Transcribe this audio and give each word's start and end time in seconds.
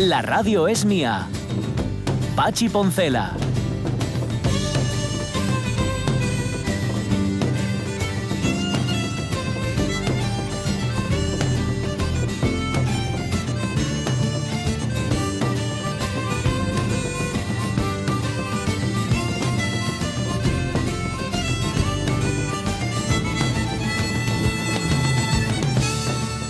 La 0.00 0.22
radio 0.22 0.66
es 0.66 0.86
mía. 0.86 1.28
Pachi 2.34 2.70
Poncela. 2.70 3.36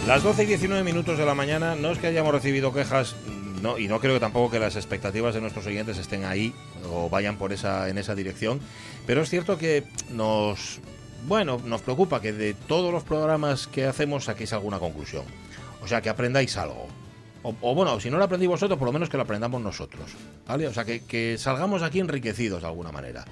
Las 0.06 0.23
12 0.23 0.45
y 0.45 0.47
19 0.47 0.84
minutos 0.84 1.19
de 1.19 1.27
la 1.27 1.34
mañana, 1.34 1.75
no 1.75 1.91
es 1.91 1.98
que 1.98 2.06
hayamos 2.06 2.33
recibido 2.33 2.73
quejas, 2.73 3.17
y 3.78 3.89
no 3.89 4.00
creo 4.00 4.14
que 4.14 4.20
tampoco 4.20 4.50
que 4.50 4.58
las 4.58 4.77
expectativas 4.77 5.34
de 5.34 5.41
nuestros 5.41 5.66
oyentes 5.66 5.98
estén 5.98 6.25
ahí 6.25 6.55
o 6.91 7.08
vayan 7.08 7.36
por 7.36 7.53
esa, 7.53 7.89
en 7.89 7.98
esa 7.98 8.14
dirección, 8.14 8.61
pero 9.06 9.22
es 9.22 9.28
cierto 9.28 9.58
que 9.58 9.84
nos, 10.11 10.80
bueno, 11.27 11.61
nos 11.64 11.83
preocupa 11.83 12.20
que 12.20 12.33
de 12.33 12.55
todos 12.55 12.92
los 12.92 13.05
programas 13.05 13.66
que 13.66 13.86
hacemos 13.86 14.25
saquéis 14.25 14.53
alguna 14.53 14.78
conclusión. 14.78 15.25
O 15.83 15.88
sea, 15.88 16.00
que 16.03 16.08
aprendáis 16.08 16.56
algo. 16.56 16.86
O, 17.42 17.55
o 17.61 17.75
bueno, 17.75 17.98
si 18.00 18.11
no 18.11 18.19
lo 18.19 18.25
aprendí 18.25 18.47
vosotros, 18.47 18.78
por 18.78 18.86
lo 18.86 18.92
menos 18.92 19.08
que 19.08 19.16
lo 19.16 19.22
aprendamos 19.22 19.61
nosotros. 19.62 20.11
¿Vale? 20.51 20.67
O 20.67 20.75
sea, 20.75 20.84
que, 20.84 20.98
que 21.05 21.37
salgamos 21.39 21.81
aquí 21.83 22.01
enriquecidos 22.01 22.62
de 22.62 22.67
alguna 22.67 22.91
manera. 22.91 23.25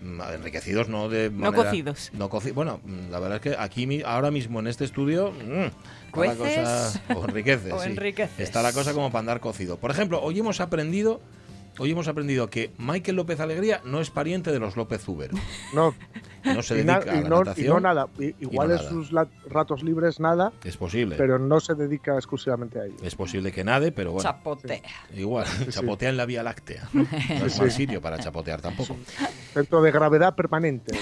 Mm, 0.00 0.20
Enriquecidos 0.36 0.88
no 0.88 1.08
de 1.08 1.28
No 1.28 1.52
cocidos. 1.52 2.10
No 2.12 2.30
coci- 2.30 2.54
bueno, 2.54 2.80
la 3.10 3.18
verdad 3.18 3.36
es 3.36 3.42
que 3.42 3.56
aquí 3.60 3.88
mi- 3.88 4.02
ahora 4.02 4.30
mismo 4.30 4.60
en 4.60 4.68
este 4.68 4.84
estudio 4.84 5.32
mm, 5.32 5.64
está 6.20 6.20
la 6.24 6.34
cosa 6.36 6.92
o 7.16 7.24
enriqueces, 7.24 7.72
O 7.72 7.80
sí. 7.82 7.88
enriqueces. 7.90 8.38
Está 8.38 8.62
la 8.62 8.72
cosa 8.72 8.92
como 8.92 9.10
para 9.10 9.18
andar 9.18 9.40
cocido. 9.40 9.78
Por 9.78 9.90
ejemplo, 9.90 10.22
hoy 10.22 10.38
hemos 10.38 10.60
aprendido 10.60 11.20
Hoy 11.82 11.92
hemos 11.92 12.08
aprendido 12.08 12.50
que 12.50 12.70
Michael 12.76 13.16
López 13.16 13.40
Alegría 13.40 13.80
no 13.84 14.02
es 14.02 14.10
pariente 14.10 14.52
de 14.52 14.58
los 14.58 14.76
López 14.76 15.02
Zuber. 15.02 15.30
No, 15.74 15.94
No 16.44 16.62
se 16.62 16.80
y, 16.80 16.84
na- 16.84 16.98
dedica 17.00 17.12
a 17.18 17.22
la 17.22 17.28
no, 17.28 17.42
y 17.56 17.62
no 17.62 17.80
nada. 17.80 18.06
Igual 18.40 18.68
no 18.68 18.74
en 18.74 18.80
sus 18.88 19.10
ratos 19.48 19.82
libres 19.82 20.20
nada, 20.20 20.52
Es 20.64 20.76
posible. 20.76 21.16
pero 21.16 21.38
no 21.38 21.58
se 21.60 21.74
dedica 21.74 22.14
exclusivamente 22.16 22.80
a 22.80 22.84
ello. 22.84 22.96
Es 23.02 23.14
posible 23.14 23.50
que 23.52 23.64
nade, 23.64 23.92
pero 23.92 24.12
bueno. 24.12 24.28
Chapotea. 24.28 24.82
Igual, 25.16 25.46
chapotea 25.70 26.10
en 26.10 26.16
la 26.18 26.26
Vía 26.26 26.42
Láctea. 26.42 26.88
No 26.92 27.46
es 27.46 27.58
mal 27.58 27.70
sitio 27.70 28.00
para 28.02 28.18
chapotear 28.18 28.60
tampoco. 28.60 28.96
Centro 29.54 29.80
de 29.82 29.90
gravedad 29.90 30.34
permanente. 30.34 30.94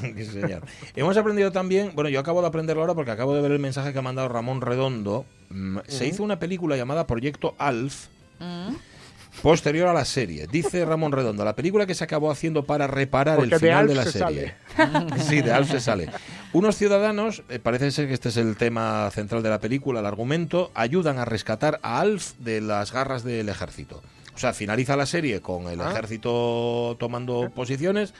Sí, 0.00 0.24
señor. 0.24 0.62
Hemos 0.94 1.16
aprendido 1.16 1.50
también, 1.52 1.92
bueno, 1.94 2.10
yo 2.10 2.20
acabo 2.20 2.40
de 2.42 2.46
aprenderlo 2.48 2.82
ahora 2.82 2.94
porque 2.94 3.10
acabo 3.10 3.34
de 3.34 3.42
ver 3.42 3.50
el 3.52 3.58
mensaje 3.58 3.92
que 3.92 3.98
ha 3.98 4.02
mandado 4.02 4.28
Ramón 4.28 4.60
Redondo. 4.60 5.24
Mm, 5.50 5.78
Se 5.88 6.06
hizo 6.06 6.22
una 6.22 6.38
película 6.38 6.76
llamada 6.76 7.06
Proyecto 7.08 7.54
Alf. 7.58 8.06
Posterior 9.42 9.88
a 9.88 9.92
la 9.92 10.04
serie, 10.04 10.46
dice 10.50 10.84
Ramón 10.84 11.12
Redondo, 11.12 11.44
la 11.44 11.54
película 11.54 11.86
que 11.86 11.94
se 11.94 12.02
acabó 12.04 12.30
haciendo 12.30 12.64
para 12.64 12.86
reparar 12.86 13.36
Porque 13.36 13.54
el 13.56 13.60
de 13.60 13.66
final 13.66 13.78
Alf 13.80 13.88
de 13.90 13.94
la 13.94 14.04
se 14.04 14.18
serie. 14.18 14.54
sí, 15.28 15.42
de 15.42 15.52
Alf 15.52 15.70
se 15.70 15.80
sale. 15.80 16.08
Unos 16.52 16.76
ciudadanos, 16.76 17.42
eh, 17.48 17.58
parece 17.58 17.90
ser 17.90 18.08
que 18.08 18.14
este 18.14 18.30
es 18.30 18.36
el 18.38 18.56
tema 18.56 19.08
central 19.12 19.42
de 19.42 19.50
la 19.50 19.60
película, 19.60 20.00
el 20.00 20.06
argumento, 20.06 20.70
ayudan 20.74 21.18
a 21.18 21.24
rescatar 21.24 21.78
a 21.82 22.00
Alf 22.00 22.32
de 22.38 22.60
las 22.60 22.92
garras 22.92 23.24
del 23.24 23.48
ejército. 23.48 24.02
O 24.34 24.38
sea, 24.38 24.52
finaliza 24.52 24.96
la 24.96 25.06
serie 25.06 25.40
con 25.40 25.68
el 25.68 25.80
Ah. 25.80 25.90
ejército 25.92 26.96
tomando 26.98 27.50
posiciones 27.54 28.14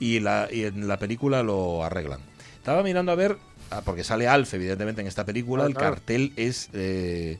y, 0.00 0.20
la, 0.20 0.48
y 0.50 0.64
en 0.64 0.88
la 0.88 0.98
película 0.98 1.42
lo 1.42 1.84
arreglan. 1.84 2.20
Estaba 2.56 2.82
mirando 2.82 3.12
a 3.12 3.14
ver, 3.14 3.36
ah, 3.70 3.82
porque 3.84 4.04
sale 4.04 4.26
Alf, 4.26 4.52
evidentemente, 4.54 5.00
en 5.00 5.06
esta 5.06 5.24
película, 5.24 5.64
Ah, 5.64 5.66
el 5.66 5.74
claro. 5.74 5.94
cartel 5.94 6.32
es 6.36 6.68
eh, 6.72 7.38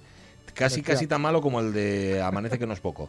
casi, 0.55 0.83
casi 0.83 1.07
tan 1.07 1.21
malo 1.21 1.41
como 1.41 1.61
el 1.61 1.73
de 1.73 2.21
Amanece 2.23 2.59
que 2.59 2.67
no 2.67 2.73
es 2.75 2.81
poco. 2.81 3.09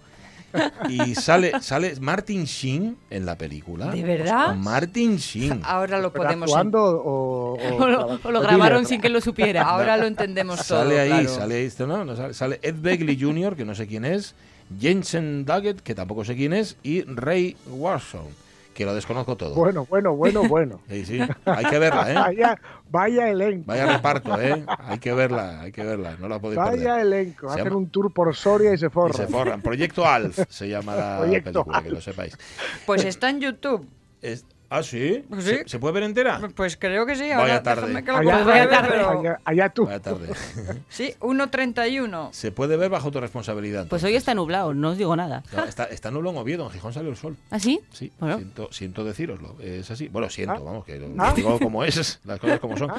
Y 0.88 1.16
sale, 1.16 1.54
sale 1.62 1.96
Martin 2.00 2.44
Sheen 2.44 2.96
en 3.10 3.26
la 3.26 3.36
película. 3.36 3.88
¿De 3.88 4.04
verdad? 4.04 4.54
Martin 4.56 5.18
Sheen. 5.18 5.62
Ahora 5.64 6.00
lo 6.00 6.14
¿Pero 6.14 6.26
podemos. 6.26 6.50
actuando 6.52 6.84
o, 6.84 7.54
o- 7.56 7.58
O 7.84 7.88
lo, 7.88 8.20
o 8.24 8.32
lo 8.32 8.40
o 8.40 8.42
grabaron 8.44 8.80
dile? 8.84 8.90
sin 8.90 9.02
que 9.02 9.10
lo 9.10 9.20
supiera. 9.20 9.64
Ahora 9.64 9.98
lo 9.98 10.06
entendemos 10.06 10.66
todo. 10.68 10.84
Sale 10.84 11.00
ahí, 11.00 11.10
claro. 11.10 11.30
sale 11.30 11.56
ahí, 11.56 11.66
esto 11.66 11.88
no, 11.88 12.06
no 12.06 12.16
sale, 12.16 12.34
sale 12.36 12.60
Ed 12.62 12.76
Begley 12.80 13.20
Jr., 13.20 13.56
que 13.56 13.66
no 13.66 13.74
sé 13.74 13.88
quién 13.88 14.06
es, 14.06 14.36
Jensen 14.80 15.44
Duggett, 15.44 15.82
que 15.82 15.96
tampoco 15.96 16.24
sé 16.24 16.36
quién 16.36 16.54
es, 16.54 16.78
y 16.84 17.02
Ray 17.02 17.58
Warson, 17.68 18.26
que 18.74 18.86
lo 18.86 18.94
desconozco 18.96 19.38
todo. 19.38 19.56
Bueno, 19.56 19.86
bueno, 19.90 20.16
bueno, 20.16 20.44
bueno. 20.48 20.82
Sí, 20.90 21.06
sí, 21.06 21.20
hay 21.46 21.66
que 21.66 21.80
verla, 21.80 22.12
¿eh? 22.12 22.16
Vaya, 22.16 22.60
vaya 22.90 23.30
elenco. 23.30 23.66
Vaya 23.68 23.86
reparto, 23.86 24.42
¿eh? 24.42 24.66
Hay 24.80 25.00
que 25.00 25.14
verla, 25.14 25.62
hay 25.62 25.72
que 25.72 25.84
verla, 25.84 26.16
no 26.20 26.28
la 26.28 26.40
podéis 26.40 26.58
Vaya 26.58 26.96
perder. 26.96 27.00
elenco. 27.06 27.48
Se 27.48 27.54
Hacen 27.54 27.66
llama- 27.66 27.78
un 27.78 27.90
tour 27.90 28.12
por 28.14 28.36
Soria 28.36 28.74
y 28.74 28.78
se 28.78 28.88
Y 28.88 28.90
forran. 28.90 29.14
se 29.18 29.28
forran. 29.28 29.62
Proyecto 29.62 30.06
Alf 30.06 30.40
se 30.50 30.68
llama 30.70 30.96
la 30.96 31.18
Proyecto 31.22 31.52
película, 31.64 31.82
que 31.82 31.88
Alf. 31.88 31.96
lo 31.96 32.02
sepáis. 32.02 32.38
Pues 32.86 33.04
está 33.06 33.30
en 33.30 33.42
YouTube. 33.42 33.88
Es- 34.22 34.46
¿Ah, 34.76 34.84
sí? 34.84 35.24
Pues 35.30 35.44
sí. 35.44 35.52
¿Se, 35.58 35.68
se 35.70 35.80
puede 35.80 35.94
ver 35.96 36.04
entera? 36.04 36.40
Pues 36.56 36.78
creo 36.78 37.06
que 37.06 37.16
sí. 37.16 37.24
Vaya 37.24 37.36
Ahora 37.38 37.64
tarde. 37.64 38.04
que 38.04 38.12
lo 38.12 38.18
Allá, 38.18 38.38
allá, 38.64 38.88
pero- 38.90 39.10
allá- 39.20 39.40
allá 39.46 39.70
tú. 39.70 39.86
Vaya 39.86 40.00
tarde. 40.00 40.30
Sí, 40.90 41.14
1.31. 41.20 42.30
Se 42.32 42.52
puede 42.52 42.78
ver 42.78 42.90
bajo 42.90 43.12
tu 43.12 43.20
responsabilidad. 43.20 43.88
Pues 43.88 44.04
hoy 44.04 44.16
está 44.16 44.34
nublado, 44.34 44.74
no 44.74 44.90
os 44.90 44.98
digo 44.98 45.16
nada. 45.16 45.44
No, 45.56 45.64
está, 45.64 45.86
está 45.86 46.12
nulo 46.12 46.32
en 46.32 46.38
Oviedo, 46.38 46.66
en 46.66 46.72
Gijón 46.72 46.94
salió 46.94 47.10
el 47.12 47.18
sol. 47.18 47.38
¿Ah, 47.52 47.60
sí? 47.60 47.82
Sí, 47.92 48.12
Bueno. 48.20 48.38
siento, 48.38 48.70
siento 48.72 49.04
deciroslo. 49.04 49.56
Es 49.62 49.90
así. 49.92 50.08
Bueno, 50.08 50.30
siento, 50.30 50.56
Ah. 50.56 50.62
vamos, 50.64 50.86
que 50.86 50.98
lo 51.00 51.08
Ah. 51.20 51.34
digo 51.36 51.60
como 51.60 51.84
es, 51.84 52.20
las 52.26 52.40
cosas 52.40 52.60
como 52.60 52.78
son. 52.78 52.92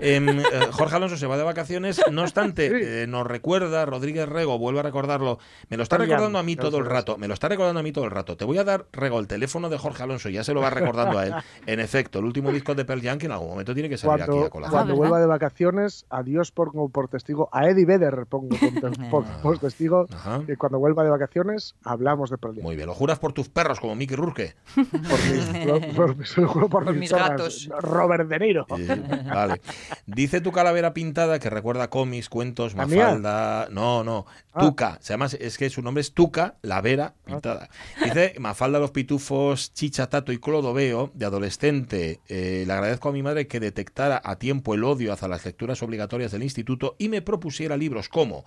Em, 0.00 0.28
eh, 0.40 0.44
Jorge 0.72 0.96
Alonso 0.96 1.16
se 1.16 1.26
va 1.26 1.36
de 1.36 1.44
vacaciones, 1.44 2.00
no 2.10 2.22
obstante, 2.22 2.68
Sí. 2.70 2.74
eh, 2.80 3.06
nos 3.08 3.26
recuerda, 3.26 3.86
Rodríguez 3.86 4.28
Rego, 4.28 4.58
vuelve 4.58 4.80
a 4.80 4.82
recordarlo, 4.82 5.38
me 5.68 5.76
lo 5.76 5.82
está 5.82 5.96
recordando 5.98 6.38
a 6.38 6.42
mí 6.42 6.56
todo 6.56 6.78
el 6.78 6.86
rato, 6.86 7.16
me 7.18 7.28
lo 7.28 7.34
está 7.34 7.48
recordando 7.48 7.80
a 7.80 7.82
mí 7.82 7.92
todo 7.92 8.04
el 8.04 8.10
rato. 8.10 8.36
Te 8.36 8.44
voy 8.44 8.58
a 8.58 8.64
dar, 8.64 8.86
Rego, 8.92 9.18
el 9.20 9.26
teléfono 9.28 9.68
de 9.68 9.78
Jorge 9.78 10.02
Alonso, 10.02 10.28
ya 10.28 10.42
se 10.44 10.54
lo 10.54 10.60
va 10.60 10.70
recordando 10.70 11.19
él. 11.26 11.34
En 11.66 11.80
efecto, 11.80 12.18
el 12.18 12.24
último 12.24 12.50
disco 12.52 12.74
de 12.74 12.84
Pearl 12.84 13.00
Jam 13.02 13.18
que 13.18 13.26
en 13.26 13.32
algún 13.32 13.48
momento 13.50 13.74
tiene 13.74 13.88
que 13.88 13.98
salir 13.98 14.22
aquí 14.22 14.30
Cuando, 14.30 14.46
a 14.46 14.50
colación. 14.50 14.72
cuando 14.72 14.92
¿verdad? 14.94 14.98
vuelva 14.98 15.20
de 15.20 15.26
vacaciones, 15.26 16.06
a 16.10 16.22
Dios 16.22 16.52
pongo 16.52 16.88
por 16.88 17.08
testigo, 17.08 17.48
a 17.52 17.68
Eddie 17.68 17.84
Vedder 17.86 18.26
pongo 18.26 18.48
por, 18.80 19.10
por- 19.10 19.24
por 19.42 19.58
testigo 19.58 20.06
Ajá. 20.12 20.42
que 20.46 20.56
cuando 20.56 20.78
vuelva 20.78 21.04
de 21.04 21.10
vacaciones 21.10 21.74
hablamos 21.84 22.30
de 22.30 22.38
Pearl 22.38 22.54
Jam. 22.56 22.62
Muy 22.64 22.76
bien, 22.76 22.86
lo 22.86 22.94
juras 22.94 23.18
por 23.18 23.32
tus 23.32 23.48
perros 23.48 23.80
como 23.80 23.94
Mickey 23.94 24.16
Rourke. 24.16 24.54
Por 24.74 25.18
mis, 25.30 25.66
por, 25.66 25.94
por 25.94 26.16
mis- 26.16 26.34
por 26.34 26.68
Por 26.70 26.86
mis 26.90 27.00
mis 27.00 27.10
zorras. 27.10 27.30
gatos. 27.30 27.68
Robert 27.80 28.28
De 28.28 28.38
Niro. 28.38 28.66
Eh, 28.76 29.24
vale. 29.32 29.60
Dice 30.06 30.40
tu 30.40 30.52
calavera 30.52 30.92
pintada 30.94 31.38
que 31.38 31.50
recuerda 31.50 31.88
cómics, 31.90 32.28
cuentos. 32.28 32.74
Mafalda. 32.74 33.68
No, 33.70 34.04
no. 34.04 34.26
Ah. 34.52 34.60
Tuca. 34.60 34.98
Se 35.00 35.12
llama, 35.12 35.26
es 35.26 35.56
que 35.58 35.70
su 35.70 35.80
nombre 35.82 36.00
es 36.00 36.12
Tuca, 36.12 36.54
la 36.62 36.80
vera 36.80 37.14
pintada. 37.24 37.68
Dice 38.02 38.34
Mafalda, 38.38 38.78
los 38.78 38.90
pitufos, 38.90 39.72
Chicha, 39.72 40.08
Tato 40.08 40.32
y 40.32 40.38
Clodoveo, 40.38 40.99
de 41.08 41.26
adolescente. 41.26 42.20
eh, 42.28 42.64
le 42.66 42.72
agradezco 42.72 43.08
a 43.08 43.12
mi 43.12 43.22
madre 43.22 43.46
que 43.46 43.60
detectara 43.60 44.20
a 44.22 44.36
tiempo 44.36 44.74
el 44.74 44.84
odio 44.84 45.12
hacia 45.12 45.28
las 45.28 45.44
lecturas 45.44 45.82
obligatorias 45.82 46.32
del 46.32 46.42
instituto 46.42 46.96
y 46.98 47.08
me 47.08 47.22
propusiera 47.22 47.76
libros 47.76 48.08
como 48.08 48.44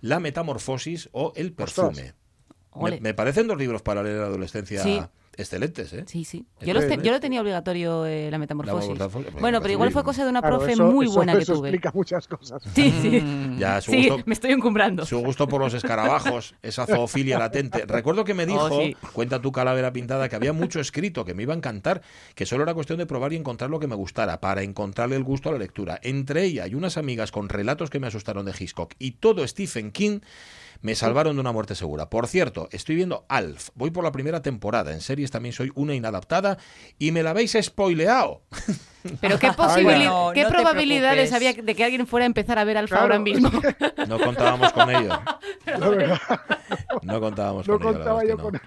La 0.00 0.20
Metamorfosis 0.20 1.08
o 1.12 1.32
El 1.36 1.52
Perfume. 1.52 2.14
Me, 3.00 3.14
parecen 3.14 3.46
dos 3.46 3.56
libros 3.56 3.82
para 3.82 4.02
leer 4.02 4.16
en 4.16 4.22
la 4.22 4.28
adolescencia 4.28 4.82
Sí. 4.82 5.00
Excelentes, 5.38 5.92
¿eh? 5.92 6.04
Sí, 6.06 6.24
sí. 6.24 6.46
Yo, 6.60 6.74
los 6.74 6.86
te- 6.86 6.98
yo 7.02 7.12
lo 7.12 7.20
tenía 7.20 7.40
obligatorio 7.40 8.06
eh, 8.06 8.30
la 8.30 8.38
metamorfosis. 8.38 8.90
metamorfosis, 8.90 9.32
bueno, 9.40 9.60
pero 9.60 9.72
igual 9.72 9.90
fue 9.92 10.02
cosa 10.04 10.24
de 10.24 10.30
una 10.30 10.40
Claro, 10.40 10.58
profe 10.58 10.72
eso- 10.72 10.84
muy 10.84 11.06
eso- 11.06 11.14
buena 11.14 11.32
que 11.34 11.42
eso 11.42 11.54
tuve. 11.54 11.68
explica 11.68 11.90
muchas 11.94 12.26
cosas. 12.28 12.62
Sí, 12.74 12.92
sí. 13.02 13.20
Mm. 13.20 13.58
Ya, 13.58 13.80
su 13.80 13.90
Sí, 13.92 14.08
gusto- 14.08 14.22
me 14.26 14.34
estoy 14.34 14.52
encumbrando. 14.52 15.04
Su 15.06 15.18
gusto 15.20 15.46
por 15.48 15.60
los 15.60 15.74
escarabajos, 15.74 16.54
esa 16.62 16.86
zoofilia 16.86 17.38
latente. 17.38 17.84
Recuerdo 17.86 18.24
que 18.24 18.34
me 18.34 18.46
dijo, 18.46 18.64
Oh, 18.70 18.80
sí. 18.80 18.96
cuenta 19.12 19.40
tu 19.40 19.52
calavera 19.52 19.92
pintada, 19.92 20.28
que 20.28 20.36
había 20.36 20.52
mucho 20.52 20.80
escrito, 20.80 21.24
que 21.24 21.34
me 21.34 21.42
iba 21.42 21.54
a 21.54 21.56
encantar, 21.56 22.02
que 22.34 22.46
solo 22.46 22.62
era 22.62 22.74
cuestión 22.74 22.98
de 22.98 23.06
probar 23.06 23.32
y 23.32 23.36
encontrar 23.36 23.70
lo 23.70 23.80
que 23.80 23.86
me 23.86 23.94
gustara, 23.94 24.40
para 24.40 24.62
encontrarle 24.62 25.16
el 25.16 25.24
gusto 25.24 25.48
a 25.48 25.52
la 25.52 25.58
lectura. 25.58 25.98
Entre 26.02 26.44
ella 26.44 26.66
y 26.66 26.74
unas 26.74 26.96
amigas 26.96 27.32
con 27.32 27.48
relatos 27.48 27.90
que 27.90 28.00
me 28.00 28.06
asustaron 28.06 28.46
de 28.46 28.52
Hitchcock 28.58 28.94
y 28.98 29.12
todo 29.12 29.46
Stephen 29.46 29.90
King, 29.92 30.20
me 30.84 30.94
salvaron 30.94 31.34
de 31.36 31.40
una 31.40 31.50
muerte 31.50 31.74
segura. 31.74 32.10
Por 32.10 32.26
cierto, 32.26 32.68
estoy 32.70 32.94
viendo 32.96 33.24
Alf. 33.30 33.70
Voy 33.74 33.90
por 33.90 34.04
la 34.04 34.12
primera 34.12 34.42
temporada 34.42 34.92
en 34.92 35.00
series 35.00 35.30
también 35.30 35.54
soy 35.54 35.72
una 35.74 35.94
inadaptada 35.94 36.58
y 36.98 37.10
me 37.10 37.22
la 37.22 37.30
habéis 37.30 37.56
spoileado. 37.58 38.42
Pero 39.20 39.38
qué, 39.38 39.46
Ay, 39.48 39.52
posibili- 39.54 40.04
no, 40.04 40.30
qué 40.34 40.42
no 40.44 40.48
probabilidades 40.50 41.32
había 41.32 41.52
de 41.54 41.74
que 41.74 41.84
alguien 41.84 42.06
fuera 42.06 42.24
a 42.24 42.26
empezar 42.26 42.58
a 42.58 42.64
ver 42.64 42.76
Alfa 42.78 42.96
Claro. 42.96 43.02
ahora 43.14 43.18
mismo. 43.18 43.50
No 44.08 44.18
contábamos 44.18 44.72
con 44.74 44.90
ello. 44.94 45.18
No 47.02 47.20
contábamos 47.20 47.66
no 47.66 47.78
con 47.78 47.88
ello. 47.88 47.98
la 47.98 48.04
contaba 48.04 48.24
yo 48.24 48.38
con, 48.38 48.52
no. 48.54 48.60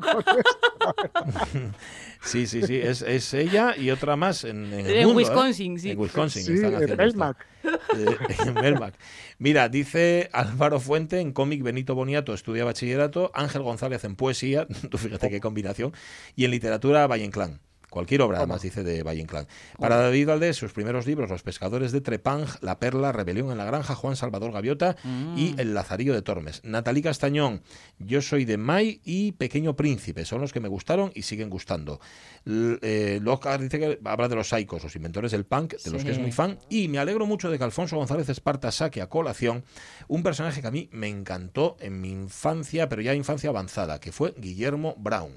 con- 0.00 0.22
con 0.22 0.38
esto. 0.38 1.78
Sí, 2.26 2.46
sí, 2.46 2.62
sí. 2.62 2.76
Es, 2.76 3.02
es 3.02 3.32
ella 3.34 3.74
y 3.76 3.90
otra 3.90 4.16
más 4.16 4.42
en, 4.44 4.72
en 4.72 4.86
el 4.86 4.96
En 4.96 5.06
mundo, 5.06 5.20
¿eh? 5.20 5.24
Wisconsin, 5.24 5.78
sí. 5.78 5.90
En 5.92 5.98
Wisconsin. 5.98 6.42
Sí, 6.42 6.54
están 6.54 6.70
en 6.70 6.76
haciendo. 6.76 6.96
Belmac. 6.96 7.46
Eh, 7.64 8.16
en 8.46 8.54
Belmac. 8.54 8.94
Mira, 9.38 9.68
dice 9.68 10.28
Álvaro 10.32 10.80
Fuente 10.80 11.20
en 11.20 11.32
cómic 11.32 11.62
Benito 11.62 11.94
Boniato 11.94 12.34
estudia 12.34 12.64
bachillerato, 12.64 13.30
Ángel 13.34 13.62
González 13.62 14.02
en 14.04 14.16
poesía, 14.16 14.66
tú 14.90 14.98
fíjate 14.98 15.30
qué 15.30 15.40
combinación, 15.40 15.92
y 16.34 16.44
en 16.44 16.50
literatura 16.50 17.06
Valle 17.06 17.24
Inclán. 17.24 17.60
Cualquier 17.90 18.20
obra, 18.22 18.38
además, 18.38 18.60
dice 18.62 18.82
de 18.82 19.02
Valle 19.02 19.20
Inclán. 19.22 19.46
Para 19.78 19.96
David 19.96 20.26
Valdés, 20.26 20.56
sus 20.56 20.72
primeros 20.72 21.06
libros, 21.06 21.30
Los 21.30 21.42
pescadores 21.42 21.92
de 21.92 22.00
Trepang, 22.00 22.44
La 22.60 22.78
Perla, 22.78 23.12
Rebelión 23.12 23.50
en 23.52 23.58
la 23.58 23.64
Granja, 23.64 23.94
Juan 23.94 24.16
Salvador 24.16 24.52
Gaviota 24.52 24.96
y 25.36 25.54
El 25.56 25.72
Lazarillo 25.72 26.12
de 26.12 26.20
Tormes. 26.20 26.60
Natalí 26.64 27.00
Castañón, 27.00 27.62
Yo 27.98 28.20
soy 28.22 28.44
de 28.44 28.56
May 28.58 29.00
y 29.04 29.32
Pequeño 29.32 29.76
Príncipe, 29.76 30.24
son 30.24 30.40
los 30.40 30.52
que 30.52 30.60
me 30.60 30.68
gustaron 30.68 31.12
y 31.14 31.22
siguen 31.22 31.48
gustando. 31.48 32.00
L- 32.44 32.78
eh, 32.82 33.20
Lockhart 33.22 33.62
dice 33.62 33.78
que 33.78 34.00
habla 34.04 34.28
de 34.28 34.34
los 34.34 34.48
saicos, 34.48 34.82
los 34.82 34.94
inventores 34.96 35.30
del 35.32 35.44
punk, 35.46 35.74
de 35.82 35.90
los 35.90 36.04
que 36.04 36.10
es 36.10 36.18
muy 36.18 36.32
fan, 36.32 36.58
y 36.68 36.88
me 36.88 36.98
alegro 36.98 37.24
mucho 37.24 37.50
de 37.50 37.56
que 37.56 37.64
Alfonso 37.64 37.96
González 37.96 38.28
Esparta 38.28 38.72
saque 38.72 39.00
a 39.00 39.08
colación 39.08 39.64
un 40.08 40.22
personaje 40.22 40.60
que 40.60 40.66
a 40.66 40.70
mí 40.72 40.88
me 40.92 41.08
encantó 41.08 41.76
en 41.80 42.00
mi 42.00 42.10
infancia, 42.10 42.88
pero 42.88 43.00
ya 43.00 43.14
infancia 43.14 43.48
avanzada, 43.50 44.00
que 44.00 44.12
fue 44.12 44.34
Guillermo 44.36 44.94
Brown. 44.98 45.32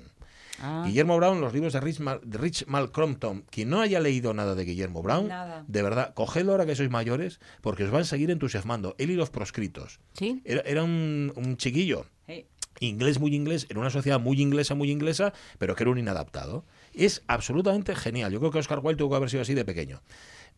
Ah. 0.61 0.83
Guillermo 0.85 1.17
Brown, 1.17 1.41
los 1.41 1.53
libros 1.53 1.73
de 1.73 1.79
Rich, 1.79 1.99
Mal, 1.99 2.19
de 2.23 2.37
Rich 2.37 2.65
Malcrompton. 2.67 3.45
Quien 3.49 3.69
no 3.69 3.81
haya 3.81 3.99
leído 3.99 4.33
nada 4.33 4.55
de 4.55 4.65
Guillermo 4.65 5.01
Brown, 5.01 5.27
Nada. 5.27 5.63
de 5.67 5.81
verdad, 5.81 6.13
cogedlo 6.13 6.51
ahora 6.53 6.65
que 6.65 6.75
sois 6.75 6.89
mayores, 6.89 7.39
porque 7.61 7.83
os 7.83 7.91
van 7.91 8.01
a 8.01 8.05
seguir 8.05 8.31
entusiasmando. 8.31 8.95
Él 8.97 9.11
y 9.11 9.15
los 9.15 9.29
proscritos. 9.29 9.99
Sí. 10.13 10.41
Era, 10.45 10.61
era 10.61 10.83
un, 10.83 11.31
un 11.35 11.57
chiquillo, 11.57 12.05
Sí. 12.27 12.45
inglés 12.79 13.19
muy 13.19 13.35
inglés, 13.35 13.65
en 13.69 13.77
una 13.77 13.89
sociedad 13.89 14.19
muy 14.19 14.41
inglesa, 14.41 14.75
muy 14.75 14.91
inglesa, 14.91 15.33
pero 15.57 15.75
que 15.75 15.83
era 15.83 15.91
un 15.91 15.97
inadaptado. 15.97 16.65
Es 16.93 17.23
absolutamente 17.27 17.95
genial. 17.95 18.31
Yo 18.31 18.39
creo 18.39 18.51
que 18.51 18.59
Oscar 18.59 18.79
Wilde 18.81 18.97
tuvo 18.97 19.09
que 19.11 19.15
haber 19.17 19.29
sido 19.29 19.41
así 19.41 19.53
de 19.53 19.65
pequeño. 19.65 20.01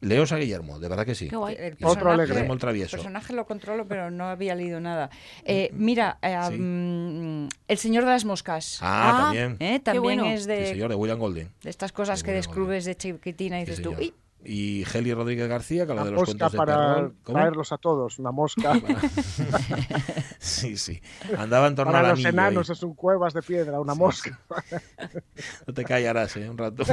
Leos 0.02 0.32
a 0.32 0.38
Guillermo, 0.38 0.80
de 0.80 0.90
verdad 0.90 1.06
que 1.06 1.14
sí. 1.16 1.30
Qué 1.30 1.36
guay. 1.36 1.56
El 1.58 1.74
Otro 1.74 1.80
personaje- 1.90 2.10
alegre. 2.14 2.34
Guillermo 2.34 2.54
el 2.54 2.60
travieso. 2.60 2.96
El 2.96 3.02
personaje 3.02 3.34
lo 3.34 3.46
controlo, 3.46 3.88
pero 3.88 4.10
no 4.12 4.26
había 4.26 4.56
leído 4.56 4.80
nada. 4.80 5.10
Eh, 5.46 5.70
mira, 5.74 6.18
eh, 6.22 6.38
Sí. 6.50 6.58
mm, 6.58 7.50
El 7.68 7.78
Señor 7.78 8.04
de 8.06 8.10
las 8.12 8.26
Moscas. 8.26 8.80
Ah, 8.82 9.10
Ah, 9.14 9.22
también. 9.24 9.58
¿eh? 9.60 9.80
También 9.80 10.04
bueno. 10.04 10.26
es 10.26 10.44
Sí, 10.44 10.50
de, 10.50 10.66
señor, 10.68 10.90
de 10.90 10.96
William 10.96 11.20
Golding. 11.20 11.48
de 11.64 11.70
estas 11.70 11.92
cosas 11.92 12.20
De 12.22 12.26
que 12.26 12.32
descubres 12.34 12.86
de 12.86 12.96
chiquitina 12.96 13.62
y 13.62 13.66
Sí, 13.66 13.72
dices 13.72 13.84
tú, 13.84 13.90
señor. 13.92 14.02
"Uy, 14.02 14.14
Y 14.44 14.84
Geli 14.86 15.14
Rodríguez 15.14 15.48
García, 15.48 15.86
que 15.86 15.92
Una 15.92 16.06
de 16.06 16.12
los 16.12 16.20
mosca 16.22 16.32
cuentos 16.32 16.52
de 16.54 16.58
para. 16.58 17.12
¿Cómo? 17.24 17.38
traerlos 17.38 17.72
a 17.72 17.78
todos. 17.78 18.18
Una 18.20 18.32
mosca. 18.32 18.74
Sí, 20.40 20.76
sí. 20.76 21.00
Andaba 21.38 21.68
en 21.68 21.76
torno 21.76 21.92
Para 21.92 22.10
al 22.10 22.16
los 22.16 22.26
enanos 22.26 22.70
ahí. 22.70 22.74
es 22.74 22.82
un 22.82 22.96
cuevas 22.96 23.34
de 23.34 23.44
piedra, 23.44 23.80
una 23.80 23.94
mosca. 23.94 24.40
No 25.68 25.74
te 25.74 25.84
callarás, 25.84 26.36
¿eh? 26.38 26.50
Un 26.50 26.58
rato. 26.58 26.84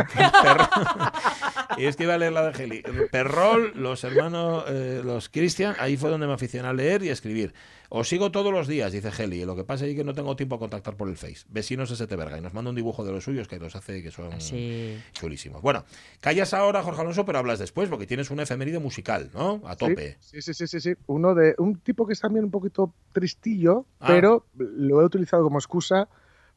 Y 1.78 1.84
es 1.86 1.96
que 1.96 2.04
iba 2.04 2.14
a 2.14 2.18
leer 2.18 2.32
la 2.32 2.46
de 2.46 2.54
Geli. 2.54 2.82
Perrol, 3.10 3.72
los 3.74 4.04
hermanos, 4.04 4.64
eh, 4.68 5.00
los 5.04 5.28
Cristian, 5.28 5.74
ahí 5.78 5.96
fue 5.96 6.10
donde 6.10 6.26
me 6.26 6.34
aficioné 6.34 6.68
a 6.68 6.72
leer 6.72 7.02
y 7.02 7.10
a 7.10 7.12
escribir. 7.12 7.54
Os 7.90 8.08
sigo 8.08 8.30
todos 8.30 8.52
los 8.52 8.68
días, 8.68 8.92
dice 8.92 9.10
Geli. 9.10 9.44
Lo 9.46 9.56
que 9.56 9.64
pasa 9.64 9.86
es 9.86 9.96
que 9.96 10.04
no 10.04 10.12
tengo 10.12 10.36
tiempo 10.36 10.56
a 10.56 10.58
contactar 10.58 10.96
por 10.96 11.08
el 11.08 11.16
Face. 11.16 11.46
Vecinos 11.48 11.90
ST 11.90 12.14
Verga. 12.16 12.36
Y 12.36 12.42
nos 12.42 12.52
manda 12.52 12.68
un 12.68 12.76
dibujo 12.76 13.02
de 13.04 13.12
los 13.12 13.24
suyos 13.24 13.48
que 13.48 13.58
los 13.58 13.74
hace 13.76 14.02
que 14.02 14.10
son 14.10 14.38
sí. 14.40 14.98
chulísimos. 15.12 15.62
Bueno, 15.62 15.84
callas 16.20 16.52
ahora, 16.52 16.82
Jorge 16.82 17.00
Alonso, 17.00 17.24
pero 17.24 17.38
hablas 17.38 17.58
después, 17.58 17.88
porque 17.88 18.06
tienes 18.06 18.30
una 18.30 18.42
efeméride 18.42 18.78
musical, 18.78 19.30
¿no? 19.32 19.62
A 19.64 19.74
tope. 19.76 20.18
Sí, 20.20 20.42
sí, 20.42 20.52
sí, 20.52 20.66
sí, 20.66 20.80
sí. 20.80 20.94
Uno 21.06 21.34
de 21.34 21.54
un 21.58 21.78
tipo 21.80 22.06
que 22.06 22.12
es 22.12 22.20
también 22.20 22.44
un 22.44 22.50
poquito 22.50 22.92
tristillo, 23.12 23.86
Ah. 24.00 24.06
pero 24.08 24.44
lo 24.56 25.00
he 25.00 25.04
utilizado 25.04 25.42
como 25.44 25.58
excusa 25.58 26.08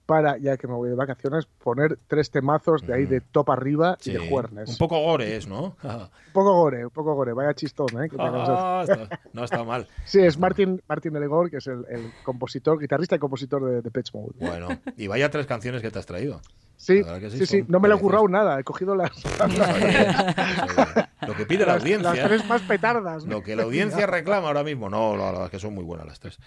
para, 0.06 0.38
ya 0.38 0.58
que 0.58 0.68
me 0.68 0.74
voy 0.74 0.90
de 0.90 0.96
vacaciones, 0.96 1.46
poner 1.64 1.98
tres 2.08 2.32
temazos 2.32 2.86
de 2.86 2.94
ahí 2.94 3.06
de 3.06 3.22
top 3.22 3.52
arriba 3.52 3.98
Sí. 4.00 4.12
y 4.12 4.14
de 4.14 4.30
juernes. 4.30 4.70
Un 4.70 4.78
poco 4.78 5.00
gore 5.00 5.36
es, 5.38 5.48
¿no? 5.48 5.76
Un 5.84 6.34
poco 6.34 6.54
gore, 6.54 6.86
un 6.86 6.92
poco 6.92 7.14
gore. 7.14 7.34
Vaya 7.34 7.54
chistón, 7.54 7.88
¿eh? 8.04 8.10
que. 8.10 8.16
Ah, 8.20 8.86
está- 8.88 9.20
no 9.34 9.44
está 9.44 9.64
mal. 9.64 9.88
Sí, 10.06 10.20
es 10.22 10.38
Martin, 10.38 10.82
Martin 10.88 11.16
Elegor, 11.16 11.50
que 11.50 11.58
es 11.58 11.68
el, 11.68 11.86
el 11.90 12.12
compositor, 12.24 12.80
guitarrista 12.80 13.16
y 13.16 13.20
compositor 13.20 13.64
de, 13.66 13.82
de 13.82 13.92
Pitch 13.92 14.14
Mode. 14.14 14.34
Bueno, 14.40 14.70
y 14.98 15.08
vaya 15.08 15.30
tres 15.30 15.46
canciones 15.46 15.82
que 15.82 15.92
te 15.92 16.00
has 16.00 16.06
traído. 16.06 16.42
Sí, 16.78 17.04
sí, 17.30 17.46
sí, 17.46 17.64
no 17.68 17.80
me 17.80 17.88
lo 17.88 17.96
he 17.96 18.00
currado 18.00 18.28
nada. 18.28 18.60
He 18.60 18.64
cogido 18.64 18.96
las, 18.96 19.12
Lo 21.28 21.36
que 21.36 21.46
pide 21.46 21.66
la 21.66 21.74
las, 21.74 21.82
audiencia. 21.84 22.14
las 22.14 22.28
tres 22.28 22.46
más 22.48 22.62
petardas. 22.64 23.26
Lo 23.26 23.44
que 23.44 23.56
la 23.56 23.64
audiencia 23.64 24.08
reclama 24.08 24.48
ahora 24.48 24.64
mismo. 24.64 24.90
No, 24.90 25.16
la 25.16 25.26
verdad 25.26 25.46
es 25.46 25.52
que 25.52 25.60
son 25.60 25.76
muy 25.76 25.84
buenas 25.84 26.08
las 26.08 26.20
tres. 26.20 26.40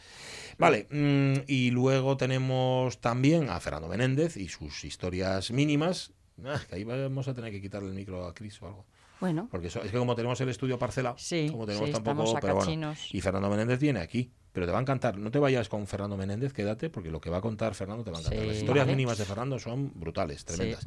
Vale, 0.58 0.86
mm, 0.90 1.44
y 1.46 1.70
luego 1.70 2.16
tenemos 2.16 3.00
también 3.00 3.48
a 3.50 3.60
Fernando 3.60 3.88
Menéndez 3.88 4.36
y 4.36 4.48
sus 4.48 4.84
historias 4.84 5.50
mínimas. 5.50 6.12
Ah, 6.44 6.60
que 6.68 6.74
ahí 6.76 6.84
vamos 6.84 7.28
a 7.28 7.34
tener 7.34 7.50
que 7.52 7.60
quitarle 7.60 7.88
el 7.88 7.94
micro 7.94 8.26
a 8.26 8.34
Cris 8.34 8.60
o 8.62 8.66
algo. 8.66 8.86
Bueno, 9.20 9.48
Porque 9.50 9.68
eso- 9.68 9.82
es 9.82 9.90
que 9.92 9.96
como 9.98 10.16
tenemos 10.16 10.40
el 10.40 10.48
estudio 10.48 10.78
parcelado, 10.78 11.14
Sí, 11.18 11.48
como 11.50 11.64
tenemos 11.66 11.86
sí, 11.88 11.92
tampoco, 11.92 12.34
pero 12.40 12.56
bueno. 12.56 12.94
Y 13.12 13.20
Fernando 13.20 13.48
Menéndez 13.48 13.78
viene 13.78 14.00
aquí, 14.00 14.32
pero 14.52 14.66
te 14.66 14.72
va 14.72 14.78
a 14.78 14.80
encantar. 14.82 15.16
No 15.16 15.30
te 15.30 15.38
vayas 15.38 15.68
con 15.68 15.86
Fernando 15.86 16.16
Menéndez, 16.16 16.52
quédate, 16.52 16.90
porque 16.90 17.10
lo 17.10 17.20
que 17.20 17.30
va 17.30 17.38
a 17.38 17.40
contar 17.40 17.74
Fernando 17.74 18.02
te 18.04 18.10
va 18.10 18.18
a 18.18 18.20
encantar. 18.20 18.42
Sí. 18.42 18.46
Las 18.48 18.56
historias 18.56 18.86
Vale. 18.86 18.96
mínimas 18.96 19.16
de 19.18 19.24
Fernando 19.24 19.58
son 19.60 19.92
brutales, 19.94 20.44
tremendas. 20.44 20.84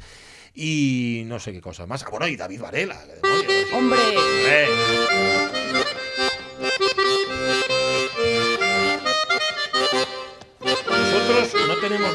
Y 0.53 1.23
no 1.25 1.39
sé 1.39 1.53
qué 1.53 1.61
cosas 1.61 1.87
más. 1.87 2.03
Ah, 2.03 2.09
bueno, 2.11 2.27
y 2.27 2.35
David 2.35 2.61
Varela. 2.61 2.99
hombre, 3.73 3.97
¡Hombre! 4.17 4.67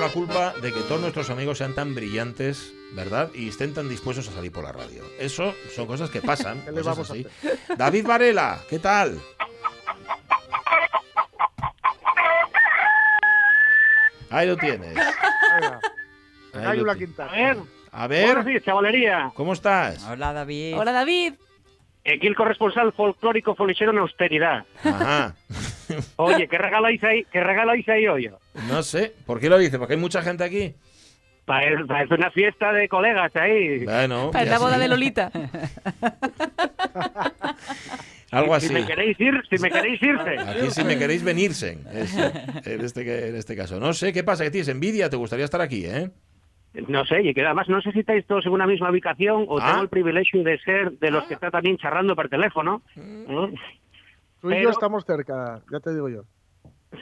La 0.02 0.08
culpa 0.08 0.52
de 0.60 0.72
que 0.72 0.80
todos 0.80 1.00
nuestros 1.00 1.30
amigos 1.30 1.58
sean 1.58 1.74
tan 1.74 1.94
brillantes, 1.94 2.72
¿verdad? 2.92 3.30
Y 3.34 3.48
estén 3.48 3.72
tan 3.72 3.88
dispuestos 3.88 4.28
a 4.28 4.32
salir 4.32 4.50
por 4.50 4.64
la 4.64 4.72
radio. 4.72 5.04
Eso 5.20 5.54
son 5.76 5.86
cosas 5.86 6.10
que 6.10 6.20
pasan. 6.20 6.60
¿Qué 6.64 6.72
le 6.72 6.82
pues 6.82 6.98
así. 6.98 7.24
David 7.78 8.04
Varela, 8.04 8.58
¿qué 8.68 8.80
tal? 8.80 9.20
Ahí 14.30 14.48
lo 14.48 14.56
tienes. 14.56 14.96
Ahí 14.98 15.60
lo. 15.60 15.80
A 17.92 18.08
ver, 18.08 18.20
A 18.24 18.26
buenos 18.26 18.44
ver, 18.44 18.44
días, 18.44 18.62
chavalería. 18.64 19.30
¿cómo 19.34 19.52
estás? 19.52 20.02
Hola, 20.04 20.32
David. 20.32 20.78
hola 20.78 20.92
David. 20.92 21.34
Aquí 22.04 22.26
el 22.26 22.34
corresponsal 22.34 22.92
folclórico 22.92 23.54
folichero 23.54 23.92
en 23.92 23.98
austeridad. 23.98 24.64
Ajá. 24.82 25.34
Oye, 26.16 26.48
¿qué 26.48 26.58
regaláis 26.58 27.02
ahí, 27.04 27.24
qué 27.32 27.40
regaláis 27.44 27.88
ahí 27.88 28.06
hoy? 28.08 28.30
No 28.68 28.82
sé, 28.82 29.12
¿por 29.26 29.38
qué 29.40 29.48
lo 29.48 29.58
dice? 29.58 29.78
Porque 29.78 29.94
hay 29.94 30.00
mucha 30.00 30.22
gente 30.22 30.42
aquí. 30.44 30.74
Parece, 31.44 31.84
parece 31.86 32.14
una 32.14 32.30
fiesta 32.30 32.72
de 32.72 32.88
colegas 32.88 33.34
ahí. 33.36 33.84
Bueno, 33.84 34.30
Para 34.30 34.44
ya 34.44 34.50
la 34.52 34.58
boda 34.58 34.74
sí. 34.76 34.80
de 34.80 34.88
Lolita. 34.88 35.30
Algo 38.30 38.58
Si 38.60 38.66
así. 38.66 38.74
me 38.74 38.86
queréis 38.86 39.20
ir, 39.20 39.34
si 39.50 39.58
me 39.60 39.70
queréis 39.70 40.02
irse. 40.02 40.38
Aquí 40.38 40.70
si 40.70 40.84
me 40.84 40.96
queréis 40.98 41.22
venirse, 41.22 41.78
es- 41.92 42.16
en, 42.66 42.80
este, 42.84 43.28
en 43.28 43.36
este 43.36 43.54
caso. 43.56 43.78
No 43.78 43.92
sé, 43.92 44.12
¿qué 44.12 44.24
pasa? 44.24 44.44
¿Que 44.44 44.50
tienes 44.50 44.68
envidia? 44.68 45.10
¿Te 45.10 45.16
gustaría 45.16 45.44
estar 45.44 45.60
aquí, 45.60 45.84
eh? 45.84 46.10
No 46.88 47.04
sé, 47.04 47.22
y 47.22 47.34
que 47.34 47.44
además 47.44 47.68
no 47.68 47.82
sé 47.82 47.92
si 47.92 48.00
estáis 48.00 48.26
todos 48.26 48.46
en 48.46 48.52
una 48.52 48.66
misma 48.66 48.90
ubicación 48.90 49.44
o 49.48 49.58
Ah. 49.60 49.66
tengo 49.70 49.82
el 49.82 49.88
privilegio 49.88 50.42
de 50.42 50.58
ser 50.60 50.92
de 50.92 51.10
los 51.10 51.24
que 51.24 51.34
está 51.34 51.50
también 51.50 51.76
charlando 51.76 52.16
por 52.16 52.28
teléfono. 52.30 52.82
¿Mm? 52.96 53.26
Tú 54.40 54.50
y 54.50 54.54
yo 54.54 54.58
pero- 54.58 54.70
estamos 54.70 55.04
cerca, 55.04 55.60
ya 55.70 55.80
te 55.80 55.92
digo 55.92 56.08
yo. 56.08 56.22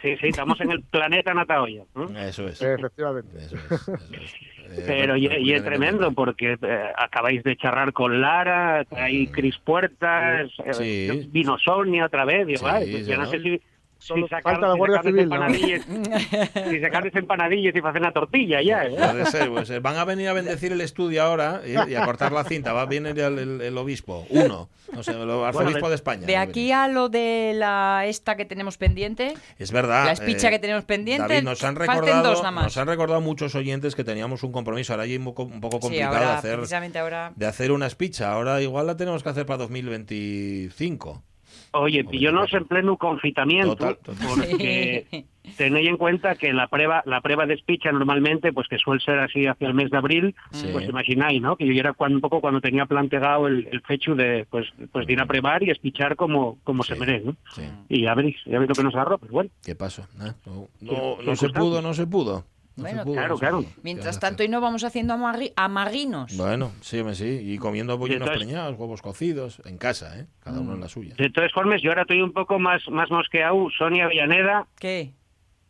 Sí, 0.02 0.16
sí, 0.18 0.28
estamos 0.28 0.60
en 0.60 0.70
el 0.70 0.82
planeta 0.84 1.34
Nataoya. 1.34 1.82
Eso 2.16 2.46
es. 2.48 2.60
Eh, 2.62 2.74
Efectivamente. 2.78 3.36
Eso 3.38 3.56
es, 3.56 3.72
eso 3.72 3.92
es. 3.94 4.34
Eh, 4.70 4.84
Pero 4.86 5.16
y, 5.16 5.26
y 5.26 5.52
es 5.52 5.64
tremendo 5.64 6.12
porque 6.12 6.56
eh, 6.62 6.92
acabáis 6.96 7.42
de 7.42 7.56
charlar 7.56 7.92
con 7.92 8.20
Lara, 8.20 8.84
hay 8.92 9.26
Cris 9.26 9.58
Puertas, 9.58 10.48
eh, 10.64 10.74
Sí. 10.74 11.28
vino 11.32 11.58
Sonia 11.58 12.06
otra 12.06 12.24
vez. 12.24 12.46
Digo, 12.46 12.58
Sí, 12.60 12.64
pues 12.68 12.86
sí, 13.04 13.04
yo 13.10 13.16
no 13.16 13.24
¿no? 13.24 13.30
sé 13.30 13.40
si, 13.40 13.60
Solo 14.00 14.26
si 14.26 14.34
falta 14.42 14.66
la 14.66 14.72
si 14.72 14.78
Guardia 14.78 14.96
sacarles 14.96 15.22
Civil, 15.22 15.28
¿no? 15.28 15.34
empanadillas, 15.36 16.68
si 16.70 16.80
sacarles 16.80 17.14
empanadillas 17.16 17.74
y 17.74 17.78
hacer 17.78 18.00
una 18.00 18.12
tortilla 18.12 18.62
ya. 18.62 18.84
¿eh? 18.86 18.96
Puede 18.96 19.26
ser, 19.26 19.48
puede 19.50 19.66
ser. 19.66 19.80
Van 19.82 19.96
a 19.96 20.04
venir 20.04 20.28
a 20.28 20.32
bendecir 20.32 20.72
el 20.72 20.80
estudio 20.80 21.22
ahora 21.22 21.60
y, 21.66 21.90
y 21.90 21.94
a 21.94 22.04
cortar 22.04 22.32
la 22.32 22.42
cinta. 22.44 22.72
Va 22.72 22.82
a 22.82 22.86
venir 22.86 23.18
el, 23.18 23.38
el- 23.38 23.60
el 23.60 23.78
obispo, 23.78 24.26
uno. 24.30 24.68
O 24.96 25.02
sea, 25.02 25.14
el 25.22 25.30
arzobispo 25.30 25.88
de 25.88 25.94
España. 25.94 26.26
De 26.26 26.36
aquí 26.36 26.72
a 26.72 26.88
lo 26.88 27.08
de 27.10 27.52
la 27.54 28.04
esta 28.06 28.36
que 28.36 28.44
tenemos 28.46 28.76
pendiente, 28.78 29.34
Es 29.58 29.70
verdad. 29.70 30.06
la 30.06 30.12
espicha 30.12 30.48
eh, 30.48 30.52
que 30.52 30.58
tenemos 30.58 30.84
pendiente, 30.84 31.28
David, 31.28 31.44
nos 31.44 31.62
han 31.62 31.76
recordado, 31.76 32.22
dos 32.30 32.38
nada 32.38 32.50
más. 32.50 32.64
nos 32.64 32.76
han 32.78 32.88
recordado 32.88 33.20
muchos 33.20 33.54
oyentes 33.54 33.94
que 33.94 34.02
teníamos 34.02 34.42
un 34.42 34.50
compromiso. 34.50 34.92
Ahora 34.94 35.02
hay 35.04 35.16
un 35.16 35.24
poco, 35.24 35.44
un 35.44 35.60
poco 35.60 35.76
sí, 35.76 35.82
complicado 35.82 36.14
ahora, 36.16 36.30
de 36.30 36.36
hacer 36.38 36.98
ahora. 37.00 37.32
de 37.36 37.46
hacer 37.46 37.70
una 37.70 37.86
espicha. 37.86 38.32
Ahora 38.32 38.60
igual 38.62 38.86
la 38.86 38.96
tenemos 38.96 39.22
que 39.22 39.28
hacer 39.28 39.46
para 39.46 39.58
2025. 39.58 41.22
Oye, 41.72 42.02
pillonos 42.04 42.52
en 42.52 42.64
pleno 42.64 42.96
confitamiento, 42.96 43.76
Total, 43.76 43.96
total. 43.98 44.26
porque 44.28 45.24
tenéis 45.56 45.88
en 45.88 45.96
cuenta 45.98 46.34
que 46.34 46.52
la 46.52 46.66
prueba 46.66 47.02
la 47.06 47.20
prueba 47.20 47.46
de 47.46 47.54
espicha 47.54 47.92
normalmente, 47.92 48.52
pues 48.52 48.66
que 48.66 48.76
suele 48.78 49.00
ser 49.00 49.20
así 49.20 49.46
hacia 49.46 49.68
el 49.68 49.74
mes 49.74 49.90
de 49.90 49.96
abril, 49.98 50.34
Sí. 50.50 50.68
pues 50.72 50.88
imagináis, 50.88 51.40
¿no? 51.40 51.56
Que 51.56 51.66
yo 51.66 51.72
era 51.78 51.92
cuando, 51.92 52.16
un 52.16 52.20
poco 52.22 52.40
cuando 52.40 52.60
tenía 52.60 52.86
planteado 52.86 53.46
el, 53.46 53.68
el 53.70 53.80
fecho 53.82 54.16
de, 54.16 54.46
pues, 54.50 54.66
pues 54.90 55.06
de 55.06 55.12
ir 55.12 55.20
a 55.20 55.26
prevar 55.26 55.62
y 55.62 55.70
espichar 55.70 56.16
como, 56.16 56.58
como 56.64 56.82
Sí. 56.82 56.92
se 56.94 56.98
merece, 56.98 57.24
¿no? 57.26 57.36
Sí. 57.54 57.62
Y 57.88 58.02
ya 58.02 58.14
veréis, 58.14 58.36
ya 58.46 58.58
veis 58.58 58.68
lo 58.68 58.74
que 58.74 58.82
nos 58.82 58.94
agarró, 58.94 59.18
pues 59.18 59.30
bueno. 59.30 59.50
¿Qué 59.64 59.76
pasó? 59.76 60.02
¿Eh? 60.02 60.32
No, 60.46 60.66
¿Qué- 60.80 61.24
no, 61.24 61.36
se 61.36 61.48
pudo, 61.50 61.80
no 61.82 61.94
se 61.94 62.06
pudo. 62.06 62.44
Bueno, 62.76 63.04
pudo, 63.04 63.14
claro, 63.14 63.38
claro. 63.38 63.56
pudo. 63.58 63.68
¿Qué 63.68 63.80
Mientras 63.82 64.18
tanto, 64.20 64.42
y 64.42 64.48
no 64.48 64.60
vamos 64.60 64.84
haciendo 64.84 65.14
amagui- 65.14 65.52
amaguinos. 65.56 66.36
Bueno, 66.36 66.72
sí, 66.80 67.02
sí. 67.12 67.40
Y 67.42 67.58
comiendo 67.58 67.98
bollinos 67.98 68.22
entonces- 68.28 68.46
preñados, 68.46 68.78
huevos 68.78 69.02
cocidos, 69.02 69.60
en 69.66 69.76
casa, 69.78 70.18
¿eh? 70.18 70.26
Cada 70.42 70.60
uno 70.60 70.74
en 70.74 70.80
la 70.80 70.88
suya. 70.88 71.14
De 71.16 71.30
todas 71.30 71.52
formas, 71.52 71.82
yo 71.82 71.90
ahora 71.90 72.02
estoy 72.02 72.22
un 72.22 72.32
poco 72.32 72.58
más, 72.58 72.82
más 72.88 73.10
mosqueado. 73.10 73.68
Sonia 73.76 74.06
Villaneda, 74.08 74.66
¿Qué? 74.78 75.10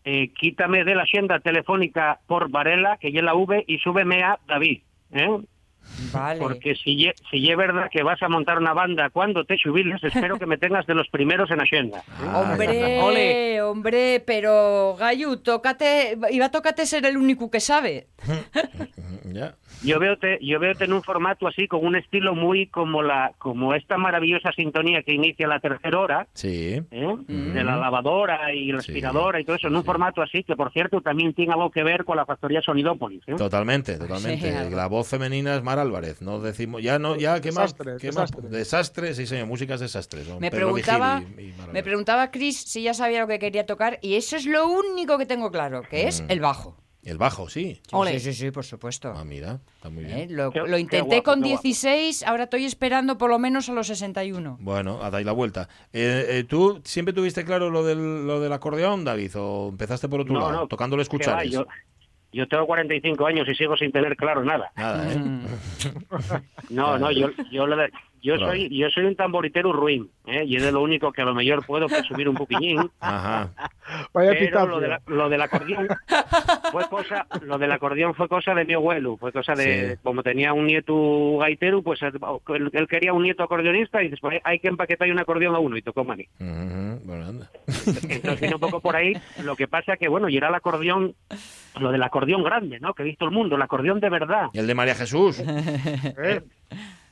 eh, 0.04 0.32
quítame 0.38 0.84
de 0.84 0.94
la 0.94 1.02
agenda 1.02 1.40
telefónica 1.40 2.20
por 2.26 2.50
Varela, 2.50 2.96
que 2.98 3.12
ya 3.12 3.22
la 3.22 3.34
V, 3.34 3.64
y 3.66 3.78
súbeme 3.78 4.22
a 4.22 4.38
David. 4.46 4.82
¿eh? 5.12 5.40
Vale. 6.12 6.38
Porque 6.40 6.74
si 6.76 6.96
ye, 6.96 7.14
si 7.30 7.40
ye 7.40 7.54
verdad 7.56 7.88
que 7.90 8.02
vas 8.02 8.22
a 8.22 8.28
montar 8.28 8.58
una 8.58 8.72
banda 8.72 9.10
cuando 9.10 9.44
te 9.44 9.56
jubiles, 9.62 10.02
espero 10.02 10.38
que 10.38 10.46
me 10.46 10.56
tengas 10.56 10.86
de 10.86 10.94
los 10.94 11.08
primeros 11.08 11.50
en 11.50 11.60
agenda. 11.60 12.02
Ah, 12.22 12.40
Hombre, 12.52 13.00
Ole. 13.00 13.62
hombre, 13.62 14.22
pero 14.24 14.94
Gayu, 14.98 15.38
tócate, 15.38 16.16
iba 16.30 16.46
a 16.46 16.50
tócate 16.50 16.86
ser 16.86 17.04
el 17.06 17.16
único 17.16 17.50
que 17.50 17.60
sabe. 17.60 18.08
Ya. 19.24 19.54
Yo 19.82 19.98
veo 19.98 20.16
yo 20.40 20.58
veo 20.60 20.72
en 20.78 20.92
un 20.92 21.02
formato 21.02 21.46
así, 21.46 21.66
con 21.68 21.84
un 21.84 21.96
estilo 21.96 22.34
muy 22.34 22.66
como 22.66 23.02
la 23.02 23.32
como 23.38 23.74
esta 23.74 23.96
maravillosa 23.96 24.52
sintonía 24.52 25.02
que 25.02 25.14
inicia 25.14 25.46
la 25.48 25.60
tercera 25.60 25.98
hora, 25.98 26.26
Sí. 26.34 26.82
¿eh? 26.90 27.16
de 27.28 27.64
la 27.64 27.76
lavadora 27.76 28.52
y 28.54 28.72
la 28.72 28.80
Sí, 28.82 28.92
aspiradora 28.92 29.40
y 29.40 29.44
todo 29.44 29.56
eso, 29.56 29.68
en 29.68 29.76
un 29.76 29.82
sí. 29.82 29.86
formato 29.86 30.22
así, 30.22 30.42
que 30.44 30.56
por 30.56 30.72
cierto 30.72 31.00
también 31.00 31.32
tiene 31.34 31.52
algo 31.52 31.70
que 31.70 31.82
ver 31.82 32.04
con 32.04 32.16
la 32.16 32.26
factoría 32.26 32.60
Sonidópolis. 32.62 33.22
¿eh? 33.26 33.34
Totalmente, 33.36 33.96
totalmente. 33.98 34.64
Sí, 34.68 34.74
la 34.74 34.86
voz 34.86 35.08
femenina 35.08 35.54
es 35.56 35.62
Mar 35.62 35.78
Álvarez. 35.78 36.20
No 36.22 36.40
decimos, 36.40 36.82
ya 36.82 36.98
no, 36.98 37.16
ya 37.16 37.40
qué 37.40 37.52
más, 37.52 37.72
Desastres, 37.76 38.00
qué 38.00 38.08
más? 38.08 38.30
desastres. 38.30 38.50
Desastres, 38.50 39.16
sí 39.16 39.26
señor, 39.26 39.46
músicas 39.46 39.80
desastres. 39.80 40.28
Me 40.40 40.50
Pedro 40.50 40.66
preguntaba, 40.66 41.22
y- 41.38 41.42
y 41.42 41.54
me 41.72 41.82
preguntaba 41.82 42.30
Chris 42.30 42.58
si 42.60 42.82
ya 42.82 42.94
sabía 42.94 43.20
lo 43.20 43.28
que 43.28 43.38
quería 43.38 43.66
tocar 43.66 43.98
y 44.02 44.14
eso 44.14 44.36
es 44.36 44.46
lo 44.46 44.68
único 44.68 45.16
que 45.18 45.26
tengo 45.26 45.50
claro, 45.50 45.82
que 45.88 46.06
es 46.08 46.22
Mm. 46.22 46.30
el 46.30 46.40
bajo. 46.40 46.76
El 47.02 47.16
bajo, 47.16 47.48
sí. 47.48 47.80
Sí, 48.08 48.20
sí, 48.20 48.32
sí, 48.34 48.50
por 48.50 48.64
supuesto. 48.64 49.12
Ah, 49.16 49.24
mira, 49.24 49.60
está 49.76 49.88
muy 49.88 50.04
bien. 50.04 50.18
Eh, 50.18 50.26
Lo, 50.30 50.50
Qué- 50.52 50.60
lo 50.60 50.76
intenté 50.76 51.06
guapo, 51.20 51.22
con 51.22 51.42
qué 51.42 51.48
guapo. 51.48 51.62
16, 51.62 52.22
ahora 52.24 52.44
estoy 52.44 52.66
esperando 52.66 53.16
por 53.16 53.30
lo 53.30 53.38
menos 53.38 53.68
a 53.70 53.72
los 53.72 53.86
61. 53.86 54.58
Bueno, 54.60 55.02
a 55.02 55.10
dais 55.10 55.24
la 55.24 55.32
vuelta. 55.32 55.68
Eh, 55.94 56.26
eh, 56.28 56.44
¿Tú 56.44 56.82
siempre 56.84 57.14
tuviste 57.14 57.44
claro 57.44 57.70
lo 57.70 57.82
del, 57.84 58.26
lo 58.26 58.38
del 58.40 58.52
acordeón, 58.52 59.04
David? 59.04 59.30
¿O 59.36 59.68
empezaste 59.70 60.08
por 60.10 60.20
otro 60.20 60.34
No, 60.34 60.40
lado, 60.40 60.52
no, 60.52 60.68
va, 60.98 61.02
escuchares? 61.02 61.50
yo, 61.50 61.66
yo 62.32 62.46
tengo 62.48 62.66
45 62.66 63.26
años 63.26 63.48
y 63.48 63.54
sigo 63.54 63.76
sin 63.78 63.90
tener 63.92 64.14
claro 64.16 64.44
nada. 64.44 64.70
Nada, 64.76 65.10
¿eh? 65.12 65.16
Mm. 65.18 65.46
No, 66.70 66.98
no, 66.98 67.10
yo, 67.10 67.30
yo, 67.50 67.66
lo 67.66 67.76
de- 67.76 67.90
yo 68.22 68.36
Claro. 68.36 68.52
soy 68.52 68.68
yo 68.76 68.88
soy 68.90 69.04
un 69.04 69.16
tamboritero 69.16 69.72
ruin, 69.72 70.10
¿eh? 70.26 70.44
y 70.44 70.56
es 70.56 70.62
de 70.62 70.72
lo 70.72 70.82
único 70.82 71.12
que 71.12 71.22
a 71.22 71.24
lo 71.24 71.34
mejor 71.34 71.64
puedo 71.66 71.88
subir 71.88 72.28
un 72.28 72.36
poquillín, 72.36 72.78
Ajá. 73.00 73.50
Vaya 74.12 74.32
pero 74.38 74.66
lo, 74.66 74.80
de 74.80 74.88
la- 74.88 75.00
lo 75.06 75.28
del 75.28 75.40
acordeón 75.42 75.88
fue 76.70 76.88
cosa 76.88 77.26
lo 77.42 77.58
del 77.58 77.72
acordeón 77.72 78.14
fue 78.14 78.28
cosa 78.28 78.54
de 78.54 78.64
mi 78.64 78.74
abuelo, 78.74 79.16
fue 79.16 79.32
cosa 79.32 79.54
de 79.54 79.90
Sí. 79.92 79.96
como 80.02 80.22
tenía 80.22 80.52
un 80.52 80.66
nieto 80.66 81.38
gaitero, 81.38 81.82
pues 81.82 82.00
él, 82.02 82.12
él 82.72 82.88
quería 82.88 83.12
un 83.12 83.22
nieto 83.22 83.42
acordeonista 83.42 84.02
y 84.02 84.08
después 84.08 84.40
hay 84.44 84.58
que 84.60 84.68
empaquetar 84.68 85.10
un 85.10 85.18
acordeón 85.18 85.54
a 85.54 85.58
uno 85.58 85.76
y 85.76 85.82
tocó 85.82 86.04
maní. 86.04 86.26
Ujú, 86.38 87.00
Bueno, 87.04 87.26
anda. 87.26 87.50
Entonces 87.66 88.40
viene 88.40 88.54
un 88.54 88.60
poco 88.60 88.80
por 88.80 88.94
ahí. 88.96 89.14
Lo 89.42 89.56
que 89.56 89.66
pasa 89.68 89.96
que, 89.96 90.08
bueno, 90.08 90.28
y 90.28 90.36
era 90.36 90.48
el 90.48 90.54
acordeón, 90.54 91.14
lo 91.80 91.90
del 91.92 92.02
acordeón 92.02 92.42
grande, 92.44 92.78
¿no? 92.80 92.94
Que 92.94 93.02
he 93.02 93.06
visto 93.06 93.24
el 93.24 93.30
mundo, 93.30 93.56
el 93.56 93.62
acordeón 93.62 94.00
de 94.00 94.10
verdad. 94.10 94.48
¿Y 94.52 94.58
el 94.58 94.66
de 94.66 94.74
María 94.74 94.94
Jesús? 94.94 95.40
¿Eh? 96.24 96.40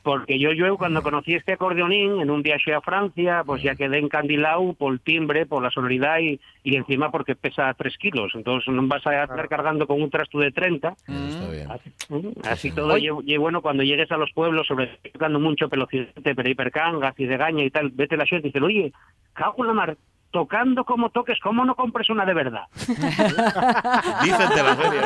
Porque 0.09 0.39
yo, 0.39 0.53
yo 0.53 0.79
cuando 0.79 1.03
conocí 1.03 1.35
este 1.35 1.53
acordeonín 1.53 2.23
en 2.23 2.31
un 2.31 2.41
viaje 2.41 2.73
a 2.73 2.81
Francia, 2.81 3.43
pues 3.45 3.63
ya 3.63 3.75
quedé 3.75 3.99
encandilado 3.99 4.73
por 4.73 4.95
el 4.95 5.01
timbre, 5.01 5.45
por 5.45 5.63
la 5.63 5.71
sonoridad 5.71 6.19
y, 6.21 6.41
y 6.65 6.77
encima 6.77 7.11
porque 7.11 7.35
pesa 7.35 7.75
3 7.75 7.99
kilos. 7.99 8.33
Entonces 8.35 8.73
no 8.73 8.87
vas 8.87 9.07
a 9.07 9.25
estar 9.25 9.49
cargando 9.51 9.87
con 9.87 10.01
un 10.01 10.09
trasto 10.09 10.39
de 10.39 10.51
30. 10.51 10.89
Eso 10.89 11.29
está 11.29 11.51
bien. 11.51 12.33
Así, 12.45 12.71
todo. 12.71 12.97
Y, 12.97 13.11
y 13.27 13.37
bueno, 13.37 13.61
cuando 13.61 13.83
llegues 13.83 14.11
a 14.11 14.17
los 14.17 14.33
pueblos, 14.33 14.67
sobre 14.67 14.99
todo 15.19 15.39
mucho 15.39 15.69
pelocidente, 15.69 16.35
pero 16.35 16.49
hipercangas 16.49 17.13
y 17.21 17.27
de 17.27 17.37
gaña 17.37 17.65
y 17.65 17.71
tal, 17.71 17.91
vete 17.91 18.17
la 18.17 18.25
gente 18.25 18.49
y 18.49 18.51
dice, 18.51 18.65
oye, 18.65 18.93
cago 19.35 19.63
en 19.63 19.67
la 19.67 19.75
mar, 19.75 19.97
tocando 20.31 20.85
como 20.85 21.11
toques, 21.11 21.39
¿cómo 21.41 21.65
no 21.65 21.75
compres 21.75 22.11
una 22.11 22.25
de 22.27 22.35
verdad? 22.35 22.65
Dícete 22.77 24.63
la 24.63 24.77
serie. 24.77 25.01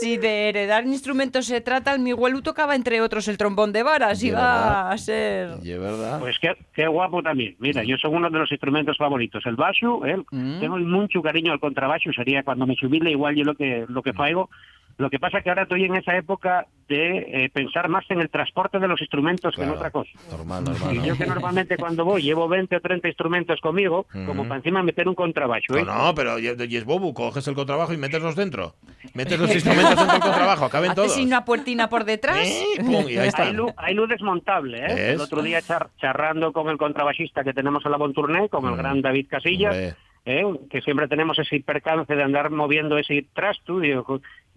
Si 0.00 0.16
de 0.16 0.48
heredar 0.50 0.84
instrumentos 0.86 1.46
se 1.46 1.60
trata, 1.60 1.92
el 1.94 2.00
Miguelu 2.00 2.42
tocaba 2.42 2.74
entre 2.74 3.00
otros 3.00 3.26
el 3.28 3.38
trombón 3.38 3.72
de 3.72 3.82
varas, 3.82 4.20
De 4.20 4.28
iba 4.28 4.38
verdad. 4.40 4.92
a 4.92 4.98
ser... 4.98 5.50
Y 5.62 5.70
es 5.72 5.80
verdad. 5.80 6.20
Pues 6.20 6.38
qué, 6.38 6.56
qué 6.74 6.86
guapo 6.86 7.22
también. 7.22 7.56
Mira, 7.58 7.82
yo 7.84 7.96
soy 7.96 8.12
uno 8.14 8.30
de 8.30 8.38
los 8.38 8.50
instrumentos 8.52 8.96
favoritos. 8.98 9.44
El 9.46 9.56
bajo, 9.56 10.04
¿eh? 10.06 10.16
Mm. 10.30 10.60
tengo 10.60 10.76
mucho 10.78 11.22
cariño 11.22 11.52
al 11.52 11.60
contrabajo. 11.60 12.12
Sería 12.14 12.42
cuando 12.42 12.66
me 12.66 12.76
jubile 12.76 13.10
igual 13.10 13.34
yo 13.34 13.44
lo 13.44 13.54
que 13.54 13.86
lo 13.88 14.02
que 14.02 14.12
faigo. 14.12 14.50
Lo 14.98 15.10
que 15.10 15.20
pasa 15.20 15.40
que 15.42 15.48
ahora 15.48 15.62
estoy 15.62 15.84
en 15.84 15.94
esa 15.94 16.16
época 16.16 16.66
de 16.88 17.18
eh, 17.44 17.50
pensar 17.50 17.88
más 17.88 18.04
en 18.10 18.20
el 18.20 18.30
transporte 18.30 18.80
de 18.80 18.88
los 18.88 19.00
instrumentos 19.00 19.54
que 19.54 19.62
en 19.62 19.68
Claro. 19.68 19.78
otra 19.78 19.90
cosa. 19.92 20.10
Normal, 20.28 20.64
normal. 20.64 20.96
Y 20.96 21.02
yo 21.06 21.16
que 21.16 21.24
normalmente 21.24 21.76
cuando 21.76 22.04
voy 22.04 22.20
llevo 22.22 22.48
20 22.48 22.74
o 22.74 22.80
30 22.80 23.06
instrumentos 23.06 23.37
conmigo, 23.60 24.06
como 24.26 24.42
para 24.44 24.56
encima 24.56 24.82
meter 24.82 25.08
un 25.08 25.14
contrabajo. 25.14 25.76
¿eh? 25.76 25.84
No, 25.84 26.06
no, 26.06 26.14
pero 26.14 26.38
y 26.38 26.46
y 26.46 26.76
es 26.76 26.84
bobu, 26.84 27.12
coges 27.14 27.46
el 27.48 27.54
contrabajo 27.54 27.92
y 27.92 27.96
meterlos 27.96 28.36
dentro. 28.36 28.74
Metes 29.14 29.38
los 29.38 29.50
instrumentos 29.54 29.96
dentro 29.96 30.12
del 30.14 30.22
contrabajo, 30.22 30.64
acaben 30.64 30.94
todos. 30.94 31.12
Haces 31.12 31.24
una 31.24 31.44
puertina 31.44 31.88
por 31.88 32.04
detrás. 32.04 32.46
Eh, 32.46 32.64
pum, 32.84 33.08
y 33.08 33.16
ahí 33.18 33.28
está. 33.28 33.44
Hay 33.44 33.52
luz, 33.52 33.72
hay 33.76 33.94
luz 33.94 34.08
desmontable, 34.08 34.78
¿eh? 34.86 35.12
El 35.12 35.20
otro 35.20 35.42
día 35.42 35.60
char- 35.62 35.88
charrando 36.00 36.52
con 36.52 36.68
el 36.68 36.76
contrabajista 36.78 37.44
que 37.44 37.52
tenemos 37.52 37.84
en 37.84 37.90
la 37.92 37.96
Bontourné, 37.98 38.48
con 38.48 38.64
el 38.66 38.72
Mm. 38.72 38.76
gran 38.76 39.02
David 39.02 39.26
Casillas. 39.28 39.74
¿eh? 39.76 39.94
que 40.68 40.82
siempre 40.82 41.08
tenemos 41.08 41.38
ese 41.38 41.58
percance 41.60 42.14
de 42.14 42.22
andar 42.22 42.50
moviendo 42.50 42.98
ese 42.98 43.24
trasto, 43.32 43.80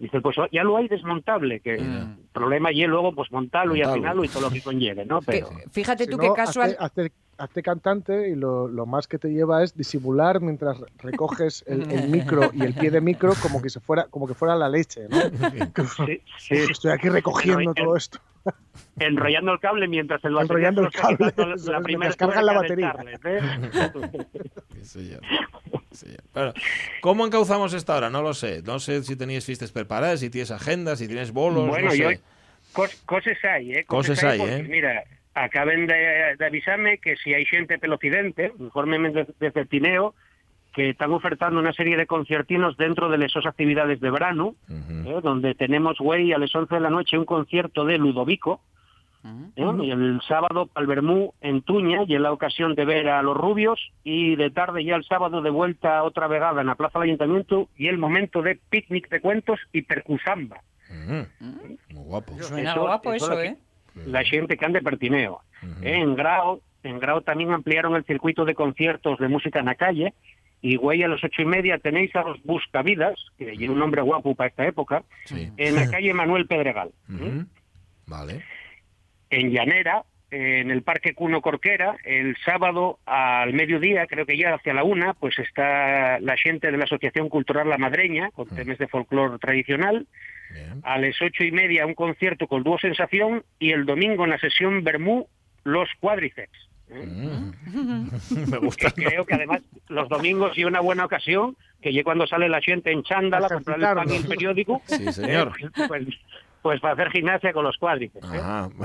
dice, 0.02 0.20
pues 0.20 0.36
ya 0.50 0.64
lo 0.64 0.76
hay 0.76 0.88
desmontable, 0.88 1.60
que 1.60 1.76
el 1.76 2.16
problema 2.32 2.70
y 2.72 2.84
luego 2.86 3.14
pues 3.14 3.30
montarlo 3.32 3.74
y 3.76 3.82
afinarlo 3.82 4.24
y 4.24 4.28
todo 4.28 4.42
lo 4.42 4.50
que 4.50 4.60
conlleve, 4.60 5.06
¿no? 5.06 5.20
Que- 5.20 5.26
Pero 5.26 5.48
fíjate 5.70 6.04
Si 6.04 6.10
tú 6.10 6.16
no, 6.18 6.22
qué 6.24 6.32
casual... 6.34 6.76
hazte, 6.78 7.02
hazte- 7.06 7.12
hazte 7.38 7.62
cantante 7.62 8.28
y 8.28 8.34
lo, 8.36 8.68
lo 8.68 8.84
más 8.86 9.06
que 9.08 9.18
te 9.18 9.28
lleva 9.28 9.62
es 9.64 9.76
disimular 9.76 10.40
mientras 10.40 10.78
recoges 10.98 11.64
el, 11.66 11.90
el 11.90 12.08
micro 12.10 12.50
y 12.52 12.62
el 12.62 12.74
pie 12.74 12.90
de 12.90 13.00
micro 13.00 13.32
como 13.40 13.62
que 13.62 13.70
se 13.70 13.80
fuera 13.80 14.04
como 14.10 14.26
que 14.28 14.34
fuera 14.34 14.54
la 14.56 14.68
leche, 14.68 15.08
¿no? 15.08 15.18
sí, 16.06 16.20
sí, 16.38 16.54
Estoy 16.70 16.90
aquí 16.92 17.08
recogiendo 17.08 17.60
Enroll- 17.72 17.74
todo 17.84 17.96
esto. 17.96 18.18
enrollando 18.98 19.52
el 19.52 19.60
cable 19.60 19.86
mientras 19.88 20.22
el 20.24 20.36
Enrollando 20.36 20.82
el 20.82 20.90
cable, 20.92 21.32
la- 21.36 21.80
primera 21.80 21.82
mientras 21.84 22.16
cargan 22.16 22.44
la 22.46 22.52
batería. 22.54 22.92
Charles, 22.96 23.20
¿eh? 23.24 23.40
Sí. 25.92 26.06
Bueno, 26.32 26.54
¿cómo 27.02 27.26
encauzamos 27.26 27.74
esta 27.74 27.94
hora? 27.96 28.08
No 28.08 28.22
lo 28.22 28.32
sé. 28.32 28.62
No 28.62 28.80
sé 28.80 29.02
si 29.02 29.14
tenéis 29.14 29.44
fiestas 29.44 29.70
si 30.20 30.30
tienes 30.30 30.50
agendas, 30.50 30.98
si 30.98 31.06
tienes 31.06 31.32
bolos, 31.32 31.68
Bueno, 31.68 31.88
no 31.88 31.94
yo 31.94 32.10
cos- 32.72 33.02
cosas 33.06 33.36
hay, 33.44 33.72
¿eh? 33.74 33.84
Cosas 33.84 34.22
hay, 34.24 34.40
¿eh? 34.40 34.66
Mira, 34.68 35.04
acaben 35.34 35.86
de, 35.86 36.36
de 36.38 36.46
avisarme 36.46 36.98
que 36.98 37.16
si 37.16 37.34
hay 37.34 37.44
gente 37.44 37.78
pelocidente, 37.78 38.52
infórmenme 38.58 39.10
de, 39.10 39.26
de 39.38 39.50
Certineo, 39.50 40.14
que 40.74 40.90
están 40.90 41.12
ofertando 41.12 41.60
una 41.60 41.72
serie 41.74 41.96
de 41.98 42.06
conciertinos 42.06 42.76
dentro 42.78 43.10
de 43.10 43.24
esas 43.26 43.44
actividades 43.46 44.00
de 44.00 44.10
verano. 44.10 44.54
¿eh? 44.70 45.20
donde 45.22 45.54
tenemos, 45.54 45.98
güey, 45.98 46.32
a 46.32 46.38
las 46.38 46.54
11 46.54 46.74
de 46.76 46.80
la 46.80 46.90
noche 46.90 47.18
un 47.18 47.24
concierto 47.26 47.84
de 47.84 47.98
Ludovico, 47.98 48.60
¿eh? 49.24 49.62
y 49.82 49.90
el 49.90 50.20
sábado 50.26 50.68
al 50.74 50.86
Bermú 50.86 51.32
en 51.40 51.62
Tuña, 51.62 52.00
y 52.06 52.14
en 52.14 52.22
la 52.22 52.32
ocasión 52.32 52.74
de 52.74 52.84
ver 52.84 53.08
a 53.08 53.22
los 53.22 53.36
rubios, 53.36 53.78
y 54.04 54.36
de 54.36 54.50
tarde 54.50 54.84
ya 54.84 54.96
el 54.96 55.04
sábado 55.04 55.42
de 55.42 55.50
vuelta 55.50 56.02
otra 56.02 56.26
vegada 56.26 56.60
en 56.60 56.66
la 56.66 56.74
Plaza 56.74 56.98
del 56.98 57.08
Ayuntamiento, 57.08 57.68
y 57.76 57.88
el 57.88 57.98
momento 57.98 58.42
de 58.42 58.58
picnic 58.70 59.08
de 59.08 59.20
cuentos 59.20 59.58
y 59.72 59.82
percusamba. 59.82 60.60
Ujú. 60.90 61.26
Muy 61.40 61.78
guapo. 62.04 62.34
Suena 62.42 62.70
Eso- 62.72 62.80
guapo 62.82 63.12
eso 63.14 63.32
eso, 63.32 63.42
¿eh? 63.42 63.56
la 64.06 64.24
gente 64.24 64.56
que 64.56 64.64
ande 64.64 64.82
pertineo. 64.82 65.40
Ujú. 65.62 65.84
Eh, 65.84 65.96
En 66.00 66.14
Grau, 66.14 66.60
en 66.82 66.98
Grau 66.98 67.20
también 67.22 67.52
ampliaron 67.52 67.94
el 67.94 68.04
circuito 68.04 68.44
de 68.44 68.54
conciertos 68.54 69.18
de 69.18 69.28
música 69.28 69.60
en 69.60 69.66
la 69.66 69.74
calle. 69.74 70.14
Y 70.64 70.76
güey, 70.76 71.02
a 71.02 71.08
las 71.08 71.22
ocho 71.24 71.42
y 71.42 71.44
media 71.44 71.78
tenéis 71.78 72.14
a 72.14 72.22
los 72.22 72.40
Buscavidas, 72.44 73.14
que 73.36 73.46
tiene 73.52 73.72
un 73.72 73.80
nombre 73.80 74.00
guapo 74.00 74.34
para 74.36 74.48
esta 74.48 74.64
época, 74.66 75.02
Sí. 75.24 75.50
en 75.56 75.74
la 75.74 75.90
calle 75.90 76.14
Manuel 76.14 76.46
Pedregal. 76.46 76.90
¿eh? 77.10 77.12
Ujú. 77.14 77.46
Vale. 78.06 78.44
En 79.32 79.50
Llanera, 79.50 80.04
en 80.30 80.70
el 80.70 80.82
Parque 80.82 81.14
Cuno 81.14 81.40
Corquera, 81.40 81.96
el 82.04 82.36
sábado 82.44 82.98
al 83.06 83.52
mediodía, 83.54 84.06
creo 84.06 84.24
que 84.26 84.36
ya 84.36 84.54
hacia 84.54 84.74
la 84.74 84.84
una, 84.84 85.14
pues 85.14 85.38
está 85.38 86.20
la 86.20 86.36
gente 86.36 86.70
de 86.70 86.76
la 86.76 86.84
Asociación 86.84 87.28
Cultural 87.28 87.68
La 87.68 87.78
Madreña, 87.78 88.30
con 88.30 88.46
temas 88.48 88.78
de 88.78 88.88
folclore 88.88 89.38
tradicional. 89.38 90.06
Bien. 90.52 90.80
A 90.84 90.98
las 90.98 91.20
ocho 91.22 91.44
y 91.44 91.50
media 91.50 91.86
un 91.86 91.94
concierto 91.94 92.46
con 92.46 92.62
dúo 92.62 92.78
Sensación 92.78 93.42
y 93.58 93.72
el 93.72 93.86
domingo 93.86 94.24
en 94.24 94.30
la 94.30 94.38
sesión 94.38 94.84
Bermú 94.84 95.26
Los 95.64 95.88
Cuádriceps. 95.98 96.68
Mm. 96.90 97.50
Me 98.50 98.58
gusta. 98.58 98.90
que 98.90 99.04
creo 99.04 99.24
que 99.24 99.34
además 99.34 99.62
los 99.88 100.08
domingos 100.10 100.56
y 100.58 100.64
una 100.64 100.80
buena 100.80 101.06
ocasión, 101.06 101.56
que 101.80 101.92
ya 101.92 102.04
cuando 102.04 102.26
sale 102.26 102.50
la 102.50 102.60
gente 102.60 102.92
en 102.92 103.02
chándala, 103.02 103.48
comprar 103.48 103.78
el 103.78 103.94
pan 103.96 104.10
y 104.10 104.16
el 104.16 104.26
periódico, 104.26 104.82
Sí, 104.84 105.10
señor. 105.12 105.52
eh, 105.62 105.68
pues, 105.88 106.06
pues 106.62 106.80
para 106.80 106.94
hacer 106.94 107.10
gimnasia 107.10 107.52
con 107.52 107.64
los 107.64 107.76
cuádriceps. 107.76 108.32
¿eh? 108.32 108.38
Ajá. 108.38 108.70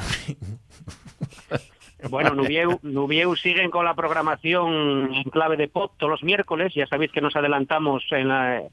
Bueno, 2.10 2.36
Nubieu, 2.36 2.80
Nubieu 2.84 3.36
siguen 3.36 3.72
con 3.72 3.84
la 3.84 3.96
programación 3.96 5.16
en 5.16 5.24
clave 5.32 5.58
de 5.58 5.68
pop 5.68 5.94
todos 5.98 6.12
los 6.12 6.24
miércoles. 6.24 6.74
Ya 6.76 6.86
sabéis 6.86 7.12
que 7.12 7.22
nos 7.22 7.36
adelantamos 7.36 8.04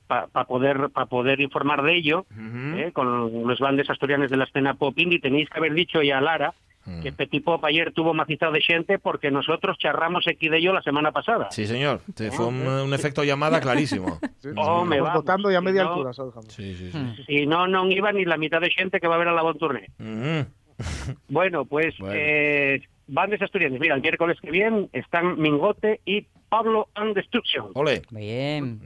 para 0.06 0.44
poder 0.46 0.90
para 0.90 1.06
poder 1.06 1.40
informar 1.40 1.82
de 1.82 1.96
ello. 1.96 2.26
¿eh? 2.76 2.90
con 2.92 3.46
los 3.48 3.58
bandes 3.60 3.88
asturianes 3.88 4.30
de 4.30 4.36
la 4.36 4.44
escena 4.44 4.74
pop 4.74 4.98
indie. 4.98 5.20
Tenéis 5.20 5.48
que 5.48 5.58
haber 5.58 5.72
dicho 5.72 6.02
ya 6.02 6.18
a 6.18 6.20
Lara 6.20 6.54
Mm. 6.86 7.00
que 7.02 7.12
Petit 7.12 7.42
Pop 7.42 7.64
ayer 7.64 7.92
tuvo 7.92 8.12
macizado 8.12 8.52
de 8.52 8.60
gente 8.60 8.98
porque 8.98 9.30
nosotros 9.30 9.78
charramos 9.78 10.26
aquí 10.28 10.48
de 10.48 10.58
ello 10.58 10.72
la 10.72 10.82
semana 10.82 11.12
pasada. 11.12 11.50
Sí, 11.50 11.66
señor. 11.66 12.00
Te 12.14 12.30
fue 12.30 12.46
un, 12.46 12.66
un 12.66 12.92
efecto 12.94 13.24
llamada 13.24 13.60
clarísimo. 13.60 14.18
Sí, 14.44 14.50
Oh, 14.56 14.84
me 14.84 15.00
vamos. 15.00 15.22
votando 15.22 15.50
ya 15.50 15.58
a 15.58 15.60
media 15.62 15.84
no- 15.84 15.90
altura, 15.94 16.12
¿sabes, 16.12 16.34
Jaime? 16.34 16.50
Sí, 16.50 16.74
sí, 16.74 16.90
sí. 16.92 16.98
Mm. 16.98 17.14
Si 17.26 17.46
no, 17.46 17.66
no 17.66 17.90
iba 17.90 18.12
ni 18.12 18.26
la 18.26 18.36
mitad 18.36 18.60
de 18.60 18.70
gente 18.70 19.00
que 19.00 19.08
va 19.08 19.14
a 19.14 19.18
ver 19.18 19.28
a 19.28 19.32
la 19.32 19.40
Bon 19.42 19.56
Tournée. 19.56 19.88
Ujú. 19.98 20.46
Bueno, 21.28 21.64
pues 21.64 21.96
Bueno. 21.98 22.14
eh, 22.16 22.82
bandes 23.06 23.40
asturianes. 23.42 23.80
Mira, 23.80 23.94
el 23.94 24.02
miércoles 24.02 24.38
que 24.40 24.50
viene 24.50 24.88
están 24.92 25.38
Mingote 25.38 26.00
y 26.04 26.26
Pablo 26.48 26.88
and 26.94 27.14
Destruction. 27.14 27.70
Ole. 27.74 28.02
Bien. 28.10 28.80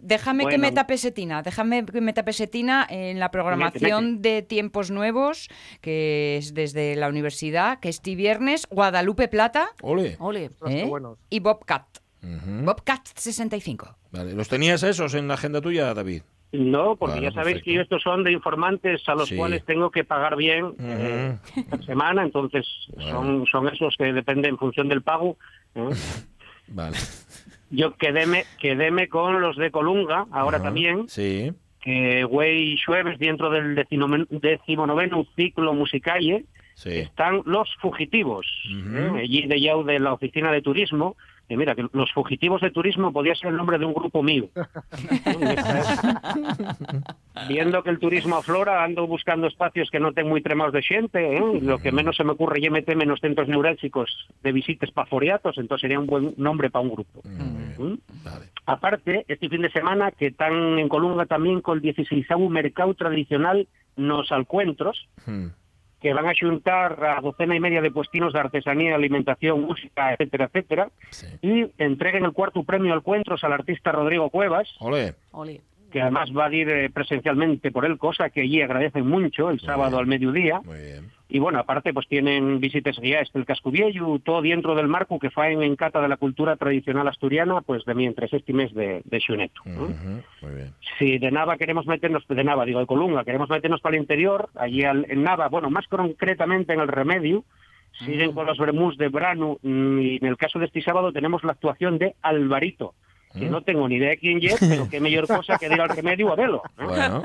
Déjame 0.00 0.46
que 0.48 0.58
meta 0.58 0.86
pesetina, 0.86 1.42
déjame 1.42 1.84
que 1.84 2.00
meta 2.00 2.24
pesetina 2.24 2.86
en 2.88 3.20
la 3.20 3.30
programación 3.30 4.20
de 4.20 4.42
Tiempos 4.42 4.90
Nuevos, 4.90 5.48
que 5.80 6.38
es 6.38 6.54
desde 6.54 6.96
la 6.96 7.08
universidad, 7.08 7.78
que 7.78 7.88
este 7.88 8.16
viernes, 8.16 8.66
Guadalupe 8.70 9.28
Plata 9.28 9.68
Ole. 9.80 10.16
Ole. 10.18 10.50
Qué 10.66 10.80
¿eh? 10.80 10.84
buenos. 10.86 11.18
y 11.30 11.40
Bobcat. 11.40 11.84
Ujú. 12.22 12.64
Bobcat 12.64 13.06
65. 13.14 13.96
Vale. 14.10 14.32
¿Los 14.32 14.48
tenías 14.48 14.82
esos 14.82 15.14
en 15.14 15.28
la 15.28 15.34
agenda 15.34 15.60
tuya, 15.60 15.94
David? 15.94 16.22
No, 16.58 16.96
porque 16.96 17.20
ya 17.20 17.30
sabéis 17.32 17.56
perfecto. 17.56 17.64
que 17.64 17.74
yo 17.74 17.80
estos 17.82 18.02
son 18.02 18.24
de 18.24 18.32
informantes 18.32 19.08
a 19.08 19.14
los 19.14 19.28
Sí. 19.28 19.36
cuales 19.36 19.64
tengo 19.64 19.90
que 19.90 20.04
pagar 20.04 20.36
bien 20.36 20.74
eh, 20.80 21.36
esta 21.56 21.82
semana, 21.82 22.22
entonces 22.22 22.66
son, 22.98 23.44
son 23.46 23.68
esos 23.68 23.94
que 23.96 24.12
dependen 24.12 24.50
en 24.52 24.58
función 24.58 24.88
del 24.88 25.02
pago. 25.02 25.36
¿eh? 25.74 25.88
Vale. 26.68 26.96
Yo 27.70 27.96
quedéme, 27.96 28.44
quedéme 28.60 29.08
con 29.08 29.40
los 29.40 29.56
de 29.56 29.70
Colunga, 29.70 30.26
ahora 30.32 30.62
también, 30.62 31.08
Sí. 31.08 31.52
que 31.80 32.24
güey 32.24 32.76
Jueves 32.84 33.18
dentro 33.18 33.50
del 33.50 33.74
decimonoveno 34.30 35.26
ciclo 35.36 35.74
musicalle 35.74 36.44
Sí. 36.74 36.90
están 36.90 37.40
los 37.46 37.68
fugitivos. 37.80 38.46
¿eh? 38.70 39.10
allí 39.22 39.46
de 39.46 39.60
Yao 39.60 39.82
de 39.84 39.98
la 39.98 40.12
oficina 40.12 40.52
de 40.52 40.60
turismo. 40.62 41.16
Y 41.48 41.56
mira, 41.56 41.74
que 41.74 41.86
los 41.92 42.12
fugitivos 42.12 42.60
de 42.60 42.70
turismo 42.70 43.12
podía 43.12 43.34
ser 43.34 43.50
el 43.50 43.56
nombre 43.56 43.78
de 43.78 43.84
un 43.84 43.94
grupo 43.94 44.22
mío. 44.22 44.48
Viendo 47.48 47.82
que 47.82 47.90
el 47.90 47.98
turismo 47.98 48.36
aflora, 48.36 48.82
ando 48.82 49.06
buscando 49.06 49.46
espacios 49.46 49.90
que 49.90 50.00
no 50.00 50.12
ten 50.12 50.28
muy 50.28 50.42
tremados 50.42 50.72
de 50.72 50.82
gente. 50.82 51.36
¿eh? 51.36 51.60
Lo 51.62 51.78
que 51.78 51.92
menos 51.92 52.16
se 52.16 52.24
me 52.24 52.32
ocurre 52.32 52.58
es 52.60 52.70
meterme 52.70 53.04
en 53.04 53.10
los 53.10 53.20
centros 53.20 53.46
neurálgicos 53.46 54.28
de 54.42 54.52
visitas 54.52 54.90
pa' 54.90 55.06
foriatos, 55.06 55.58
entonces 55.58 55.82
sería 55.82 56.00
un 56.00 56.06
buen 56.06 56.34
nombre 56.36 56.70
para 56.70 56.82
un 56.82 56.90
grupo. 56.90 57.22
¿Mm? 57.24 57.94
Vale. 58.24 58.46
Aparte, 58.66 59.24
este 59.28 59.48
fin 59.48 59.62
de 59.62 59.70
semana 59.70 60.10
que 60.10 60.28
están 60.28 60.78
en 60.78 60.88
Colunga 60.88 61.26
también 61.26 61.60
con 61.60 61.76
el 61.76 61.82
16 61.82 62.26
mercado 62.50 62.94
tradicional 62.94 63.68
nos 63.96 64.32
alcuentros, 64.32 65.08
Hmm. 65.26 65.48
Que 66.06 66.14
van 66.14 66.28
a 66.28 66.34
xuntar 66.38 67.02
a 67.02 67.20
docena 67.20 67.56
y 67.56 67.60
media 67.60 67.82
de 67.82 67.90
puestinos 67.90 68.32
de 68.32 68.38
artesanía, 68.38 68.94
alimentación, 68.94 69.60
música, 69.62 70.12
etcétera, 70.12 70.44
etcétera, 70.46 70.88
Sí. 71.10 71.26
y 71.42 71.66
entreguen 71.82 72.24
el 72.24 72.30
cuarto 72.32 72.62
premio 72.62 72.92
al 72.94 73.02
Cuentros 73.02 73.42
al 73.42 73.52
artista 73.52 73.90
Rodrigo 73.90 74.30
Cuevas, 74.30 74.68
Ole. 74.78 75.14
Ole. 75.32 75.62
Que 75.90 76.00
además 76.02 76.30
va 76.36 76.46
a 76.46 76.52
ir 76.54 76.68
eh, 76.68 76.90
presencialmente 76.90 77.70
por 77.70 77.84
él, 77.84 77.96
cosa 77.98 78.30
que 78.30 78.42
allí 78.42 78.60
agradecen 78.62 79.06
mucho 79.06 79.50
el 79.50 79.60
sábado 79.60 79.90
bien. 79.90 80.00
al 80.00 80.06
mediodía. 80.06 80.60
Muy 80.64 80.78
bien. 80.78 81.10
Y 81.28 81.40
bueno, 81.40 81.58
aparte 81.58 81.92
pues 81.92 82.06
tienen 82.06 82.60
visitas 82.60 82.98
guías 83.00 83.32
del 83.32 83.44
Casco 83.46 83.70
Viejo, 83.72 84.20
todo 84.24 84.42
dentro 84.42 84.76
del 84.76 84.86
marco 84.86 85.18
que 85.18 85.30
faen 85.30 85.60
en 85.62 85.74
cata 85.74 86.00
de 86.00 86.06
la 86.08 86.16
cultura 86.18 86.54
tradicional 86.56 87.08
asturiana, 87.08 87.62
pues 87.62 87.84
de 87.84 87.94
mientras 87.94 88.32
este 88.32 88.52
mes 88.52 88.72
de, 88.74 89.02
de 89.04 89.20
Xuneto. 89.20 89.60
¿no? 89.64 89.82
Ujú. 89.84 90.22
Muy 90.42 90.54
bien. 90.54 90.72
Si 90.98 91.18
de 91.18 91.30
Nava 91.32 91.56
queremos 91.56 91.84
meternos, 91.86 92.24
de 92.28 92.44
Nava, 92.44 92.64
digo, 92.64 92.78
de 92.78 92.86
Colunga, 92.86 93.24
queremos 93.24 93.48
meternos 93.50 93.80
para 93.80 93.96
el 93.96 94.02
interior, 94.02 94.50
allí 94.54 94.84
al- 94.84 95.06
en 95.08 95.24
Nava, 95.24 95.48
bueno, 95.48 95.68
más 95.68 95.88
concretamente 95.88 96.72
en 96.74 96.80
el 96.80 96.88
Remedio, 96.88 97.44
siguen 98.04 98.32
con 98.32 98.46
los 98.46 98.58
Bermús 98.58 98.96
de 98.98 99.08
Branu, 99.08 99.58
mm, 99.62 99.98
y 100.00 100.16
en 100.18 100.26
el 100.26 100.36
caso 100.36 100.58
de 100.60 100.66
este 100.66 100.82
sábado 100.82 101.12
tenemos 101.12 101.42
la 101.42 101.52
actuación 101.52 101.98
de 101.98 102.14
Alvarito, 102.22 102.94
que 103.36 103.46
¿Mm? 103.46 103.50
no 103.50 103.62
tengo 103.62 103.88
ni 103.88 103.96
idea 103.96 104.10
de 104.10 104.18
quién 104.18 104.38
es, 104.42 104.56
pero 104.58 104.88
qué 104.88 105.00
mejor 105.00 105.26
cosa 105.26 105.58
que 105.58 105.66
ir 105.66 105.80
al 105.80 105.88
Remedio 105.88 106.32
a 106.32 106.36
verlo. 106.36 106.62
¿no? 106.76 106.86
Bueno. 106.88 107.22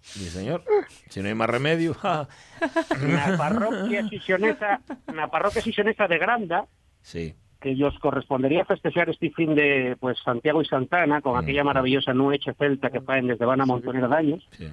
Sí, 0.00 0.24
señor. 0.30 0.62
Si 1.08 1.20
no 1.20 1.26
hay 1.28 1.34
más 1.34 1.50
remedio. 1.50 1.96
Na 2.02 3.36
parroquia 3.36 4.06
sisionesa, 4.08 4.80
na 5.12 5.26
parroquia 5.26 5.60
sisionesa 5.62 6.06
de 6.06 6.18
Granda, 6.18 6.66
Sí. 7.02 7.34
que 7.60 7.74
os 7.84 7.98
correspondería 7.98 8.64
festejar 8.64 9.10
este 9.10 9.30
fin 9.30 9.54
de 9.56 9.96
pues 9.98 10.18
Santiago 10.22 10.62
y 10.62 10.66
Santana 10.66 11.20
con 11.20 11.36
aquella 11.36 11.64
maravillosa 11.64 12.14
noche 12.14 12.54
celta 12.54 12.90
que 12.90 13.00
faen 13.00 13.26
desde 13.26 13.44
van 13.44 13.60
a 13.60 13.66
montonera 13.66 14.06
de 14.08 14.16
años. 14.16 14.48
Sí. 14.52 14.68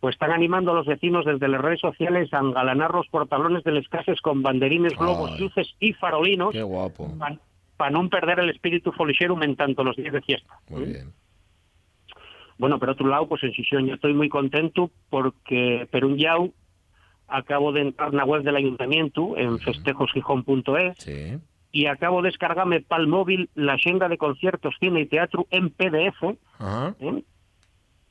pues 0.00 0.14
están 0.14 0.30
animando 0.30 0.70
a 0.70 0.74
los 0.74 0.86
vecinos 0.86 1.24
desde 1.24 1.48
las 1.48 1.60
redes 1.60 1.80
sociales 1.80 2.32
a 2.32 2.38
engalanar 2.38 2.92
los 2.94 3.08
portalones 3.08 3.64
de 3.64 3.72
las 3.72 3.88
casas 3.88 4.20
con 4.20 4.42
banderines, 4.42 4.96
globos, 4.96 5.38
luces 5.40 5.74
y 5.80 5.92
farolinos 5.94 6.52
Qué 6.52 6.62
guapo. 6.62 7.12
Para 7.78 7.90
no 7.92 8.06
perder 8.10 8.40
el 8.40 8.50
espíritu 8.50 8.92
folixero 8.92 9.42
en 9.42 9.56
tanto 9.56 9.82
los 9.82 9.96
días 9.96 10.12
de 10.12 10.20
fiesta. 10.20 10.52
Muy 10.68 10.84
bien. 10.84 11.12
Bueno, 12.58 12.78
por 12.78 12.90
otro 12.90 13.06
lado, 13.08 13.26
pues 13.28 13.42
en 13.44 13.52
Sisión 13.52 13.86
yo 13.86 13.94
estoy 13.94 14.12
muy 14.12 14.28
contento 14.28 14.90
porque 15.08 15.88
Perú 15.90 16.16
Yau 16.16 16.52
acabo 17.28 17.72
de 17.72 17.82
entrar 17.82 18.10
en 18.10 18.16
la 18.16 18.24
web 18.24 18.42
del 18.42 18.56
ayuntamiento 18.56 19.36
en 19.38 19.58
festejosgijón.es 19.60 20.96
Sí. 20.98 21.38
y 21.70 21.86
acabo 21.86 22.20
de 22.20 22.28
descargarme 22.30 22.80
para 22.80 23.00
el 23.02 23.08
móvil 23.08 23.48
la 23.54 23.74
agenda 23.74 24.08
de 24.08 24.18
conciertos, 24.18 24.74
cine 24.80 25.00
y 25.02 25.06
teatro 25.06 25.46
en 25.50 25.70
PDF. 25.70 26.22
¿eh? 27.00 27.22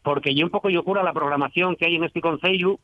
porque 0.02 0.34
yo 0.34 0.46
un 0.46 0.52
poco 0.52 0.70
yo 0.70 0.84
cura 0.86 1.04
la 1.04 1.12
programación 1.12 1.76
que 1.76 1.86
hay 1.86 1.96
en 1.98 2.06
este 2.06 2.22
concello, 2.22 2.80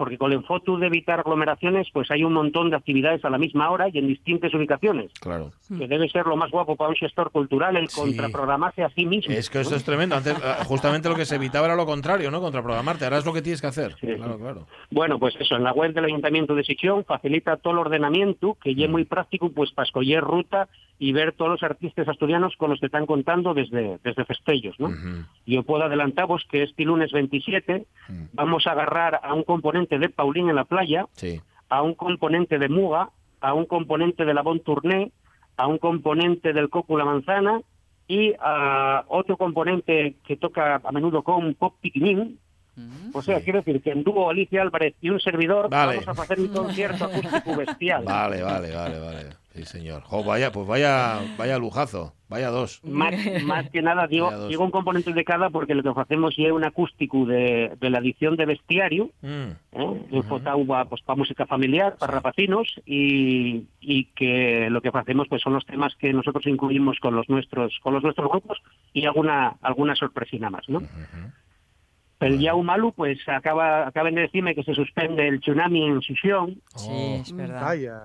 porque 0.00 0.16
con 0.16 0.32
el 0.32 0.42
foto 0.44 0.78
de 0.78 0.86
evitar 0.86 1.20
aglomeraciones, 1.20 1.88
pues 1.92 2.10
hay 2.10 2.24
un 2.24 2.32
montón 2.32 2.70
de 2.70 2.76
actividades 2.76 3.22
a 3.22 3.28
la 3.28 3.36
misma 3.36 3.70
hora 3.70 3.90
y 3.92 3.98
en 3.98 4.06
distintas 4.08 4.54
ubicaciones, 4.54 5.12
Claro. 5.20 5.50
que 5.68 5.86
debe 5.86 6.08
ser 6.08 6.24
lo 6.24 6.38
más 6.38 6.50
guapo 6.50 6.74
para 6.74 6.88
un 6.88 6.96
gestor 6.96 7.30
cultural 7.30 7.76
el 7.76 7.86
Sí. 7.90 8.00
contraprogramarse 8.00 8.82
a 8.82 8.88
sí 8.94 9.04
mismo. 9.04 9.30
Es 9.34 9.50
que 9.50 9.60
esto 9.60 9.76
es 9.76 9.84
tremendo. 9.84 10.16
Antes, 10.16 10.34
ah, 10.42 10.64
justamente 10.64 11.10
lo 11.10 11.16
que 11.16 11.26
se 11.26 11.34
evitaba 11.34 11.66
era 11.66 11.76
lo 11.76 11.84
contrario, 11.84 12.30
¿no? 12.30 12.40
Contraprogramarte. 12.40 13.04
Ahora 13.04 13.18
es 13.18 13.26
lo 13.26 13.34
que 13.34 13.42
tienes 13.42 13.60
que 13.60 13.66
hacer. 13.66 13.94
Sí. 14.00 14.06
Claro, 14.16 14.38
claro. 14.38 14.66
Bueno, 14.90 15.18
pues 15.18 15.34
eso, 15.38 15.56
en 15.56 15.64
la 15.64 15.72
web 15.74 15.92
del 15.92 16.06
Ayuntamiento 16.06 16.54
de 16.54 16.64
Sicción 16.64 17.04
facilita 17.04 17.58
todo 17.58 17.74
el 17.74 17.80
ordenamiento, 17.80 18.56
que 18.62 18.74
ya 18.74 18.86
es 18.86 18.90
muy 18.90 19.04
práctico 19.04 19.50
pues 19.50 19.70
para 19.72 19.84
escoger 19.84 20.22
ruta 20.24 20.68
y 20.98 21.12
ver 21.12 21.32
todos 21.32 21.50
los 21.52 21.62
artistas 21.62 22.08
asturianos 22.08 22.54
con 22.56 22.70
los 22.70 22.80
que 22.80 22.86
están 22.86 23.04
contando 23.06 23.52
desde, 23.54 23.98
desde 24.04 24.24
Festellos, 24.24 24.78
¿no? 24.78 24.88
Ujú. 24.88 25.24
Yo 25.46 25.62
puedo 25.62 25.84
adelantaros 25.84 26.44
que 26.50 26.62
este 26.62 26.84
lunes 26.84 27.12
27 27.12 27.86
Mm. 28.08 28.24
vamos 28.32 28.66
a 28.66 28.72
agarrar 28.72 29.20
a 29.22 29.34
un 29.34 29.42
componente 29.44 29.89
de 29.98 30.08
Paulín 30.08 30.48
en 30.48 30.56
la 30.56 30.64
playa, 30.64 31.06
Sí. 31.12 31.40
a 31.68 31.82
un 31.82 31.94
componente 31.94 32.58
de 32.58 32.68
Muga, 32.68 33.10
a 33.40 33.54
un 33.54 33.64
componente 33.66 34.24
de 34.24 34.34
la 34.34 34.42
Bon 34.42 34.60
Tourné, 34.60 35.12
a 35.56 35.66
un 35.66 35.78
componente 35.78 36.52
del 36.52 36.68
Coco 36.70 36.96
La 36.98 37.04
Manzana 37.04 37.60
y 38.08 38.34
a 38.40 39.04
otro 39.08 39.36
componente 39.36 40.16
que 40.26 40.36
toca 40.36 40.80
a 40.82 40.92
menudo 40.92 41.22
con 41.22 41.54
Pop 41.54 41.74
Piquinín. 41.80 42.38
O 43.12 43.20
sea, 43.20 43.42
quiero 43.42 43.58
decir 43.58 43.82
que 43.82 43.90
en 43.90 44.02
dúo 44.04 44.30
Alicia 44.30 44.62
Álvarez 44.62 44.94
y 45.02 45.10
un 45.10 45.20
servidor 45.20 45.68
Vale. 45.68 46.00
vamos 46.00 46.18
a 46.18 46.22
hacer 46.22 46.40
un 46.40 46.48
concierto 46.48 47.04
acústico 47.04 47.56
bestial. 47.56 48.04
Vale, 48.04 48.42
vale, 48.42 48.72
vale, 48.74 48.98
vale. 48.98 49.26
Sí, 49.54 49.64
señor. 49.64 50.02
Jo, 50.04 50.22
vaya, 50.22 50.52
pues 50.52 50.66
vaya, 50.66 51.18
vaya 51.36 51.58
lujazo. 51.58 52.14
Vaya 52.28 52.50
dos. 52.50 52.80
Más, 52.84 53.12
más 53.42 53.68
que 53.70 53.82
nada 53.82 54.06
digo, 54.06 54.46
digo 54.46 54.62
un 54.64 54.70
componente 54.70 55.12
de 55.12 55.24
cada 55.24 55.50
porque 55.50 55.74
lo 55.74 55.82
que 55.82 56.00
hacemos 56.00 56.34
es 56.38 56.52
un 56.52 56.62
acústico 56.62 57.26
de, 57.26 57.72
de 57.80 57.90
la 57.90 57.98
edición 57.98 58.36
de 58.36 58.46
bestiario, 58.46 59.10
Mm. 59.22 59.50
¿eh? 59.72 60.06
enfocado 60.12 60.74
a, 60.76 60.84
pues, 60.84 61.02
para 61.02 61.16
música 61.16 61.44
familiar, 61.46 61.96
para 61.98 62.12
rapacinos 62.14 62.68
y, 62.86 63.66
y 63.80 64.04
que 64.14 64.68
lo 64.70 64.80
que 64.80 64.90
hacemos 64.94 65.26
pues 65.28 65.42
son 65.42 65.54
los 65.54 65.66
temas 65.66 65.96
que 65.96 66.12
nosotros 66.12 66.46
incluimos 66.46 67.00
con 67.00 67.16
los 67.16 67.28
nuestros 67.28 67.76
con 67.82 67.92
los 67.94 68.04
nuestros 68.04 68.30
grupos 68.30 68.58
y 68.92 69.04
alguna 69.06 69.56
alguna 69.62 69.96
sorpresina 69.96 70.48
más, 70.50 70.68
¿no? 70.68 70.80
El 72.20 72.38
Yau 72.38 72.62
Malu, 72.62 72.92
pues 72.92 73.18
acaba, 73.28 73.86
acaban 73.88 74.14
de 74.14 74.20
decirme 74.22 74.54
que 74.54 74.62
se 74.62 74.74
suspende 74.74 75.26
el 75.26 75.40
tsunami 75.40 75.86
en 75.86 76.02
Sisión, 76.02 76.60
Sí, 76.76 76.88
Oh. 76.90 77.18
es 77.22 77.32
verdad. 77.34 77.62
Vaya. 77.62 78.00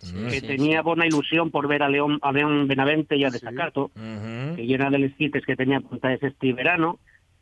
Que 0.00 0.40
sí, 0.40 0.46
tenía 0.46 0.82
buena 0.82 1.06
ilusión 1.06 1.50
por 1.50 1.66
ver 1.66 1.82
a 1.82 1.88
León, 1.88 2.18
a 2.22 2.30
León 2.32 2.68
Benavente 2.68 3.16
y 3.16 3.24
a 3.24 3.30
Sí. 3.30 3.34
Desacato, 3.40 3.86
Ujú. 3.86 4.56
que 4.56 4.64
llena 4.66 4.90
de 4.90 4.98
les 4.98 5.14
que 5.16 5.56
tenía 5.56 5.78
apuntadas 5.78 6.22
este 6.22 6.52
verano. 6.52 6.98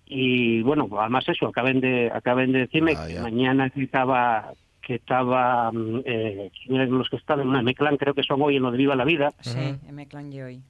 Y 0.07 0.63
bueno, 0.63 0.89
pues, 0.89 1.01
además 1.01 1.29
eso, 1.29 1.49
acaben 1.49 1.81
de, 1.81 2.11
acaben 2.15 2.53
de 2.53 2.61
decirme 2.61 2.97
que 3.09 3.21
mañana 3.21 3.69
que 3.71 3.83
estaba, 3.83 4.53
que 4.81 4.95
estaba, 4.95 5.71
mm, 5.73 6.03
eh, 6.05 6.51
¿quién 6.63 6.77
eran 6.77 6.97
los 6.97 7.09
que 7.11 7.17
estaban 7.17 7.49
en 7.49 7.57
M-Clan, 7.57 7.97
creo 7.97 8.15
que 8.15 8.23
son 8.23 8.41
hoy 8.41 8.57
en 8.57 8.63
lo 8.63 8.71
de 8.71 8.79
Viva 8.79 8.95
la 8.95 9.05
Vida. 9.05 9.33
Sí, 9.41 9.59
M 9.89 10.07
Clan 10.07 10.33
y 10.33 10.41
hoy. 10.43 10.63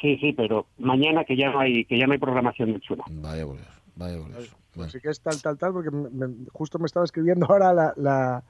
Sí, 0.00 0.16
sí, 0.18 0.32
pero 0.34 0.66
mañana 0.78 1.24
que 1.24 1.36
ya 1.36 1.50
no 1.50 1.60
hay, 1.60 1.84
que 1.84 1.98
ya 1.98 2.06
no 2.06 2.12
hay 2.12 2.18
programación 2.18 2.72
de 2.74 2.80
chula. 2.80 3.04
Vaya 3.10 3.44
Dios, 3.44 3.58
vaya 3.96 4.16
Dios. 4.16 4.56
Bueno. 4.74 4.88
Así 4.88 5.00
que 5.00 5.08
es 5.10 5.20
tal, 5.20 5.40
tal, 5.42 5.58
tal, 5.58 5.72
porque 5.72 5.90
me- 5.90 6.08
me- 6.10 6.34
justo 6.52 6.78
me 6.78 6.86
estaba 6.86 7.04
escribiendo 7.04 7.46
ahora 7.48 7.72
la, 7.74 7.92
la, 7.96 8.42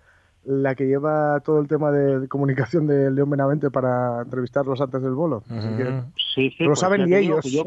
la 0.45 0.75
que 0.75 0.85
lleva 0.87 1.41
todo 1.45 1.61
el 1.61 1.69
tema 1.69 1.91
de, 1.93 2.27
comunicación 2.29 2.87
de 2.87 3.11
León 3.11 3.31
Benavente 3.31 3.71
para 3.71 4.23
entrevistarlos 4.23 4.81
antes 4.81 5.01
del 5.03 5.13
bolo. 5.15 5.43
Así 5.49 5.69
que 5.77 5.85
Ujú. 5.85 6.03
Sí, 6.35 6.55
lo 6.61 6.67
pues 6.71 6.81
saben 6.81 7.01
ya 7.03 7.07
ni 7.19 7.27
ellos. 7.27 7.45
yo- 7.45 7.67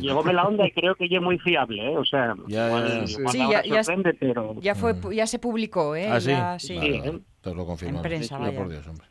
Llegóme 0.00 0.32
la 0.32 0.44
onda 0.44 0.66
y 0.66 0.72
creo 0.72 0.96
que 0.96 1.04
ella 1.04 1.18
es 1.18 1.22
muy 1.22 1.38
fiable, 1.38 1.92
¿eh? 1.92 1.96
O 1.96 2.04
sea, 2.04 2.34
Ya, 2.48 2.66
igual- 2.66 2.88
ya, 2.88 2.94
ya. 3.04 3.10
igual 3.20 3.32
Sí, 3.32 3.40
ahora 3.42 3.62
ya- 3.64 3.74
ya- 3.74 3.84
sorprende, 3.84 4.14
pero... 4.18 4.54
Ya 4.60 4.74
fue, 4.74 4.94
pu- 4.94 5.14
ya 5.14 5.26
se 5.28 5.38
publicó, 5.38 5.94
¿eh? 5.94 6.08
Ah, 6.10 6.20
sí. 6.20 6.30
Ya, 6.30 6.58
sí. 6.58 6.74
Vale, 6.74 6.86
Sí, 6.86 6.98
vale. 6.98 7.10
¿eh? 7.10 7.22
Entonces 7.36 7.56
lo 7.56 7.66
confirmamos. 7.66 8.04
En 8.04 8.08
prensa, 8.10 8.38
Ya, 8.38 8.44
vaya. 8.46 8.58
por 8.58 8.68
Dios, 8.70 8.86
hombre. 8.88 9.06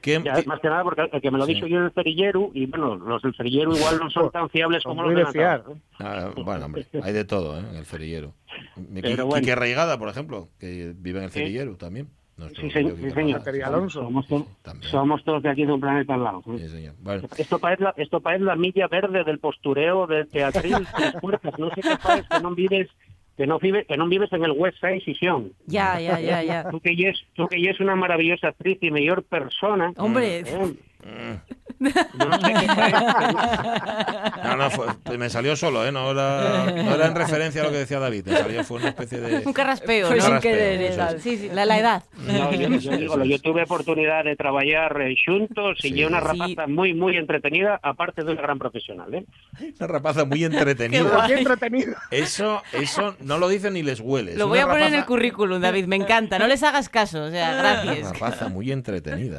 ¿Qué- 0.00 0.20
Ya, 0.24 0.34
qué- 0.34 0.44
más 0.46 0.60
que 0.60 0.68
nada 0.68 0.82
porque 0.82 1.08
el 1.12 1.20
que 1.20 1.30
me 1.30 1.38
lo 1.38 1.44
ha 1.44 1.46
Sí. 1.46 1.54
dicho 1.54 1.66
yo 1.66 1.80
del 1.82 1.92
cerillero, 1.92 2.50
y 2.54 2.66
bueno, 2.66 2.96
los 2.96 3.22
del 3.22 3.34
cerillero 3.34 3.74
igual 3.76 3.98
no 3.98 4.10
son 4.10 4.30
tan 4.32 4.48
fiables 4.50 4.82
como 4.82 5.02
los 5.02 5.14
de 5.14 5.24
de 5.24 5.32
fiar. 5.32 5.58
Natal, 5.60 5.76
¿eh? 5.76 5.80
Ah, 6.00 6.30
bueno, 6.44 6.66
hombre, 6.66 6.86
hay 7.02 7.12
de 7.12 7.24
todo 7.24 7.58
¿eh? 7.58 7.64
en 7.70 7.76
el 7.76 7.84
cerillero. 7.84 8.34
Mi- 8.76 9.02
Pero 9.02 9.26
bueno. 9.26 9.40
Quique 9.40 9.54
Reigada, 9.54 9.98
por 9.98 10.08
ejemplo, 10.08 10.48
que 10.58 10.92
vive 10.96 11.18
en 11.18 11.24
el 11.24 11.30
cerillero 11.30 11.76
también. 11.76 12.08
Nuestro 12.36 12.62
Sí, 12.62 12.70
señor, 12.70 12.96
sí, 12.96 13.10
señor. 13.10 13.42
Alonso. 13.66 14.00
Somos, 14.02 14.26
to- 14.26 14.46
También. 14.62 14.90
somos 14.90 15.22
todos 15.24 15.42
de 15.42 15.50
aquí 15.50 15.66
de 15.66 15.72
un 15.74 15.80
planeta 15.80 16.14
al 16.14 16.24
lado. 16.24 16.38
¿eh? 16.46 16.58
Sí, 16.60 16.68
señor. 16.70 16.94
Bueno, 17.00 17.28
Esto 17.36 17.58
parece 17.58 17.82
la, 17.84 17.92
esto 17.98 18.20
parece 18.22 18.44
la 18.44 18.56
milla 18.56 18.88
verde 18.88 19.24
del 19.24 19.38
postureo 19.40 20.06
del 20.06 20.26
teatril 20.26 20.76
tres 20.96 21.12
puertas. 21.20 21.58
No 21.58 21.68
sé 21.74 21.82
qué 21.82 21.90
pasa, 22.02 22.24
que 22.30 22.42
no 22.42 22.54
vives 22.54 22.88
que 23.40 23.46
no 23.46 23.58
vives 23.58 23.86
que 23.86 23.96
no 23.96 24.06
vives 24.06 24.30
en 24.34 24.44
el 24.44 24.50
West 24.50 24.76
Side 24.82 25.00
Sison. 25.00 25.50
Ya, 25.64 25.98
ya, 25.98 26.20
ya, 26.20 26.42
ya. 26.42 26.70
Tú 26.70 26.78
que 26.78 26.94
ya 26.94 27.08
es, 27.08 27.18
tú 27.32 27.48
que 27.48 27.62
ya 27.62 27.70
es 27.70 27.80
una 27.80 27.96
maravillosa 27.96 28.48
actriz 28.48 28.76
y 28.82 28.90
mejor 28.90 29.22
persona. 29.22 29.94
Hombre, 29.96 30.40
¿eh? 30.40 31.38
No, 34.44 34.56
no, 34.56 34.70
fue- 34.70 34.86
pues 35.02 35.18
me 35.18 35.30
salió 35.30 35.56
solo, 35.56 35.86
¿eh? 35.86 35.92
No 35.92 36.10
era, 36.10 36.70
no 36.72 36.94
era 36.94 37.06
en 37.06 37.14
referencia 37.14 37.62
a 37.62 37.64
lo 37.64 37.70
que 37.70 37.78
decía 37.78 37.98
David. 37.98 38.24
Me 38.26 38.36
salió, 38.36 38.64
fue 38.64 38.78
una 38.78 38.88
especie 38.90 39.20
de. 39.20 39.42
un 39.46 39.52
carraspeo, 39.52 40.14
¿no? 40.14 40.20
sin 40.20 40.38
querer, 40.40 40.80
es. 40.82 41.22
Sí, 41.22 41.36
sí, 41.38 41.50
la, 41.52 41.64
la 41.64 41.78
edad. 41.78 42.02
No, 42.26 42.52
yo, 42.52 42.68
yo 42.68 42.96
digo, 42.96 43.24
yo 43.24 43.38
tuve 43.40 43.62
oportunidad 43.62 44.24
de 44.24 44.36
trabajar 44.36 45.00
eh, 45.00 45.14
juntos 45.24 45.78
y 45.84 45.90
Sí. 45.94 46.04
una 46.04 46.20
Sí. 46.20 46.26
rapaza 46.26 46.66
muy, 46.66 46.94
muy 46.94 47.16
entretenida, 47.16 47.78
aparte 47.82 48.24
de 48.24 48.32
una 48.32 48.42
gran 48.42 48.58
profesional. 48.58 49.12
¿eh? 49.14 49.24
Una 49.78 49.86
rapaza 49.86 50.24
muy 50.24 50.44
entretenida. 50.44 51.26
qué. 51.26 51.44
Eso, 52.10 52.62
eso 52.72 53.16
no 53.20 53.38
lo 53.38 53.48
dicen 53.48 53.72
ni 53.74 53.82
les 53.82 54.00
huele. 54.00 54.32
Es 54.32 54.38
Lo 54.38 54.48
voy 54.48 54.58
a 54.58 54.64
una 54.66 54.74
poner 54.74 54.88
en 54.88 54.94
el 54.94 55.04
currículum, 55.06 55.60
David, 55.60 55.86
me 55.86 55.96
encanta. 55.96 56.38
No 56.38 56.46
les 56.46 56.62
hagas 56.62 56.88
caso, 56.88 57.24
o 57.24 57.30
sea, 57.30 57.50
Una 57.58 57.82
gracias. 57.82 58.12
rapaza 58.12 58.48
muy 58.48 58.70
entretenida. 58.72 59.38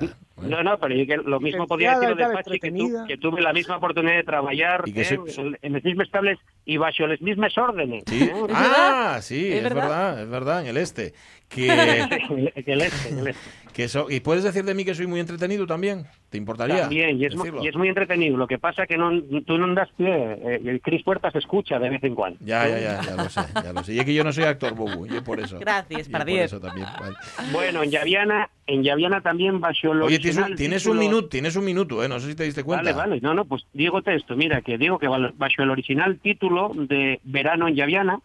No, 0.50 0.64
no, 0.64 0.78
pero 0.80 0.96
yo 0.96 1.06
que 1.06 1.18
lo 1.18 1.40
mismo 1.40 1.68
podía 1.68 1.98
decir 2.00 2.16
de 2.16 2.24
Pachi, 2.30 2.60
que, 2.60 2.72
tu- 2.72 3.06
que 3.08 3.18
tuve 3.18 3.42
la 3.42 3.54
misma 3.54 3.78
oportunidad 3.78 4.16
de 4.16 4.24
trabajar 4.24 4.84
Y 4.86 4.94
que 4.94 5.02
eh, 5.02 5.06
se- 5.06 5.16
en, 5.16 5.58
en 5.62 5.74
los 5.74 5.84
mismos 5.84 6.06
estables 6.08 6.40
y 6.66 6.78
bajo 6.78 7.08
los 7.08 7.22
mismos 7.22 7.58
órdenes. 7.58 8.04
Sí. 8.08 8.24
¿eh? 8.24 8.34
Ah, 8.54 9.20
sí, 9.22 9.50
¿Es 9.52 9.58
es, 9.58 9.64
verdad? 9.64 9.82
verdad? 9.84 10.22
es 10.24 10.30
verdad, 10.30 10.62
en 10.62 10.68
el 10.68 10.78
este. 10.78 11.14
Que, 11.50 11.68
Que 12.66 12.74
el 12.74 12.82
este, 12.82 13.10
el 13.10 13.28
este. 13.28 13.50
Que 13.72 13.84
eso, 13.86 14.08
¿Y 14.10 14.20
puedes 14.20 14.44
decir 14.44 14.64
de 14.64 14.74
mí 14.74 14.84
que 14.86 14.94
soy 14.94 15.08
muy 15.08 15.20
entretenido 15.20 15.66
también? 15.66 16.06
¿Te 16.30 16.38
importaría? 16.38 16.82
También, 16.82 17.18
y 17.20 17.26
es, 17.26 17.34
y 17.62 17.68
es 17.68 17.76
muy 17.76 17.90
entretenido. 17.90 18.38
Lo 18.38 18.48
que 18.48 18.58
pasa 18.58 18.86
que 18.88 18.98
no, 18.98 19.22
tú 19.46 19.58
no 19.58 19.74
das 19.74 19.90
pie, 19.98 20.08
eh, 20.10 20.62
y 20.64 20.70
el 20.70 20.82
Cris 20.82 21.04
Puertas 21.04 21.36
escucha 21.36 21.80
de 21.80 21.90
vez 21.90 22.04
en 22.04 22.16
cuando. 22.16 22.38
Ya, 22.42 22.68
ya, 22.68 22.80
ya, 22.80 23.02
ya 23.02 23.16
lo 23.16 23.30
sé, 23.30 23.42
ya 23.64 23.74
lo 23.74 23.84
sé. 23.84 23.94
Y 23.94 24.00
es 24.00 24.06
que 24.06 24.14
yo 24.14 24.24
no 24.24 24.32
soy 24.32 24.46
actor, 24.46 24.74
Bobu, 24.76 25.08
yo 25.08 25.24
por 25.24 25.40
eso. 25.40 25.60
Gracias, 25.60 26.10
para 26.10 26.26
por 26.26 26.34
eso 26.34 26.60
también. 26.60 26.88
vale. 27.00 27.16
Bueno, 27.52 27.84
en 27.84 27.92
Llaviana, 27.92 28.50
en 28.68 28.84
Llaviana 28.84 29.22
también 29.22 29.60
bajo 29.60 29.92
el 29.92 30.02
Oye, 30.04 30.20
tienes 30.20 30.38
un, 30.38 30.44
original 30.44 30.58
tienes 30.58 30.86
un 30.86 30.94
título- 30.94 31.00
minuto, 31.00 31.30
tienes 31.30 31.56
un 31.56 31.66
minuto, 31.66 32.04
¿eh? 32.04 32.08
No 32.10 32.20
sé 32.20 32.28
si 32.30 32.36
te 32.36 32.44
diste 32.44 32.64
cuenta. 32.64 32.84
Vale, 32.84 32.96
vale, 32.98 33.22
no, 33.22 33.34
no, 33.34 33.46
pues 33.46 33.66
digo 33.74 34.02
esto, 34.06 34.36
mira, 34.36 34.62
que 34.62 34.78
digo 34.78 35.00
que 35.00 35.08
bajo 35.08 35.62
el 35.64 35.70
original 35.70 36.20
título 36.20 36.72
de 36.76 37.20
Verano 37.24 37.68
en 37.68 37.76
Llaviana, 37.76 38.20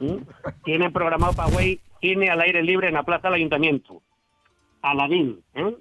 ¿m? 0.00 0.20
tienen 0.64 0.92
programado 0.92 1.32
para 1.32 1.50
Güey 1.50 1.80
cine 2.00 2.30
al 2.30 2.40
aire 2.40 2.62
libre 2.62 2.88
en 2.88 2.94
la 2.94 3.04
plaza 3.04 3.28
del 3.28 3.36
ayuntamiento. 3.36 4.02
Aladín, 4.82 5.42
¿eh? 5.54 5.74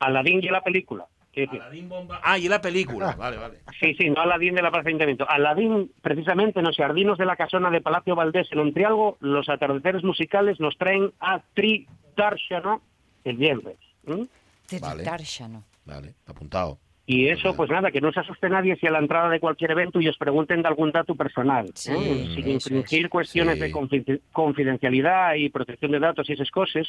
Aladín 0.00 0.40
y 0.42 0.48
la 0.48 0.60
película. 0.62 1.06
Aladín 1.52 1.88
Bomba- 1.88 2.20
Ah, 2.24 2.36
y 2.36 2.48
la 2.48 2.60
película, 2.60 3.14
vale, 3.18 3.36
vale. 3.36 3.58
Sí, 3.80 3.94
sí, 3.94 4.10
no 4.10 4.20
Aladín 4.20 4.54
de 4.56 4.62
la 4.62 4.70
Plaza 4.70 4.82
del 4.84 4.88
Ayuntamiento. 4.94 5.28
Aladín, 5.30 5.92
precisamente, 6.02 6.58
en 6.58 6.64
los 6.66 6.76
jardinos 6.76 7.16
de 7.16 7.26
la 7.26 7.36
casona 7.36 7.70
de 7.70 7.80
Palacio 7.80 8.16
Valdés, 8.16 8.48
en 8.50 8.58
Ontrialgo, 8.58 9.18
los 9.20 9.48
atardeceres 9.48 10.02
musicales 10.02 10.58
nos 10.58 10.76
traen 10.76 11.12
a 11.20 11.40
Tri 11.54 11.86
Darshana 12.16 12.80
el 13.24 13.36
viernes. 13.36 13.76
¿m? 14.06 14.26
De 14.68 14.78
Vale. 14.80 15.04
Tarzano. 15.04 15.62
Vale, 15.84 16.14
apuntado. 16.26 16.78
Y 17.06 17.28
eso, 17.28 17.54
pues 17.56 17.70
nada, 17.70 17.90
que 17.90 18.00
no 18.02 18.12
se 18.12 18.20
asuste 18.20 18.50
nadie 18.50 18.76
si 18.76 18.86
a 18.86 18.90
la 18.90 18.98
entrada 18.98 19.30
de 19.30 19.40
cualquier 19.40 19.70
evento 19.70 19.98
y 20.00 20.08
os 20.08 20.18
pregunten 20.18 20.60
de 20.60 20.68
algún 20.68 20.90
dato 20.92 21.14
personal. 21.14 21.70
Sí, 21.74 21.92
¿eh? 21.92 22.26
Sin 22.34 22.38
eso 22.48 22.50
infringir 22.74 23.04
es. 23.06 23.10
cuestiones 23.10 23.54
Sí. 23.54 23.60
de 23.60 23.72
confi- 23.72 24.20
confidencialidad 24.32 25.34
y 25.36 25.48
protección 25.48 25.92
de 25.92 26.00
datos 26.00 26.28
y 26.28 26.32
esas 26.34 26.50
cosas. 26.50 26.86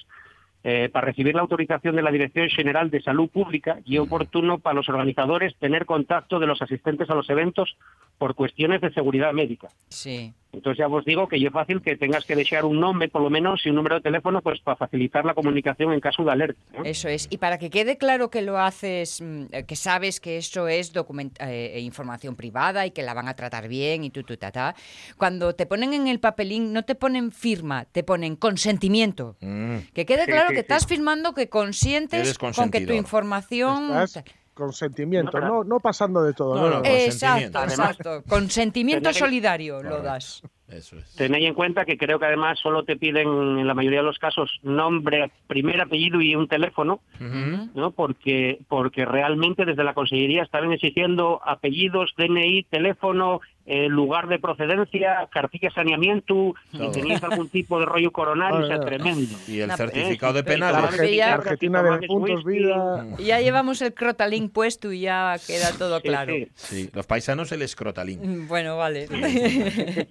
Eh, 0.64 0.90
para 0.92 1.08
recibir 1.08 1.36
la 1.36 1.42
autorización 1.42 1.96
de 1.96 2.02
la 2.02 2.12
Dirección 2.12 2.50
General 2.50 2.90
de 2.90 3.02
Salud 3.02 3.30
Pública 3.30 3.80
y 3.86 3.98
oportuno 3.98 4.60
para 4.60 4.76
los 4.76 4.90
organizadores 4.90 5.56
tener 5.56 5.86
contacto 5.86 6.40
de 6.40 6.48
los 6.48 6.62
asistentes 6.62 7.10
a 7.10 7.16
los 7.16 7.30
eventos 7.30 7.78
por 8.20 8.36
cuestiones 8.36 8.82
de 8.82 8.92
seguridad 8.94 9.34
médica. 9.34 9.70
Sí. 9.88 10.34
Entonces 10.52 10.80
ya 10.80 10.88
os 10.88 11.06
digo 11.06 11.28
que 11.28 11.36
es 11.38 11.54
fácil 11.54 11.80
que 11.80 11.96
tengas 11.96 12.26
que 12.26 12.36
dejar 12.36 12.66
un 12.66 12.80
nombre, 12.80 13.08
por 13.08 13.22
lo 13.22 13.30
menos, 13.30 13.64
y 13.66 13.70
un 13.70 13.76
número 13.76 13.96
de 13.96 14.02
teléfono, 14.02 14.42
pues 14.42 14.60
para 14.62 14.76
facilitar 14.76 15.24
la 15.24 15.36
comunicación 15.36 15.94
en 15.94 16.00
caso 16.00 16.24
de 16.24 16.32
alerta. 16.32 16.60
¿eh? 16.74 16.82
Eso 16.86 17.08
es. 17.08 17.28
Y 17.30 17.38
para 17.38 17.60
que 17.60 17.70
quede 17.70 17.98
claro 17.98 18.30
que 18.32 18.42
lo 18.42 18.58
haces, 18.58 19.22
mm, 19.22 19.44
eh, 19.52 19.64
que 19.66 19.76
sabes 19.76 20.20
que 20.20 20.38
eso 20.38 20.68
es 20.68 20.92
document- 20.94 21.38
eh, 21.40 21.80
información 21.82 22.36
privada 22.36 22.86
y 22.88 22.92
que 22.92 23.04
la 23.04 23.14
van 23.14 23.28
a 23.28 23.36
tratar 23.36 23.68
bien 23.68 24.04
y 24.04 24.10
tu, 24.10 24.24
tu, 24.24 24.38
ta, 24.38 24.52
ta, 24.52 24.76
cuando 25.18 25.54
te 25.54 25.68
ponen 25.68 25.94
en 25.94 26.08
el 26.08 26.20
papelín, 26.20 26.74
no 26.74 26.84
te 26.84 26.96
ponen 26.96 27.32
firma, 27.32 27.86
te 27.86 28.04
ponen 28.04 28.36
consentimiento. 28.36 29.38
Mm. 29.42 29.78
Que 29.94 30.06
quede 30.08 30.26
Sí, 30.26 30.32
claro 30.32 30.48
sí, 30.50 30.56
que 30.56 30.62
sí. 30.62 30.62
estás 30.62 30.88
firmando 30.88 31.34
que 31.36 31.48
consientes 31.48 32.38
con 32.40 32.72
que 32.72 32.82
tu 32.86 32.94
información... 32.94 33.84
Estás 34.04 34.24
consentimiento, 34.60 35.40
No, 35.40 35.48
no, 35.48 35.64
no 35.64 35.80
pasando 35.80 36.22
de 36.22 36.34
todo. 36.34 36.56
No, 36.56 36.62
no, 36.62 36.70
no, 36.70 36.80
no. 36.82 36.86
Exacto, 36.86 37.60
Consentimiento. 37.60 37.64
exacto. 37.64 38.24
Consentimiento 38.30 39.14
solidario 39.14 39.82
lo 39.82 40.02
das. 40.02 40.44
Eso 40.68 40.98
es. 40.98 41.16
Tenéis 41.16 41.48
en 41.48 41.56
cuenta 41.56 41.84
que 41.84 41.98
creo 41.98 42.20
que 42.20 42.26
además 42.28 42.60
solo 42.60 42.84
te 42.84 42.96
piden 42.96 43.28
en 43.58 43.66
la 43.66 43.74
mayoría 43.74 44.02
de 44.02 44.06
los 44.06 44.20
casos 44.20 44.60
nombre, 44.62 45.32
primer 45.48 45.82
apellido 45.82 46.22
y 46.22 46.36
un 46.36 46.48
teléfono. 46.48 47.00
¿no? 47.20 47.92
Porque 47.92 48.60
porque 48.68 49.06
realmente 49.06 49.66
desde 49.66 49.84
la 49.84 49.96
Consellería 49.96 50.44
estaban 50.44 50.72
exigiendo 50.72 51.42
apellidos, 51.44 52.14
DNI, 52.18 52.66
teléfono, 52.70 53.42
eh, 53.72 53.88
lugar 53.88 54.28
de 54.28 54.40
procedencia, 54.40 55.28
cartilla 55.32 55.70
de 55.70 55.76
saneamiento, 55.76 56.56
Todo. 56.72 56.92
si 56.94 57.00
teníais 57.00 57.24
algún 57.24 57.50
tipo 57.50 57.80
de 57.80 57.86
rollo 57.86 58.10
coronario, 58.12 58.66
o 58.66 58.68
sea, 58.68 58.80
tremendo. 58.80 59.36
Y 59.48 59.60
el 59.60 59.66
Una- 59.66 59.78
certificado 59.78 60.34
de 60.34 60.40
Eh, 60.40 60.44
penal. 60.44 60.74
sí, 60.92 60.98
Tarje- 60.98 61.16
ya- 61.16 61.36
Tarjetina 61.38 61.84
de 61.84 62.08
puntos 62.08 62.44
vida. 62.44 63.06
Y 63.20 63.26
ya 63.26 63.40
llevamos 63.42 63.80
el 63.84 63.94
crotalín 63.94 64.50
puesto 64.50 64.92
y 64.92 65.02
ya 65.02 65.36
queda 65.46 65.72
todo 65.78 66.02
claro. 66.02 66.34
sí. 66.34 66.48
Sí, 66.56 66.90
los 66.94 67.06
paisanos 67.06 67.52
el 67.52 67.62
escrotalín. 67.62 68.46
Mm, 68.46 68.48
Bueno, 68.48 68.76
vale. 68.78 69.08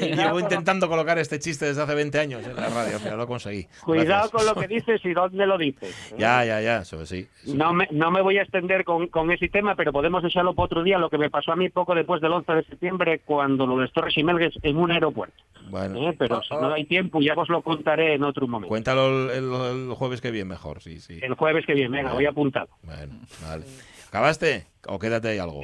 Llevo 0.00 0.40
intentando 0.40 0.88
colocar 0.88 1.18
este 1.18 1.38
chiste 1.38 1.66
desde 1.66 1.82
hace 1.82 1.94
20 1.94 2.18
años 2.18 2.46
en 2.46 2.56
la 2.56 2.68
radio, 2.68 2.98
pero 3.02 3.16
lo 3.16 3.26
conseguí. 3.26 3.66
Cuidado 3.84 4.06
Gracias. 4.06 4.30
con 4.30 4.46
lo 4.46 4.54
que 4.54 4.68
dices 4.68 5.00
y 5.04 5.12
dónde 5.12 5.46
lo 5.46 5.58
dices. 5.58 5.94
¿eh? 6.12 6.16
Ya, 6.18 6.44
ya, 6.44 6.60
ya, 6.60 6.78
eso 6.78 7.04
sí. 7.06 7.26
sí. 7.44 7.51
No 7.54 7.72
me, 7.72 7.88
no 7.90 8.10
me 8.10 8.20
voy 8.20 8.38
a 8.38 8.42
extender 8.42 8.84
con, 8.84 9.06
con 9.08 9.30
ese 9.30 9.48
tema, 9.48 9.74
pero 9.74 9.92
podemos 9.92 10.22
dejarlo 10.22 10.54
para 10.54 10.66
otro 10.66 10.82
día, 10.82 10.98
lo 10.98 11.10
que 11.10 11.18
me 11.18 11.30
pasó 11.30 11.52
a 11.52 11.56
mí 11.56 11.68
poco 11.68 11.94
después 11.94 12.20
del 12.20 12.32
11 12.32 12.52
de 12.52 12.64
septiembre, 12.64 13.20
cuando 13.24 13.66
lo 13.66 13.78
de 13.78 13.88
Torres 13.88 14.16
y 14.16 14.24
Melgues 14.24 14.54
en 14.62 14.76
un 14.76 14.90
aeropuerto. 14.90 15.36
Bueno, 15.70 16.08
¿eh? 16.10 16.14
Pero 16.18 16.42
si 16.42 16.54
no 16.54 16.72
hay 16.72 16.84
tiempo, 16.84 17.20
ya 17.20 17.34
os 17.36 17.48
lo 17.48 17.62
contaré 17.62 18.14
en 18.14 18.24
otro 18.24 18.46
momento. 18.48 18.68
cuéntalo 18.68 19.30
el, 19.32 19.44
el- 19.44 19.88
el 19.90 19.94
jueves 19.94 20.20
que 20.20 20.30
viene 20.30 20.48
mejor, 20.50 20.80
sí, 20.82 21.00
sí. 21.00 21.18
El 21.22 21.34
jueves 21.34 21.64
que 21.66 21.74
viene, 21.74 21.98
venga, 21.98 22.12
voy 22.12 22.26
apuntado. 22.26 22.68
Bueno, 22.82 23.14
vale. 23.42 23.64
¿Acabaste? 24.08 24.66
¿O 24.88 24.98
quédate 24.98 25.28
ahí 25.28 25.38
algo? 25.38 25.60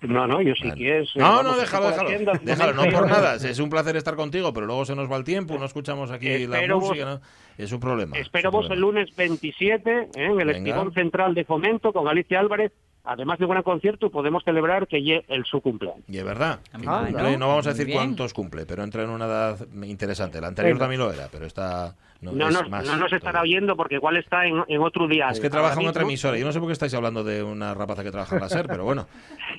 No, 0.00 0.28
no, 0.28 0.40
yo 0.40 0.54
si 0.54 0.62
Vale. 0.68 0.74
quieres... 0.76 1.08
eh, 1.08 1.18
No, 1.18 1.24
vamos, 1.28 1.44
no, 1.44 1.56
déjalo, 1.58 1.88
déjalo. 1.88 2.08
haciendo, 2.08 2.32
Déjalo, 2.42 2.72
no 2.72 2.90
por 2.90 3.08
nada. 3.08 3.34
Es 3.34 3.58
un 3.58 3.68
placer 3.68 3.96
estar 3.96 4.14
contigo, 4.14 4.52
pero 4.52 4.66
luego 4.66 4.84
se 4.84 4.94
nos 4.94 5.10
va 5.10 5.16
el 5.16 5.24
tiempo, 5.24 5.58
no 5.58 5.64
escuchamos 5.64 6.10
aquí 6.12 6.46
la 6.46 6.60
vos- 6.72 6.84
música, 6.88 7.04
¿no? 7.04 7.20
Es 7.56 7.72
un 7.72 7.80
problema. 7.80 8.16
Espero 8.16 8.50
es 8.50 8.54
un 8.54 8.60
vos 8.60 8.70
el 8.70 8.78
lunes 8.80 9.14
27 9.16 9.90
¿eh? 9.90 10.08
en 10.14 10.40
el 10.40 10.46
Venga. 10.46 10.52
Espigón 10.52 10.92
Central 10.92 11.34
de 11.34 11.44
Fomento 11.44 11.92
con 11.92 12.06
Alicia 12.06 12.38
Álvarez. 12.38 12.70
Además 13.04 13.38
de 13.38 13.46
un 13.46 13.50
gran 13.52 13.62
concierto, 13.62 14.10
podemos 14.10 14.44
celebrar 14.44 14.86
que 14.86 15.24
el 15.28 15.44
su 15.44 15.60
cumpleaños. 15.60 16.04
Y 16.08 16.18
es 16.18 16.24
verdad. 16.24 16.60
Ah, 16.86 17.08
no 17.10 17.48
vamos 17.48 17.66
a 17.66 17.70
decir 17.70 17.86
bien. 17.86 17.98
cuántos 17.98 18.34
cumple, 18.34 18.66
pero 18.66 18.82
entra 18.82 19.02
en 19.02 19.10
una 19.10 19.24
edad 19.24 19.58
interesante. 19.82 20.40
La 20.40 20.48
anterior 20.48 20.78
también 20.78 21.00
lo 21.00 21.12
era, 21.12 21.28
pero 21.32 21.46
esta 21.46 21.94
no, 22.20 22.32
No, 22.32 22.48
es 22.48 22.54
nos, 22.54 22.68
más. 22.68 22.84
no 22.86 22.96
nos 22.96 23.12
estará 23.12 23.42
oyendo 23.42 23.76
porque 23.76 23.94
igual 23.94 24.16
está 24.16 24.44
en, 24.44 24.62
en 24.66 24.82
otro 24.82 25.06
día. 25.06 25.28
Es 25.30 25.40
que 25.40 25.48
trabaja 25.48 25.80
en 25.80 25.86
otra 25.86 26.02
emisora. 26.02 26.36
Yo 26.36 26.44
no 26.44 26.52
sé 26.52 26.58
por 26.58 26.68
qué 26.68 26.72
estáis 26.72 26.94
hablando 26.94 27.24
de 27.24 27.42
una 27.42 27.72
rapaza 27.74 28.02
que 28.02 28.10
trabaja 28.10 28.34
en 28.34 28.42
la 28.42 28.48
SER, 28.48 28.66
pero 28.66 28.84
bueno. 28.84 29.06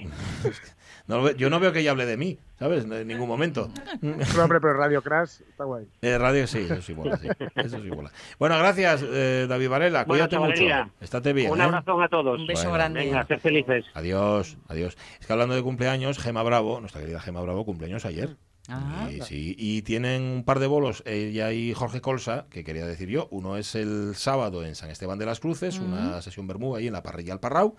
No 1.10 1.18
lo 1.18 1.24
ve- 1.24 1.36
yo 1.38 1.50
no 1.50 1.60
veo 1.60 1.74
que 1.74 1.80
ella 1.80 1.90
hable 1.92 2.06
de 2.06 2.18
mí, 2.18 2.38
¿sabes? 2.60 2.86
En 2.86 3.08
ningún 3.08 3.28
momento. 3.28 3.70
No, 4.02 4.12
hombre, 4.44 4.62
pero 4.62 4.76
Radio 4.76 5.02
Crash 5.02 5.42
está 5.50 5.64
guay. 5.64 5.88
Eh, 6.04 6.18
radio 6.20 6.46
sí, 6.46 6.60
eso 6.60 6.82
sí 6.84 6.94
mola, 6.94 7.18
sí. 7.18 7.28
Eso 7.56 7.82
sí 7.82 7.90
mola. 7.90 8.12
Bueno, 8.38 8.58
gracias, 8.60 9.04
eh, 9.06 9.48
David 9.50 9.70
Varela. 9.70 10.06
Bueno, 10.06 10.28
Cuídate 10.30 10.38
mucho. 10.40 10.92
Estate 11.02 11.34
bien. 11.34 11.52
Un 11.52 11.60
¿eh? 11.60 11.64
abrazo 11.64 12.00
a 12.00 12.08
todos. 12.08 12.40
Un 12.40 12.46
beso 12.46 12.62
Bueno, 12.62 12.76
grande. 12.76 13.00
Venga, 13.00 13.26
ser 13.26 13.40
felices. 13.40 13.86
Adiós, 13.96 14.56
adiós. 14.68 14.96
Es 15.20 15.26
que 15.26 15.34
hablando 15.34 15.56
de 15.56 15.64
cumpleaños, 15.64 16.20
Gema 16.20 16.44
Bravo, 16.44 16.80
nuestra 16.80 17.02
querida 17.02 17.20
Gema 17.20 17.42
Bravo, 17.42 17.66
cumpleaños 17.66 18.06
ayer. 18.06 18.38
Ah. 18.70 19.10
Y, 19.12 19.22
sí, 19.22 19.56
y 19.58 19.82
tienen 19.82 20.22
un 20.22 20.44
par 20.44 20.60
de 20.60 20.68
bolos, 20.68 21.04
ella 21.06 21.52
y 21.52 21.74
Jorge 21.74 22.02
Colsa, 22.02 22.46
que 22.50 22.64
quería 22.64 22.86
decir 22.86 23.10
yo. 23.10 23.28
Uno 23.32 23.58
es 23.58 23.76
el 23.76 24.16
sábado 24.16 24.64
en 24.64 24.76
San 24.76 24.90
Esteban 24.90 25.20
de 25.20 25.26
las 25.26 25.40
Cruces, 25.40 25.80
una 25.80 26.22
sesión 26.22 26.48
bermú 26.48 26.76
ahí 26.76 26.88
en 26.88 26.94
la 26.94 27.04
parrilla 27.04 27.34
al 27.34 27.40
Parrao. 27.40 27.76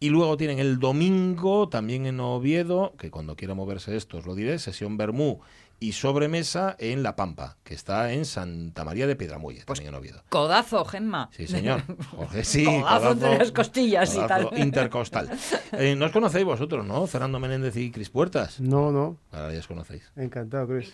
Y 0.00 0.08
luego 0.08 0.36
tienen 0.36 0.58
el 0.58 0.78
domingo, 0.78 1.68
también 1.68 2.06
en 2.06 2.18
Oviedo, 2.20 2.94
que 2.98 3.10
cuando 3.10 3.36
quiera 3.36 3.54
moverse 3.54 3.96
esto 3.96 4.18
os 4.18 4.26
lo 4.26 4.34
diré, 4.34 4.58
sesión 4.58 4.96
bermú 4.96 5.40
y 5.82 5.92
sobremesa 5.92 6.76
en 6.78 7.02
La 7.02 7.16
Pampa, 7.16 7.56
que 7.64 7.74
está 7.74 8.12
en 8.12 8.24
Santa 8.24 8.84
María 8.84 9.06
de 9.06 9.16
Piedramuelle, 9.16 9.64
Pues 9.66 9.78
también 9.80 9.94
en 9.94 9.98
Oviedo. 10.00 10.22
Codazo, 10.28 10.84
Gemma. 10.84 11.28
Sí, 11.32 11.46
señor. 11.48 11.82
Jorge, 12.10 12.44
sí. 12.44 12.64
Codazo 12.82 13.12
entre 13.12 13.38
las 13.38 13.50
costillas 13.52 14.14
y 14.14 14.18
codazo 14.18 14.48
tal. 14.50 14.58
Intercostal. 14.60 15.30
Eh, 15.72 15.96
no 15.96 16.06
os 16.06 16.12
conocéis 16.12 16.44
vosotros, 16.44 16.86
¿no? 16.86 17.06
Fernando 17.06 17.40
Menéndez 17.40 17.76
y 17.76 17.90
Cris 17.90 18.10
Puertas. 18.10 18.60
No, 18.60 18.92
no. 18.92 19.18
Ahora 19.32 19.52
ya 19.52 19.58
os 19.58 19.66
conocéis. 19.66 20.04
Encantado, 20.16 20.68
Chris. 20.68 20.92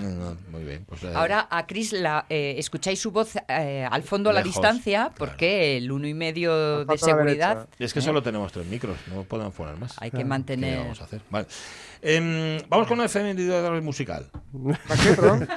No, 0.00 0.08
no, 0.08 0.36
muy 0.50 0.64
bien. 0.64 0.84
Pues, 0.84 1.02
eh, 1.04 1.12
Ahora 1.14 1.46
a 1.50 1.66
Cris 1.66 1.92
la 1.92 2.26
eh, 2.28 2.54
escucháis 2.58 2.98
su 3.00 3.12
voz 3.12 3.36
eh, 3.48 3.86
al 3.88 4.02
fondo 4.02 4.30
a 4.30 4.32
la 4.32 4.40
Lejos, 4.40 4.54
distancia 4.54 5.00
claro. 5.00 5.14
porque 5.16 5.76
el 5.76 5.92
uno 5.92 6.08
y 6.08 6.14
medio 6.14 6.84
de 6.84 6.94
a 6.94 6.98
seguridad. 6.98 7.68
Es 7.78 7.94
que 7.94 8.00
solo 8.00 8.22
tenemos 8.22 8.50
tres 8.50 8.66
micros, 8.66 8.96
no 9.14 9.22
podemos 9.22 9.54
poner 9.54 9.76
más. 9.76 9.94
hay 10.00 10.10
que 10.10 10.18
¿Qué 10.18 10.24
mantener. 10.24 10.78
vamos 10.78 11.00
a 11.00 11.04
hacer? 11.04 11.20
Vale. 11.30 11.46
Em, 12.06 12.58
vamos 12.68 12.86
con 12.86 12.98
la 12.98 13.06
efeméride 13.06 13.80
musical. 13.80 14.30
¿Para 14.86 15.02
qué, 15.02 15.10
perdón? 15.14 15.48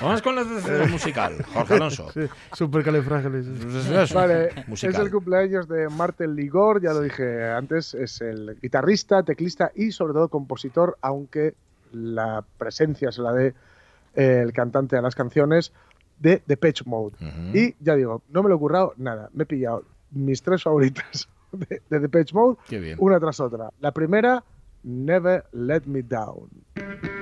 Vamos 0.00 0.22
con 0.22 0.36
la 0.36 0.42
efeméride 0.42 0.86
musical. 0.86 1.44
Jorge 1.52 1.74
Alonso. 1.74 2.12
Sí. 2.12 2.20
Pues 2.50 3.86
eso, 3.90 4.14
Vale, 4.14 4.50
musical. 4.68 4.94
es 4.94 5.00
el 5.00 5.10
cumpleaños 5.10 5.66
de 5.68 5.88
Martel 5.88 6.36
Ligor, 6.36 6.80
ya 6.80 6.92
lo 6.92 7.00
dije 7.00 7.44
antes, 7.50 7.94
es 7.94 8.20
el 8.20 8.56
guitarrista, 8.62 9.24
teclista 9.24 9.72
y 9.74 9.90
sobre 9.90 10.12
todo 10.12 10.28
compositor, 10.28 10.96
aunque 11.00 11.54
la 11.92 12.44
presencia 12.56 13.10
se 13.10 13.22
la 13.22 13.32
dé 13.32 13.54
eh, 14.14 14.42
el 14.44 14.52
cantante 14.52 14.96
a 14.96 15.02
las 15.02 15.16
canciones 15.16 15.72
de 16.20 16.40
The 16.46 16.56
Pitch 16.56 16.84
Mode. 16.86 17.16
Y 17.52 17.74
ya 17.80 17.96
digo, 17.96 18.22
no 18.30 18.44
me 18.44 18.48
lo 18.48 18.54
he 18.54 18.58
currado 18.58 18.94
nada, 18.96 19.28
me 19.34 19.42
he 19.42 19.46
pillado 19.46 19.82
mis 20.12 20.40
tres 20.40 20.62
favoritas 20.62 21.28
de, 21.52 21.82
de 21.90 22.00
The 22.00 22.08
Pitch 22.08 22.32
Mode, 22.32 22.58
una 22.98 23.18
tras 23.18 23.40
otra. 23.40 23.70
La 23.80 23.90
primera, 23.90 24.44
Never 24.88 25.42
Let 25.52 25.88
Me 25.88 26.00
Down. 26.00 27.15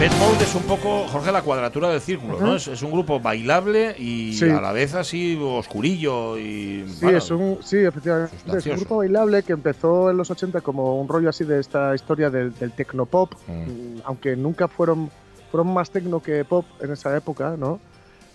Depeche 0.00 0.18
Mode 0.18 0.44
es 0.44 0.54
un 0.54 0.62
poco, 0.62 1.06
Jorge, 1.08 1.30
la 1.30 1.42
cuadratura 1.42 1.90
del 1.90 2.00
círculo, 2.00 2.40
¿no? 2.40 2.56
Es, 2.56 2.66
es 2.68 2.82
un 2.82 2.90
grupo 2.90 3.20
bailable 3.20 3.94
y 3.98 4.32
Sí. 4.32 4.48
a 4.48 4.58
la 4.58 4.72
vez 4.72 4.94
así 4.94 5.38
oscurillo 5.38 6.38
y... 6.38 6.86
Sí, 6.88 7.00
bueno, 7.02 7.18
es 7.18 7.30
un, 7.30 7.58
sí, 7.62 7.76
efectivamente. 7.76 8.34
Es 8.56 8.64
un 8.66 8.76
grupo 8.76 8.96
bailable 8.96 9.42
que 9.42 9.52
empezó 9.52 10.10
en 10.10 10.16
los 10.16 10.30
80 10.30 10.62
como 10.62 10.98
un 10.98 11.06
rollo 11.06 11.28
así 11.28 11.44
de 11.44 11.60
esta 11.60 11.94
historia 11.94 12.30
del, 12.30 12.54
del 12.58 12.72
tecnopop, 12.72 13.34
Mm. 13.46 13.52
mm, 13.52 14.00
aunque 14.04 14.36
nunca 14.36 14.68
fueron, 14.68 15.10
fueron 15.50 15.70
más 15.74 15.90
tecno 15.90 16.20
que 16.22 16.46
pop 16.46 16.64
en 16.80 16.92
esa 16.92 17.14
época, 17.14 17.56
¿no? 17.58 17.78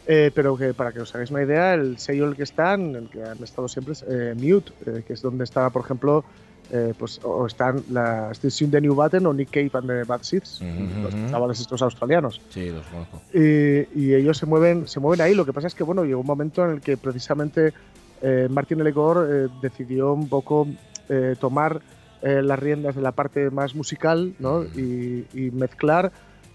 Eh, 0.05 0.29
pero 0.35 0.55
que 0.55 0.75
para 0.75 0.91
que 0.91 0.99
os 1.01 1.15
hagáis 1.15 1.31
una 1.31 1.41
idea, 1.41 1.73
el 1.73 1.97
sello 1.97 2.25
en 2.25 2.29
el 2.29 2.35
que 2.35 2.43
están, 2.43 2.81
en 2.89 2.95
el 2.95 3.09
que 3.09 3.23
han 3.23 3.43
estado 3.43 3.67
siempre 3.67 3.93
es 3.93 4.05
eh, 4.07 4.35
Mute, 4.35 4.71
eh, 4.85 5.03
que 5.05 5.13
es 5.13 5.21
donde 5.23 5.43
está, 5.45 5.67
por 5.71 5.83
ejemplo, 5.83 6.23
eh, 6.71 6.93
pues, 6.97 7.19
o 7.23 7.45
están 7.45 7.83
la 7.91 8.31
Station 8.31 8.71
The 8.71 8.81
New 8.81 8.95
Button 8.95 9.25
o 9.25 9.33
Nick 9.33 9.51
Cave 9.51 9.71
and 9.73 9.87
the 9.87 10.03
Bad 10.03 10.21
Seeds, 10.23 10.61
Ujú, 10.61 11.03
los 11.03 11.13
ujú. 11.13 11.29
chavales 11.29 11.59
estos 11.59 11.81
australianos. 11.81 12.41
Sí, 12.49 12.69
los 12.69 12.85
conozco. 12.87 13.21
Y, 13.33 13.87
y 13.99 14.13
ellos 14.15 14.37
se 14.37 14.45
mueven, 14.45 14.87
se 14.87 14.99
mueven 14.99 15.21
ahí. 15.21 15.33
Lo 15.35 15.45
que 15.45 15.53
pasa 15.53 15.67
es 15.67 15.75
que 15.75 15.83
bueno, 15.83 16.03
llegó 16.05 16.21
un 16.21 16.27
momento 16.27 16.63
en 16.65 16.71
el 16.71 16.81
que 16.81 16.97
precisamente 16.97 17.73
eh, 18.21 18.47
Martin 18.49 18.83
Legor 18.83 19.27
eh, 19.29 19.47
decidió 19.61 20.13
un 20.13 20.27
poco 20.29 20.67
eh, 21.09 21.35
tomar 21.39 21.81
eh, 22.21 22.41
las 22.41 22.57
riendas 22.57 22.95
de 22.95 23.01
la 23.01 23.11
parte 23.11 23.49
más 23.51 23.75
musical, 23.75 24.33
¿no? 24.39 24.63
Y, 24.63 25.25
y 25.33 25.51
mezclar 25.51 26.11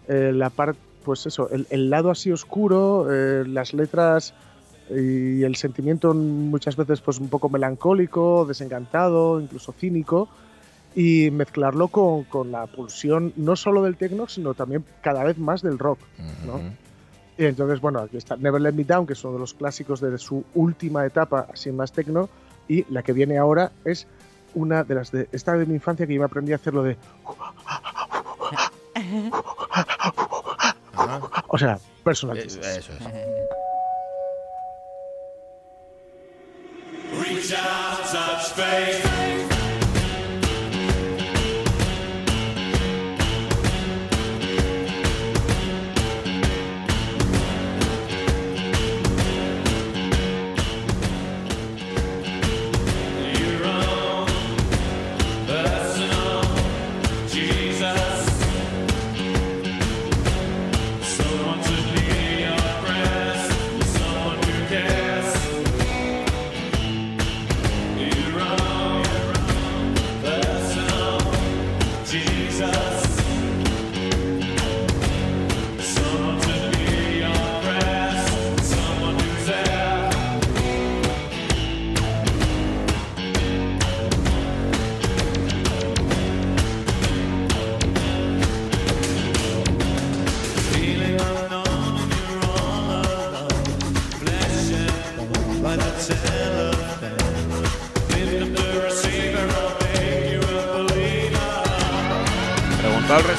la 0.08 0.50
parte, 0.50 0.80
pues 1.04 1.24
eso, 1.26 1.48
el, 1.50 1.68
el 1.70 1.88
lado 1.88 2.10
así 2.10 2.32
oscuro, 2.32 3.06
las 3.44 3.72
letras 3.72 4.34
y 4.90 5.44
el 5.44 5.56
sentimiento 5.56 6.12
muchas 6.14 6.76
veces 6.76 7.00
pues 7.00 7.18
un 7.18 7.28
poco 7.28 7.48
melancólico, 7.48 8.44
desencantado, 8.44 9.40
incluso 9.40 9.72
cínico 9.72 10.28
y 10.94 11.30
mezclarlo 11.30 11.88
con, 11.88 12.24
con 12.24 12.50
la 12.50 12.66
pulsión 12.66 13.32
no 13.36 13.56
solo 13.56 13.82
del 13.82 13.96
techno, 13.96 14.28
sino 14.28 14.54
también 14.54 14.84
cada 15.02 15.24
vez 15.24 15.38
más 15.38 15.62
del 15.62 15.78
rock. 15.78 16.00
¿no? 16.44 16.56
Ujú. 16.56 16.64
Y 17.38 17.46
entonces, 17.46 17.80
bueno, 17.80 18.00
aquí 18.00 18.16
está 18.16 18.36
Never 18.36 18.60
Let 18.60 18.72
Me 18.72 18.84
Down, 18.84 19.06
que 19.06 19.14
es 19.14 19.24
uno 19.24 19.34
de 19.34 19.38
los 19.38 19.54
clásicos 19.54 20.00
de 20.00 20.16
su 20.18 20.44
última 20.54 21.06
etapa, 21.06 21.46
así 21.52 21.72
más 21.72 21.92
techno, 21.92 22.28
y 22.68 22.84
la 22.92 23.02
que 23.02 23.12
viene 23.12 23.38
ahora 23.38 23.72
es 23.84 24.06
una 24.54 24.84
de 24.84 24.94
las 24.94 25.10
de 25.10 25.28
esta 25.32 25.54
de 25.54 25.64
mi 25.64 25.74
infancia 25.74 26.06
que 26.06 26.14
yo 26.14 26.20
me 26.20 26.26
aprendí 26.26 26.52
a 26.52 26.56
hacerlo 26.56 26.82
de, 26.82 26.96
o 31.48 31.58
sea, 31.58 31.78
personal. 32.04 32.38
Eh. 32.38 32.44
Eso 32.44 32.60
es. 32.60 32.90
shout 37.42 38.06
such 38.06 38.52
faith. 38.52 39.39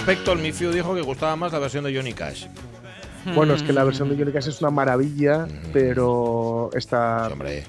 Respecto, 0.05 0.31
el 0.33 0.39
Mifiu 0.39 0.71
dijo 0.71 0.93
que 0.95 1.01
gustaba 1.01 1.35
más 1.35 1.51
la 1.53 1.59
versión 1.59 1.83
de 1.83 1.95
Johnny 1.95 2.13
Cash. 2.13 2.47
Bueno, 3.35 3.53
es 3.53 3.61
que 3.61 3.71
la 3.71 3.83
versión 3.83 4.09
de 4.09 4.17
Johnny 4.17 4.31
Cash 4.31 4.47
es 4.47 4.61
una 4.61 4.71
maravilla, 4.71 5.47
pero 5.71 6.71
esta. 6.73 7.27
Sí, 7.27 7.33
hombre, 7.33 7.57
eh, 7.59 7.65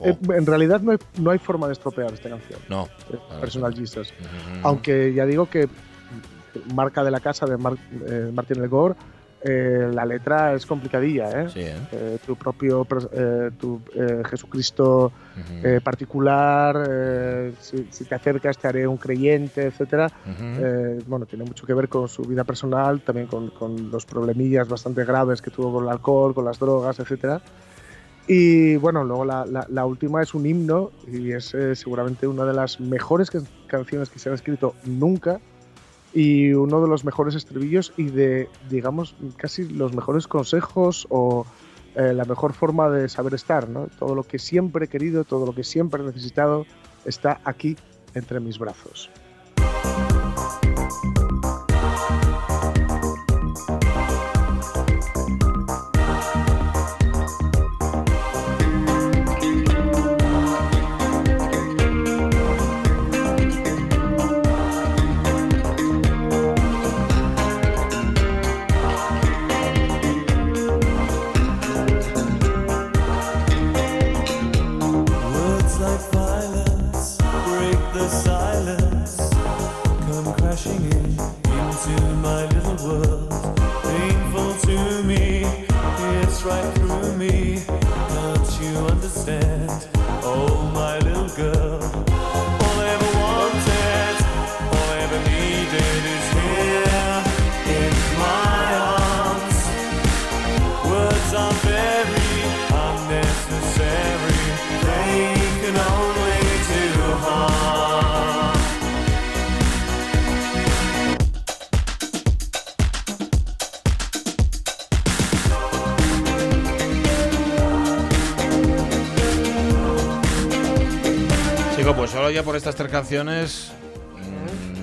eh, 0.00 0.16
En 0.36 0.46
realidad 0.46 0.80
no 0.80 0.92
hay, 0.92 0.98
no 1.18 1.30
hay 1.30 1.38
forma 1.38 1.66
de 1.66 1.74
estropear 1.74 2.12
esta 2.12 2.30
canción. 2.30 2.58
no. 2.68 2.84
eh, 2.84 3.18
Claro, 3.26 3.40
Personal. 3.40 3.74
Jesus. 3.74 4.14
Aunque 4.62 5.12
ya 5.12 5.26
digo 5.26 5.48
que 5.50 5.68
marca 6.74 7.04
de 7.04 7.10
la 7.10 7.20
casa 7.20 7.44
de 7.46 7.56
Mar- 7.58 7.76
eh, 8.08 8.30
Martín 8.32 8.62
El 8.62 8.68
Gore, 8.68 8.94
eh, 9.42 9.88
la 9.92 10.04
letra 10.04 10.54
es 10.54 10.66
complicadilla, 10.66 11.42
¿eh? 11.42 11.48
Sí, 11.48 11.60
¿eh? 11.60 11.76
Eh, 11.92 12.18
tu 12.24 12.36
propio 12.36 12.86
tu 13.58 13.80
Jesucristo 14.28 15.12
particular, 15.82 16.76
si, 17.58 17.84
si 17.90 18.04
te 18.04 18.14
acercas 18.14 18.58
te 18.58 18.68
haré 18.68 18.86
un 18.86 18.96
creyente, 18.96 19.66
etcétera. 19.66 20.10
Ujú. 20.24 20.64
Eh, 20.64 21.02
bueno, 21.06 21.26
tiene 21.26 21.44
mucho 21.44 21.66
que 21.66 21.74
ver 21.74 21.88
con 21.88 22.08
su 22.08 22.24
vida 22.26 22.44
personal, 22.44 23.00
también 23.02 23.26
con, 23.26 23.48
con 23.48 23.90
los 23.90 24.06
problemillas 24.06 24.68
bastante 24.68 25.04
graves 25.04 25.42
que 25.42 25.50
tuvo 25.50 25.72
con 25.72 25.84
el 25.84 25.90
alcohol, 25.90 26.34
con 26.34 26.44
las 26.44 26.58
drogas, 26.58 26.98
etcétera. 27.00 27.40
Y 28.26 28.76
bueno, 28.76 29.04
luego 29.04 29.24
la, 29.24 29.46
la- 29.46 29.66
la 29.70 29.86
última 29.86 30.22
es 30.22 30.34
un 30.34 30.44
himno 30.46 30.90
y 31.06 31.32
es 31.32 31.54
seguramente 31.74 32.26
una 32.26 32.44
de 32.44 32.52
las 32.52 32.78
mejores 32.78 33.30
can- 33.30 33.46
canciones 33.66 34.10
que 34.10 34.18
se 34.18 34.28
han 34.28 34.34
escrito 34.34 34.74
nunca 34.84 35.40
y 36.14 36.52
uno 36.52 36.80
de 36.80 36.88
los 36.88 37.04
mejores 37.04 37.34
estribillos 37.34 37.92
y 37.96 38.04
de, 38.04 38.48
digamos, 38.70 39.14
casi 39.36 39.68
los 39.68 39.94
mejores 39.94 40.26
consejos 40.26 41.06
o 41.10 41.46
eh, 41.94 42.12
la 42.14 42.24
mejor 42.24 42.52
forma 42.52 42.88
de 42.88 43.08
saber 43.08 43.34
estar, 43.34 43.68
¿no? 43.68 43.88
Todo 43.98 44.14
lo 44.14 44.22
que 44.22 44.38
siempre 44.38 44.86
he 44.86 44.88
querido, 44.88 45.24
todo 45.24 45.46
lo 45.46 45.54
que 45.54 45.64
siempre 45.64 46.02
he 46.02 46.06
necesitado 46.06 46.66
está 47.04 47.40
aquí 47.44 47.76
entre 48.14 48.40
mis 48.40 48.58
brazos. 48.58 49.10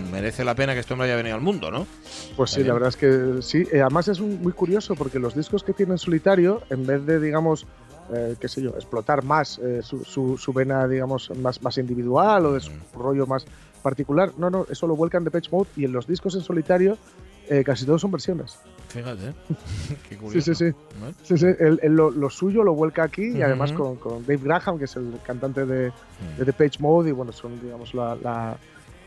Mm, 0.08 0.12
merece 0.12 0.44
la 0.44 0.56
pena 0.56 0.74
que 0.74 0.80
este 0.80 0.94
hombre 0.94 1.08
haya 1.08 1.16
venido 1.18 1.36
al 1.36 1.42
mundo, 1.42 1.72
¿no? 1.72 1.86
Pues 2.36 2.52
sí, 2.52 2.64
la 2.64 2.74
verdad 2.74 2.90
es 2.90 2.98
que 2.98 3.42
sí. 3.42 3.66
Eh, 3.72 3.82
además 3.82 4.08
es 4.08 4.20
un- 4.20 4.42
muy 4.42 4.52
curioso 4.54 4.96
porque 4.96 5.20
los 5.20 5.36
discos 5.36 5.64
que 5.64 5.74
tiene 5.74 5.94
en 5.94 5.98
solitario, 5.98 6.62
en 6.70 6.86
vez 6.86 7.06
de, 7.06 7.20
digamos, 7.20 7.66
eh, 8.14 8.36
qué 8.40 8.48
sé 8.48 8.62
yo, 8.62 8.70
explotar 8.72 9.24
más 9.24 9.60
eh, 9.60 9.82
su, 9.84 10.04
su- 10.04 10.38
su 10.38 10.54
vena, 10.54 10.88
digamos, 10.88 11.32
más, 11.38 11.62
más 11.62 11.78
individual 11.78 12.46
o 12.46 12.54
de 12.54 12.60
su 12.62 12.72
rollo 12.96 13.26
más 13.26 13.46
particular, 13.82 14.32
no, 14.38 14.50
no, 14.50 14.66
eso 14.70 14.88
lo 14.88 14.96
vuelcan 14.96 15.24
de 15.24 15.32
Pitch 15.32 15.52
Mode 15.52 15.70
y 15.76 15.86
en 15.86 15.92
los 15.92 16.08
discos 16.08 16.34
en 16.36 16.42
solitario 16.42 16.98
eh, 17.50 17.64
casi 17.64 17.86
todos 17.86 18.02
son 18.02 18.12
versiones. 18.12 18.58
Fíjate. 18.90 19.34
Qué 20.10 20.16
Sí, 20.16 20.16
curioso. 20.16 20.54
sí, 20.54 20.72
sí. 20.72 20.76
¿no? 21.00 21.14
Sí, 21.24 21.38
sí, 21.38 21.46
él- 21.60 21.80
él 21.84 21.94
lo, 21.96 22.12
lo 22.12 22.30
suyo 22.30 22.64
lo 22.64 22.74
vuelca 22.74 23.04
aquí 23.04 23.26
y 23.38 23.42
además 23.42 23.72
con, 23.74 23.96
con 23.98 24.22
Dave 24.26 24.40
Graham, 24.44 24.78
que 24.78 24.86
es 24.86 24.96
el 24.96 25.14
cantante 25.24 25.66
de, 25.66 25.92
de 26.38 26.46
The 26.46 26.54
Page 26.54 26.80
Mode, 26.80 27.10
y 27.10 27.12
bueno, 27.12 27.32
son, 27.32 27.60
digamos, 27.62 27.94
la, 27.94 28.16
la- 28.16 28.58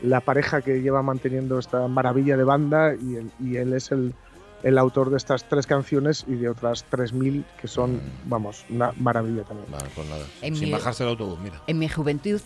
la 0.01 0.21
pareja 0.21 0.61
que 0.61 0.81
lleva 0.81 1.01
manteniendo 1.01 1.59
esta 1.59 1.87
maravilla 1.89 2.37
de 2.37 2.43
banda 2.45 2.95
y 2.95 3.15
él, 3.17 3.31
y 3.39 3.57
él 3.57 3.73
es 3.73 3.91
el, 3.91 4.13
el 4.63 4.77
autor 4.77 5.09
de 5.09 5.17
estas 5.17 5.43
tres 5.49 5.67
canciones 5.67 6.23
y 6.27 6.35
de 6.35 6.47
otras 6.49 6.85
3.000 6.89 7.43
que 7.59 7.67
son, 7.67 7.99
vamos, 8.25 8.63
una 8.69 8.93
maravilla 8.97 9.43
también. 9.43 9.69
Vale, 9.71 9.89
pues 9.95 10.07
nada. 10.09 10.23
En 10.41 10.55
Sin 10.55 10.65
mi- 10.67 10.71
bajarse 10.71 11.03
el 11.03 11.09
autobús, 11.09 11.39
mira. 11.41 11.61
En 11.67 11.79
mi 11.79 11.89
juventud 11.89 12.39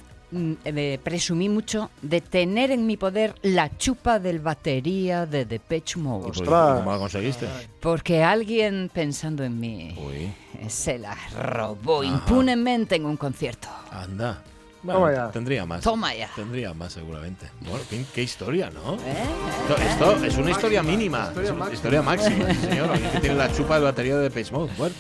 eh, 0.66 1.00
presumí 1.04 1.50
mucho 1.50 1.90
de 2.02 2.22
tener 2.22 2.72
en 2.72 2.86
mi 2.86 2.98
poder 2.98 3.36
la 3.44 3.76
chupa 3.78 4.20
del 4.20 4.40
batería 4.40 5.26
de 5.26 5.46
Depeche 5.46 6.00
¿Y 6.00 6.04
Mode. 6.04 6.30
Ostras. 6.32 6.78
¿Cómo 6.80 6.92
la 6.92 6.98
conseguiste? 6.98 7.48
Porque 7.80 8.24
alguien 8.24 8.90
pensando 8.94 9.44
en 9.44 9.60
mí 9.60 9.96
Uy, 9.98 10.16
eh, 10.60 10.70
se 10.70 10.98
la 10.98 11.16
robó 11.40 12.04
impunemente 12.04 12.96
en 12.96 13.06
un 13.06 13.18
concierto. 13.18 13.68
anda. 13.92 14.42
Toma 14.86 15.00
Bueno, 15.00 15.16
ya. 15.16 15.32
tendría 15.32 15.66
más. 15.66 15.82
Toma 15.82 16.14
ya. 16.14 16.30
Tendría 16.36 16.74
más 16.74 16.92
seguramente. 16.92 17.50
Bueno, 17.62 17.80
qué, 17.90 18.04
qué 18.14 18.22
historia, 18.22 18.70
¿no? 18.70 18.96
¿Eh? 18.96 19.24
Esto, 19.62 19.82
esto 19.82 20.26
es 20.26 20.36
una 20.38 20.52
historia 20.52 20.84
mínima. 20.84 21.28
historia 21.30 21.44
es 21.44 21.50
una 21.52 21.60
máxima. 21.60 21.74
historia 21.74 22.02
máxima, 22.02 22.50
sí, 22.54 22.60
señor. 22.68 23.00
Que 23.14 23.20
tiene 23.22 23.36
la 23.38 23.50
chupa 23.54 23.78
de 23.80 23.86
batería 23.86 24.18
de 24.18 24.30
Page 24.30 24.52
Mode. 24.52 24.74
Bueno, 24.78 24.94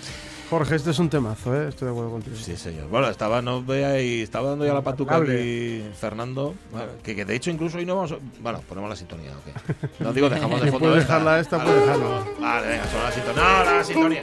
Jorge, 0.50 0.76
este 0.76 0.92
es 0.92 1.00
un 1.00 1.10
temazo, 1.10 1.56
¿eh? 1.56 1.70
Estoy 1.70 1.88
de 1.88 1.92
acuerdo 1.92 2.12
contigo. 2.12 2.36
sí, 2.36 2.56
señor. 2.58 2.88
Bueno, 2.90 3.08
estaba, 3.10 3.42
no 3.42 3.64
vea 3.64 4.00
y 4.02 4.22
estaba 4.22 4.50
dando 4.50 4.66
ya 4.66 4.74
la 4.74 4.82
patuca 4.82 5.16
aquí 5.18 5.84
Fernando. 6.00 6.54
Bueno, 6.72 6.92
que, 7.02 7.16
que 7.16 7.26
de 7.26 7.36
hecho 7.36 7.50
incluso 7.50 7.78
hoy 7.78 7.86
no 7.86 7.96
vamos 7.96 8.12
a... 8.12 8.18
Bueno, 8.40 8.62
ponemos 8.68 8.90
la 8.90 8.96
sintonía, 8.96 9.32
¿ok? 9.32 10.00
No 10.00 10.14
digo, 10.14 10.30
dejamos 10.30 10.62
de 10.62 10.72
fondo 10.72 10.90
esta. 10.96 11.00
dejarla 11.16 11.40
esta, 11.40 11.64
puedes 11.64 11.82
dejarla. 11.82 12.24
Vale, 12.40 12.68
venga, 12.68 12.84
son 12.88 13.04
la 13.04 13.12
sintonía. 13.12 13.44
No, 13.44 13.64
la 13.78 13.84
sintonía. 13.84 14.22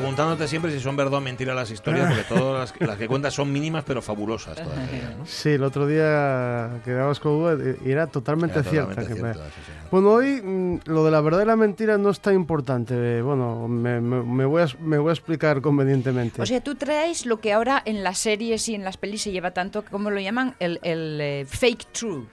Preguntándote 0.00 0.48
siempre 0.48 0.70
si 0.72 0.80
son 0.80 0.96
verdad 0.96 1.14
o 1.14 1.20
mentira 1.20 1.54
las 1.54 1.70
historias, 1.70 2.08
porque 2.08 2.24
todas 2.28 2.72
las, 2.78 2.88
las 2.88 2.98
que 2.98 3.06
cuentas 3.08 3.34
son 3.34 3.52
mínimas 3.52 3.84
pero 3.86 4.02
fabulosas 4.02 4.56
todavía. 4.56 5.14
¿no? 5.18 5.26
Sí, 5.26 5.50
el 5.50 5.62
otro 5.64 5.86
día 5.86 6.80
quedabas 6.84 7.20
con 7.20 7.32
duda 7.38 7.74
y 7.84 7.90
era 7.90 8.06
totalmente 8.06 8.58
Era 8.60 8.70
cierta. 8.70 8.88
totalmente 9.04 9.14
que 9.14 9.22
me- 9.22 9.34
sí. 9.34 9.40
Bueno, 9.90 10.10
hoy 10.10 10.40
mm, 10.42 10.80
lo 10.86 11.04
de 11.04 11.10
la 11.10 11.20
verdad 11.20 11.42
y 11.42 11.46
la 11.46 11.56
mentira 11.56 11.98
no 11.98 12.10
es 12.10 12.20
tan 12.20 12.34
importante. 12.34 12.94
eh, 13.18 13.22
Bueno, 13.22 13.66
me, 13.68 14.00
me- 14.00 14.22
me 14.22 14.44
voy, 14.44 14.62
a, 14.62 14.66
me 14.80 14.98
voy 14.98 15.10
a 15.10 15.12
explicar 15.12 15.60
convenientemente. 15.60 16.40
O 16.42 16.46
sea, 16.46 16.60
tú 16.60 16.74
traes 16.76 17.26
lo 17.26 17.40
que 17.40 17.52
ahora 17.52 17.82
en 17.84 18.02
las 18.04 18.18
series 18.18 18.68
y 18.68 18.74
en 18.74 18.84
las 18.84 18.96
pelis 18.96 19.22
se 19.22 19.32
lleva 19.32 19.50
tanto, 19.52 19.84
¿cómo 19.90 20.10
lo 20.10 20.20
llaman? 20.20 20.54
El, 20.60 20.78
el, 20.82 21.18
eh, 21.20 21.44
fake 21.48 21.86
true, 21.92 22.24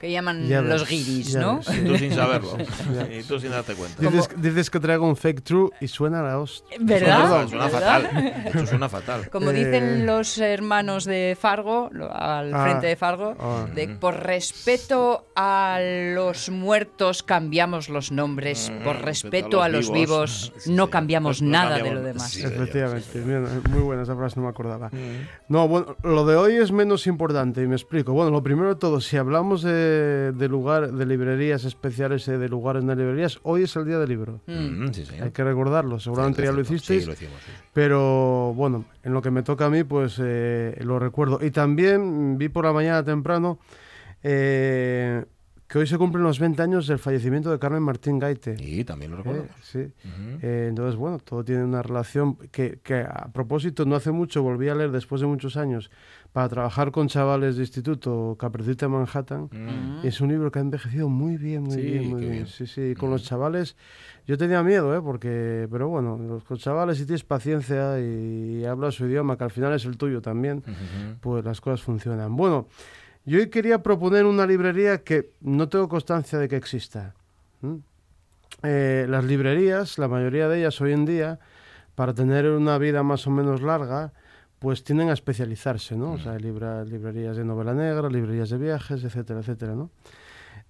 que 0.00 0.10
llaman 0.10 0.46
Ya 0.48 0.60
los 0.62 0.82
ves, 0.82 0.90
guiris, 0.90 1.34
¿no? 1.36 1.58
ves. 1.58 1.68
Y 1.76 1.84
tú 1.84 1.98
sin 1.98 2.14
saberlo. 2.14 2.56
Y 3.18 3.22
tú 3.22 3.40
sin 3.40 3.50
darte 3.50 3.74
cuenta. 3.74 4.00
dices, 4.02 4.28
dices 4.36 4.70
que 4.70 4.80
traigo 4.80 5.06
un 5.06 5.16
fake 5.16 5.42
true 5.42 5.70
y 5.80 5.88
suena 5.88 6.22
la 6.22 6.38
hostia. 6.38 6.76
¿Verdad? 6.80 7.48
Suena 7.48 7.64
¿Verdad? 7.66 7.70
fatal. 8.02 8.42
Eso 8.54 8.66
suena 8.66 8.88
fatal. 8.88 9.28
Como 9.32 9.50
Eh. 9.50 9.54
dicen 9.54 10.06
los 10.06 10.38
hermanos 10.38 11.04
de 11.04 11.36
Fargo, 11.40 11.90
al 12.12 12.54
Ah, 12.54 12.62
frente 12.64 12.86
de 12.86 12.96
Fargo, 12.96 13.36
ah. 13.40 13.66
de 13.74 13.88
por 13.88 14.22
respeto 14.22 15.24
a 15.34 15.78
los 16.14 16.50
muertos 16.50 17.22
cambiamos 17.22 17.88
los 17.88 18.10
nombres, 18.12 18.70
Mm, 18.70 18.84
por 18.84 19.00
respeto 19.02 19.62
a 19.62 19.68
los 19.68 19.90
vivos, 19.92 20.52
Sí, 20.58 20.72
no 20.72 20.90
cambiamos 20.90 21.38
Pues 21.38 21.42
no 21.42 21.50
nada 21.50 21.76
de 21.76 21.82
cambiamos- 21.82 21.94
lo 22.02 22.06
demás. 22.06 22.30
sí, 22.30 22.42
Efectivamente, 22.44 23.06
sí, 23.12 23.20
bien, 23.20 23.44
eh, 23.46 23.68
muy 23.70 23.80
buena 23.82 24.02
esa 24.02 24.14
frase, 24.16 24.36
no 24.36 24.42
me 24.44 24.48
acordaba. 24.50 24.88
Mm. 24.88 25.28
No, 25.48 25.68
bueno, 25.68 25.96
lo 26.02 26.24
de 26.26 26.36
hoy 26.36 26.54
es 26.56 26.70
menos 26.72 27.06
importante 27.06 27.62
y 27.62 27.66
me 27.66 27.74
explico. 27.76 28.12
Bueno, 28.12 28.30
lo 28.30 28.42
primero 28.42 28.68
de 28.68 28.76
todo, 28.76 29.00
si 29.00 29.16
hablamos 29.16 29.62
de, 29.62 29.87
de, 29.88 30.32
de 30.32 30.48
lugar, 30.48 30.92
de 30.92 31.06
librerías 31.06 31.64
especiales 31.64 32.28
y 32.28 32.32
de 32.32 32.48
lugares 32.48 32.86
de 32.86 32.96
librerías, 32.96 33.38
hoy 33.42 33.62
es 33.62 33.76
el 33.76 33.86
día 33.86 33.98
del 33.98 34.08
libro. 34.08 34.40
Mm, 34.46 34.88
sí, 34.92 35.04
señor. 35.04 35.24
Hay 35.24 35.30
que 35.30 35.44
recordarlo, 35.44 35.98
seguramente 35.98 36.42
Sí, 36.42 36.46
ya 36.46 36.52
lo 36.52 36.60
hicisteis. 36.60 37.02
Sí, 37.02 37.06
lo 37.06 37.12
hicimos, 37.14 37.40
sí. 37.44 37.52
Pero 37.72 38.52
bueno, 38.54 38.84
en 39.02 39.12
lo 39.12 39.22
que 39.22 39.30
me 39.30 39.42
toca 39.42 39.66
a 39.66 39.70
mí, 39.70 39.84
pues 39.84 40.20
eh, 40.22 40.78
lo 40.82 40.98
recuerdo. 40.98 41.38
Y 41.44 41.50
también 41.50 42.34
mm, 42.34 42.38
vi 42.38 42.48
por 42.48 42.64
la 42.64 42.72
mañana 42.72 43.02
temprano 43.02 43.58
eh, 44.22 45.24
que 45.68 45.78
hoy 45.78 45.86
se 45.86 45.98
cumplen 45.98 46.24
los 46.24 46.38
20 46.38 46.62
años 46.62 46.86
del 46.86 46.98
fallecimiento 46.98 47.50
de 47.50 47.58
Carmen 47.58 47.82
Martín 47.82 48.18
Gaite. 48.18 48.56
Y 48.58 48.84
también 48.84 49.10
lo 49.10 49.18
recuerdo. 49.18 49.42
Eh, 49.44 49.48
sí. 49.62 49.92
Eh, 50.42 50.66
entonces, 50.70 50.96
bueno, 50.96 51.18
todo 51.18 51.44
tiene 51.44 51.62
una 51.62 51.82
relación 51.82 52.36
que, 52.50 52.78
que, 52.82 53.00
a 53.00 53.28
propósito, 53.32 53.84
no 53.84 53.94
hace 53.94 54.10
mucho 54.10 54.42
volví 54.42 54.70
a 54.70 54.74
leer 54.74 54.90
después 54.90 55.20
de 55.20 55.26
muchos 55.26 55.58
años 55.58 55.90
para 56.38 56.48
trabajar 56.48 56.92
con 56.92 57.08
chavales 57.08 57.56
de 57.56 57.62
instituto 57.62 58.36
Caperucita 58.38 58.86
en 58.86 58.92
Manhattan. 58.92 59.48
Mm. 59.50 60.06
Es 60.06 60.20
un 60.20 60.28
libro 60.28 60.52
que 60.52 60.60
ha 60.60 60.62
envejecido 60.62 61.08
muy 61.08 61.36
bien, 61.36 61.64
muy 61.64 61.74
Sí, 61.74 61.80
bien, 61.80 62.08
muy 62.10 62.20
bien. 62.20 62.32
bien. 62.32 62.46
Sí, 62.46 62.68
sí, 62.68 62.94
con 62.94 63.10
los 63.10 63.24
chavales 63.24 63.74
yo 64.24 64.38
tenía 64.38 64.62
miedo, 64.62 64.96
¿eh? 64.96 65.00
Porque, 65.02 65.66
pero 65.68 65.88
bueno, 65.88 66.16
los, 66.16 66.44
con 66.44 66.56
chavales 66.56 66.98
si 66.98 67.06
tienes 67.06 67.24
paciencia 67.24 67.98
y, 67.98 68.64
hablas 68.64 68.94
su 68.94 69.06
idioma, 69.06 69.36
que 69.36 69.42
al 69.42 69.50
final 69.50 69.72
es 69.72 69.84
el 69.84 69.96
tuyo 69.96 70.22
también, 70.22 70.62
pues 71.20 71.44
las 71.44 71.60
cosas 71.60 71.82
funcionan. 71.82 72.36
Bueno, 72.36 72.68
yo 73.24 73.40
hoy 73.40 73.48
quería 73.48 73.82
proponer 73.82 74.24
una 74.24 74.46
librería 74.46 74.98
que 75.02 75.32
no 75.40 75.68
tengo 75.68 75.88
constancia 75.88 76.38
de 76.38 76.48
que 76.48 76.54
exista. 76.54 77.14
Eh, 78.62 79.06
las 79.08 79.24
librerías, 79.24 79.98
la 79.98 80.06
mayoría 80.06 80.48
de 80.48 80.60
ellas 80.60 80.80
hoy 80.80 80.92
en 80.92 81.04
día, 81.04 81.40
para 81.96 82.14
tener 82.14 82.48
una 82.48 82.78
vida 82.78 83.02
más 83.02 83.26
o 83.26 83.30
menos 83.32 83.60
larga, 83.60 84.12
pues 84.58 84.82
tienden 84.84 85.08
a 85.10 85.12
especializarse, 85.12 85.96
¿no? 85.96 86.12
O 86.12 86.18
sea, 86.18 86.32
hay 86.32 86.40
libra- 86.40 86.84
librerías 86.84 87.36
de 87.36 87.44
novela 87.44 87.74
negra, 87.74 88.08
librerías 88.08 88.50
de 88.50 88.58
viajes, 88.58 89.04
etcétera, 89.04 89.40
etcétera, 89.40 89.74
¿no? 89.74 89.90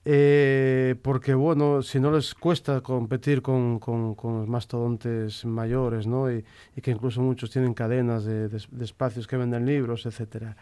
Eh, 0.04 0.94
porque, 1.02 1.34
bueno, 1.34 1.82
si 1.82 1.98
no 2.00 2.10
les 2.10 2.34
cuesta 2.34 2.80
competir 2.80 3.42
con, 3.42 3.78
con- 3.78 4.14
con 4.14 4.38
los 4.40 4.48
mastodontes 4.48 5.44
mayores, 5.44 6.06
¿no? 6.06 6.30
Y, 6.32 6.44
y 6.76 6.80
que 6.80 6.90
incluso 6.92 7.20
muchos 7.20 7.50
tienen 7.50 7.74
cadenas 7.74 8.24
de, 8.24 8.48
de- 8.48 8.64
de 8.70 8.84
espacios 8.84 9.26
que 9.26 9.36
venden 9.36 9.66
libros, 9.66 10.06
etcétera. 10.06 10.56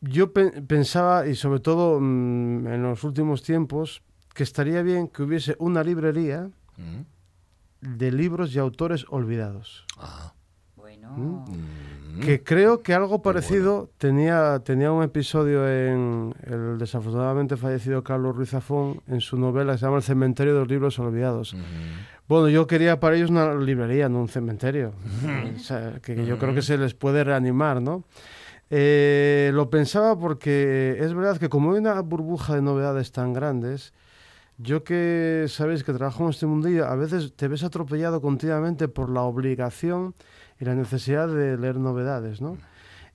Yo 0.00 0.32
pe- 0.32 0.62
pensaba, 0.62 1.26
y 1.26 1.34
sobre 1.34 1.60
todo 1.60 1.98
mm, 2.00 2.66
en 2.66 2.82
los 2.82 3.02
últimos 3.04 3.42
tiempos, 3.42 4.02
que 4.34 4.42
estaría 4.42 4.82
bien 4.82 5.08
que 5.08 5.22
hubiese 5.22 5.56
una 5.58 5.82
librería 5.82 6.50
Mm. 6.78 7.96
de 7.96 8.12
libros 8.12 8.54
y 8.54 8.58
autores 8.58 9.06
olvidados. 9.08 9.86
Ah. 9.98 10.34
Bueno. 11.10 11.44
Mm. 11.46 12.20
Que 12.20 12.42
creo 12.42 12.82
que 12.82 12.94
algo 12.94 13.20
parecido 13.20 13.90
tenía, 13.98 14.60
tenía 14.60 14.90
un 14.90 15.02
episodio 15.02 15.68
en 15.68 16.34
el 16.44 16.78
desafortunadamente 16.78 17.58
fallecido 17.58 18.02
Carlos 18.02 18.34
Ruiz 18.34 18.50
Zafón 18.50 19.02
en 19.06 19.20
su 19.20 19.36
novela 19.36 19.72
que 19.72 19.78
se 19.78 19.84
llama 19.84 19.98
El 19.98 20.02
cementerio 20.02 20.54
de 20.54 20.60
los 20.60 20.68
libros 20.68 20.98
olvidados. 20.98 21.54
Bueno, 22.26 22.48
yo 22.48 22.66
quería 22.66 22.98
para 23.00 23.16
ellos 23.16 23.28
una 23.28 23.54
librería, 23.54 24.08
no 24.08 24.20
un 24.20 24.28
cementerio. 24.28 24.92
O 25.56 25.58
sea, 25.58 26.00
que, 26.02 26.14
que 26.14 26.24
yo 26.24 26.38
creo 26.38 26.54
que 26.54 26.62
se 26.62 26.78
les 26.78 26.94
puede 26.94 27.22
reanimar, 27.22 27.82
¿no? 27.82 28.04
Eh, 28.70 29.50
lo 29.54 29.70
pensaba 29.70 30.18
porque 30.18 30.96
es 30.98 31.14
verdad 31.14 31.38
que 31.38 31.48
como 31.48 31.72
hay 31.72 31.78
una 31.78 32.00
burbuja 32.00 32.54
de 32.54 32.62
novedades 32.62 33.12
tan 33.12 33.32
grandes, 33.32 33.92
yo 34.58 34.82
que 34.82 35.46
sabéis 35.48 35.84
que 35.84 35.92
trabajo 35.92 36.24
en 36.24 36.30
este 36.30 36.46
mundillo, 36.46 36.86
a 36.86 36.96
veces 36.96 37.34
te 37.36 37.46
ves 37.46 37.62
atropellado 37.62 38.20
continuamente 38.20 38.88
por 38.88 39.10
la 39.10 39.22
obligación 39.22 40.14
y 40.60 40.64
la 40.64 40.74
necesidad 40.74 41.28
de 41.28 41.56
leer 41.58 41.76
novedades, 41.78 42.40
¿no? 42.40 42.56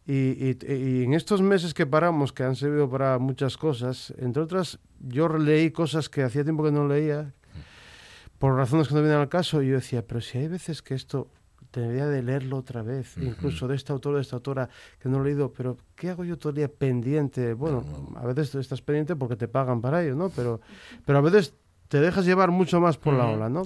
Y, 0.07 0.13
y- 0.13 0.57
y 0.73 1.03
en 1.03 1.13
estos 1.13 1.41
meses 1.41 1.73
que 1.73 1.85
paramos, 1.85 2.33
que 2.33 2.43
han 2.43 2.55
servido 2.55 2.89
para 2.89 3.17
muchas 3.19 3.55
cosas, 3.57 4.13
entre 4.17 4.41
otras, 4.41 4.79
yo 4.99 5.27
leí 5.29 5.71
cosas 5.71 6.09
que 6.09 6.23
hacía 6.23 6.43
tiempo 6.43 6.63
que 6.63 6.71
no 6.71 6.87
leía, 6.87 7.33
por 8.39 8.55
razones 8.55 8.87
que 8.87 8.95
no 8.95 9.01
vienen 9.01 9.19
al 9.19 9.29
caso, 9.29 9.61
y 9.61 9.67
yo 9.69 9.75
decía, 9.75 10.05
pero 10.05 10.19
si 10.21 10.39
hay 10.39 10.47
veces 10.47 10.81
que 10.81 10.95
esto 10.95 11.27
debería 11.73 12.07
de 12.07 12.21
leerlo 12.23 12.57
otra 12.57 12.81
vez, 12.81 13.15
incluso 13.17 13.67
de 13.67 13.75
este 13.75 13.93
autor 13.93 14.13
o 14.13 14.15
de 14.17 14.23
esta 14.23 14.35
autora 14.35 14.67
que 14.99 15.07
no 15.07 15.21
he 15.21 15.25
leído, 15.25 15.53
pero 15.53 15.77
¿qué 15.95 16.09
hago 16.09 16.25
yo 16.25 16.37
todo 16.37 16.49
el 16.49 16.55
día 16.55 16.67
pendiente? 16.67 17.53
Bueno, 17.53 17.83
a 18.15 18.25
veces 18.25 18.55
estás 18.55 18.81
pendiente 18.81 19.15
porque 19.15 19.35
te 19.35 19.47
pagan 19.47 19.79
para 19.81 20.03
ello, 20.03 20.15
¿no? 20.15 20.29
Pero, 20.29 20.59
pero 21.05 21.19
a 21.19 21.21
veces 21.21 21.53
te 21.87 21.99
dejas 22.01 22.25
llevar 22.25 22.49
mucho 22.51 22.81
más 22.81 22.97
por 22.97 23.13
la 23.13 23.25
ola, 23.35 23.49
¿no? 23.49 23.63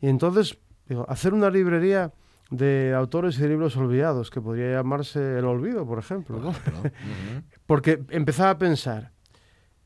Y 0.00 0.08
entonces, 0.08 0.58
digo, 0.88 1.04
hacer 1.08 1.34
una 1.34 1.50
librería 1.50 2.10
de 2.50 2.94
autores 2.96 3.38
y 3.38 3.42
de 3.42 3.48
libros 3.48 3.76
olvidados, 3.76 4.30
que 4.30 4.40
podría 4.40 4.72
llamarse 4.72 5.38
El 5.38 5.44
Olvido, 5.44 5.86
por 5.86 5.98
ejemplo, 5.98 6.38
¿no? 6.38 6.52
Porque 7.66 8.02
empezaba 8.10 8.50
a 8.50 8.58
pensar, 8.58 9.12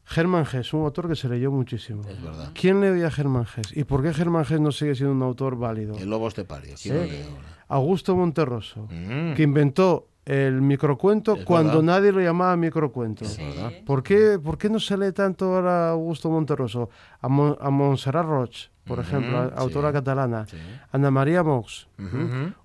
Germán 0.04 0.46
Gess, 0.46 0.72
un 0.72 0.84
autor 0.84 1.08
que 1.08 1.16
se 1.16 1.28
leyó 1.28 1.50
muchísimo. 1.50 2.02
Es 2.08 2.22
verdad. 2.22 2.50
¿Quién 2.54 2.80
leía 2.80 3.06
a 3.08 3.10
Germán 3.10 3.46
Gess? 3.46 3.76
¿Y 3.76 3.84
por 3.84 4.02
qué 4.02 4.12
Germán 4.14 4.44
Gess 4.44 4.60
no 4.60 4.70
sigue 4.72 4.94
siendo 4.94 5.14
un 5.14 5.22
autor 5.22 5.56
válido? 5.56 5.96
El 5.96 6.10
lobo 6.10 6.28
estepario. 6.28 6.74
¿Quién 6.80 6.96
lo 6.96 7.02
¿Eh? 7.02 7.08
lee 7.08 7.22
ahora? 7.28 7.48
Augusto 7.68 8.14
Monterroso, 8.16 8.86
Mm. 8.90 9.34
que 9.34 9.42
inventó 9.42 10.08
el 10.24 10.62
microcuento 10.62 11.36
cuando 11.44 11.80
verdad. 11.80 11.82
nadie 12.00 12.12
lo 12.12 12.20
llamaba 12.20 12.56
microcuento. 12.56 13.24
¿Por 13.84 14.02
qué, 14.02 14.38
¿Por 14.42 14.56
qué 14.56 14.68
no 14.70 14.78
se 14.78 14.96
lee 14.96 15.12
tanto 15.12 15.54
ahora 15.54 15.88
a 15.88 15.90
Augusto 15.90 16.30
Monterroso? 16.30 16.90
A, 17.20 17.28
Mon- 17.28 17.56
a 17.60 17.70
Montserrat 17.70 18.24
Roig, 18.24 18.70
por 18.84 19.00
ejemplo, 19.00 19.46
sí. 19.48 19.52
autora 19.56 19.92
catalana. 19.92 20.46
Sí. 20.46 20.56
Ana 20.92 21.10
María 21.10 21.42
Mox. 21.42 21.88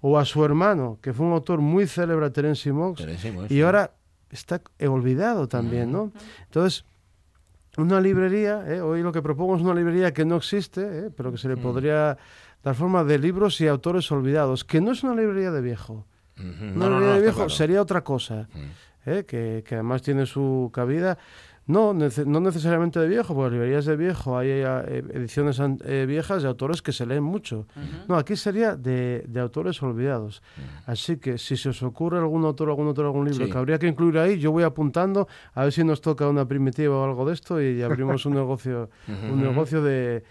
O 0.02 0.20
a 0.20 0.26
su 0.26 0.46
hermano, 0.46 1.00
que 1.02 1.14
fue 1.14 1.26
un 1.26 1.34
autor 1.34 1.60
muy 1.62 1.88
célebre, 1.88 2.30
Terence 2.30 2.72
Mox. 2.72 3.02
Mox, 3.34 3.50
y 3.52 3.56
sí. 3.56 3.62
ahora 3.62 3.92
está 4.30 4.62
olvidado 4.88 5.48
también, 5.48 5.92
¿no? 5.92 6.12
Entonces, 6.44 6.86
una 7.78 8.00
librería, 8.02 8.64
¿eh? 8.68 8.82
hoy 8.82 9.02
lo 9.02 9.12
que 9.12 9.22
propongo 9.22 9.56
es 9.56 9.62
una 9.62 9.74
librería 9.74 10.14
que 10.14 10.26
no 10.26 10.36
existe, 10.36 10.82
¿eh? 11.08 11.10
pero 11.16 11.32
que 11.32 11.38
se 11.38 11.48
le 11.48 11.58
podría 11.58 12.18
dar 12.64 12.76
forma 12.76 13.04
de 13.04 13.18
libros 13.20 13.62
y 13.62 13.68
autores 13.68 14.12
olvidados, 14.12 14.64
que 14.64 14.82
no 14.82 14.92
es 14.92 15.04
una 15.04 15.16
librería 15.16 15.52
de 15.52 15.62
viejo. 15.62 16.06
No, 16.38 16.90
no, 16.90 17.00
librería 17.00 17.16
no, 17.16 17.22
viejo 17.22 17.36
claro. 17.38 17.50
sería 17.50 17.82
otra 17.82 18.04
cosa, 18.04 18.48
¿eh? 19.06 19.24
que, 19.28 19.64
que 19.66 19.76
además 19.76 20.02
tiene 20.02 20.26
su 20.26 20.70
cabida. 20.74 21.18
No, 21.70 21.94
nece- 21.94 22.26
no 22.26 22.40
necesariamente 22.40 22.98
de 22.98 23.10
viejo, 23.10 23.36
porque 23.36 23.52
librerías 23.56 23.84
de 23.84 23.98
viejo 23.98 24.38
hay 24.38 24.48
eh, 24.52 25.04
ediciones 25.14 25.60
eh, 25.84 26.06
viejas 26.08 26.42
de 26.42 26.48
autores 26.48 26.82
que 26.82 26.94
se 26.94 27.06
leen 27.06 27.24
mucho. 27.24 27.68
No, 28.08 28.16
aquí 28.16 28.38
sería 28.38 28.78
de, 28.78 29.26
de 29.28 29.40
autores 29.42 29.84
olvidados. 29.84 30.42
Así 30.86 31.18
que 31.18 31.38
si 31.38 31.58
se 31.58 31.68
os 31.68 31.84
ocurre 31.84 32.20
algún 32.20 32.46
autor, 32.46 32.70
algún 32.70 32.88
autor, 32.88 33.08
algún 33.08 33.26
libro 33.30 33.46
Sí. 33.48 33.52
que 33.52 33.58
habría 33.58 33.78
que 33.80 33.88
incluir 33.88 34.18
ahí, 34.18 34.40
yo 34.40 34.54
voy 34.54 34.64
apuntando 34.64 35.28
a 35.56 35.64
ver 35.64 35.74
si 35.74 35.84
nos 35.84 36.00
toca 36.00 36.26
una 36.30 36.48
primitiva 36.48 36.96
o 36.96 37.04
algo 37.04 37.26
de 37.28 37.34
esto 37.34 37.62
y 37.62 37.82
abrimos 37.82 38.26
un 38.26 38.34
negocio, 38.42 38.90
un 39.30 39.42
negocio 39.42 39.82
de. 39.84 40.24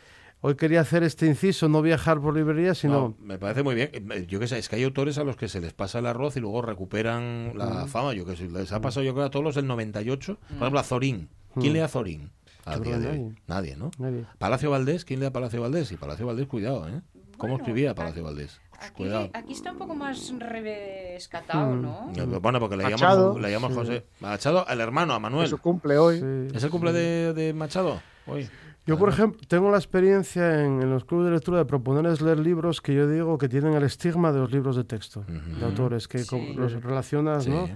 Hoy 0.46 0.54
quería 0.54 0.80
hacer 0.80 1.02
este 1.02 1.26
inciso, 1.26 1.68
no 1.68 1.82
viajar 1.82 2.20
por 2.20 2.32
librerías, 2.36 2.78
sino 2.78 2.92
No, 2.94 3.14
me 3.18 3.36
parece 3.36 3.64
muy 3.64 3.74
bien. 3.74 3.90
Eh, 3.92 4.26
Yo 4.28 4.38
que 4.38 4.46
sé, 4.46 4.58
es 4.58 4.68
que 4.68 4.76
hay 4.76 4.84
autores 4.84 5.18
a 5.18 5.24
los 5.24 5.36
que 5.36 5.48
se 5.48 5.60
les 5.60 5.72
pasa 5.72 5.98
el 5.98 6.06
arroz 6.06 6.36
y 6.36 6.40
luego 6.40 6.62
recuperan 6.62 7.50
la 7.56 7.66
Mm. 7.84 7.88
fama. 7.88 8.14
Yo 8.14 8.24
que 8.24 8.36
sé, 8.36 8.48
les 8.48 8.70
ha 8.70 8.80
pasado 8.80 9.04
yo 9.04 9.12
creo 9.12 9.26
a 9.26 9.30
todos 9.30 9.44
los 9.44 9.56
del 9.56 9.66
98. 9.66 10.38
Por 10.48 10.56
ejemplo, 10.58 10.78
a 10.78 10.84
Zorín. 10.84 11.28
¿Quién 11.54 11.72
Mm. 11.72 11.74
lee 11.74 11.80
a 11.80 11.88
Zorín? 11.88 12.30
A 12.64 12.74
Yo 12.76 12.80
día 12.80 12.92
creo 12.96 13.10
de 13.10 13.16
que 13.18 13.24
hoy. 13.24 13.34
Nadie, 13.48 13.74
¿no? 13.76 13.90
Nadie. 13.98 14.24
Palacio 14.38 14.70
Valdés, 14.70 15.04
¿quién 15.04 15.18
lee 15.18 15.26
a 15.26 15.32
Palacio 15.32 15.60
Valdés? 15.60 15.90
Y 15.90 15.96
Palacio 15.96 16.24
Valdés, 16.26 16.46
cuidado, 16.46 16.86
¿eh? 16.90 17.00
¿Cómo 17.38 17.56
escribía 17.56 17.96
Palacio 17.96 18.22
Valdés? 18.22 18.60
Aquí, 18.78 18.92
Cuidado. 18.98 19.30
aquí 19.34 19.52
está 19.52 19.72
un 19.72 19.78
poco 19.78 19.96
más 19.96 20.32
rescatado. 20.38 21.74
¿no? 21.74 22.12
Eh, 22.14 22.24
Bueno, 22.40 22.60
porque 22.60 22.76
le 22.76 22.84
Machado. 22.84 23.36
le 23.36 23.50
llaman 23.50 23.72
Sí. 23.72 23.76
José. 23.78 24.06
Machado, 24.20 24.68
al 24.68 24.80
hermano, 24.80 25.12
a 25.14 25.18
Manuel. 25.18 25.46
Eso 25.46 25.58
cumple 25.58 25.98
hoy. 25.98 26.20
Sí. 26.20 26.56
¿Es 26.56 26.62
el 26.62 26.70
cumple 26.70 26.92
de, 26.92 27.32
de 27.34 27.52
Machado? 27.52 28.00
Hoy. 28.28 28.48
Yo, 28.86 28.96
por 28.98 29.08
ejemplo, 29.08 29.40
tengo 29.48 29.70
la 29.70 29.78
experiencia 29.78 30.64
en, 30.64 30.80
en 30.80 30.90
los 30.90 31.04
clubes 31.04 31.26
de 31.26 31.32
lectura 31.32 31.58
de 31.58 31.64
proponerles 31.64 32.20
leer 32.20 32.38
libros 32.38 32.80
que 32.80 32.94
yo 32.94 33.08
digo 33.08 33.36
que 33.36 33.48
tienen 33.48 33.74
el 33.74 33.82
estigma 33.82 34.32
de 34.32 34.38
los 34.38 34.52
libros 34.52 34.76
de 34.76 34.84
texto, 34.84 35.24
de 35.26 35.64
autores, 35.64 36.06
que 36.06 36.24
com- 36.24 36.54
los 36.56 36.72
relacionas, 36.82 37.44
Sí. 37.44 37.50
¿no? 37.50 37.68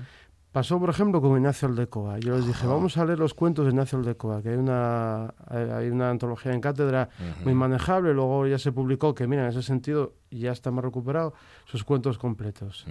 Pasó, 0.53 0.81
por 0.81 0.91
ejemplo, 0.91 1.21
con 1.21 1.37
Ignacio 1.37 1.69
Aldecoa. 1.69 2.19
Yo 2.19 2.35
les 2.37 2.45
dije, 2.45 2.67
vamos 2.67 2.97
a 2.97 3.05
leer 3.05 3.21
los 3.21 3.35
cuentos 3.35 3.65
de 3.67 3.71
Ignacio 3.71 3.99
Aldecoa, 3.99 4.43
que 4.43 4.49
hay 4.49 4.57
una, 4.57 5.27
hay 5.47 5.71
hay 5.71 5.91
una 5.91 6.11
antología 6.11 6.53
en 6.53 6.61
cátedra 6.61 7.09
muy 7.45 7.55
manejable. 7.55 8.13
Luego 8.15 8.49
ya 8.49 8.59
se 8.59 8.73
publicó 8.73 9.15
que, 9.15 9.29
mira, 9.29 9.43
en 9.45 9.51
ese 9.51 9.63
sentido 9.63 10.15
ya 10.31 10.51
está 10.51 10.73
más 10.73 10.85
recuperado 10.85 11.35
sus 11.67 11.85
cuentos 11.85 12.19
completos. 12.19 12.85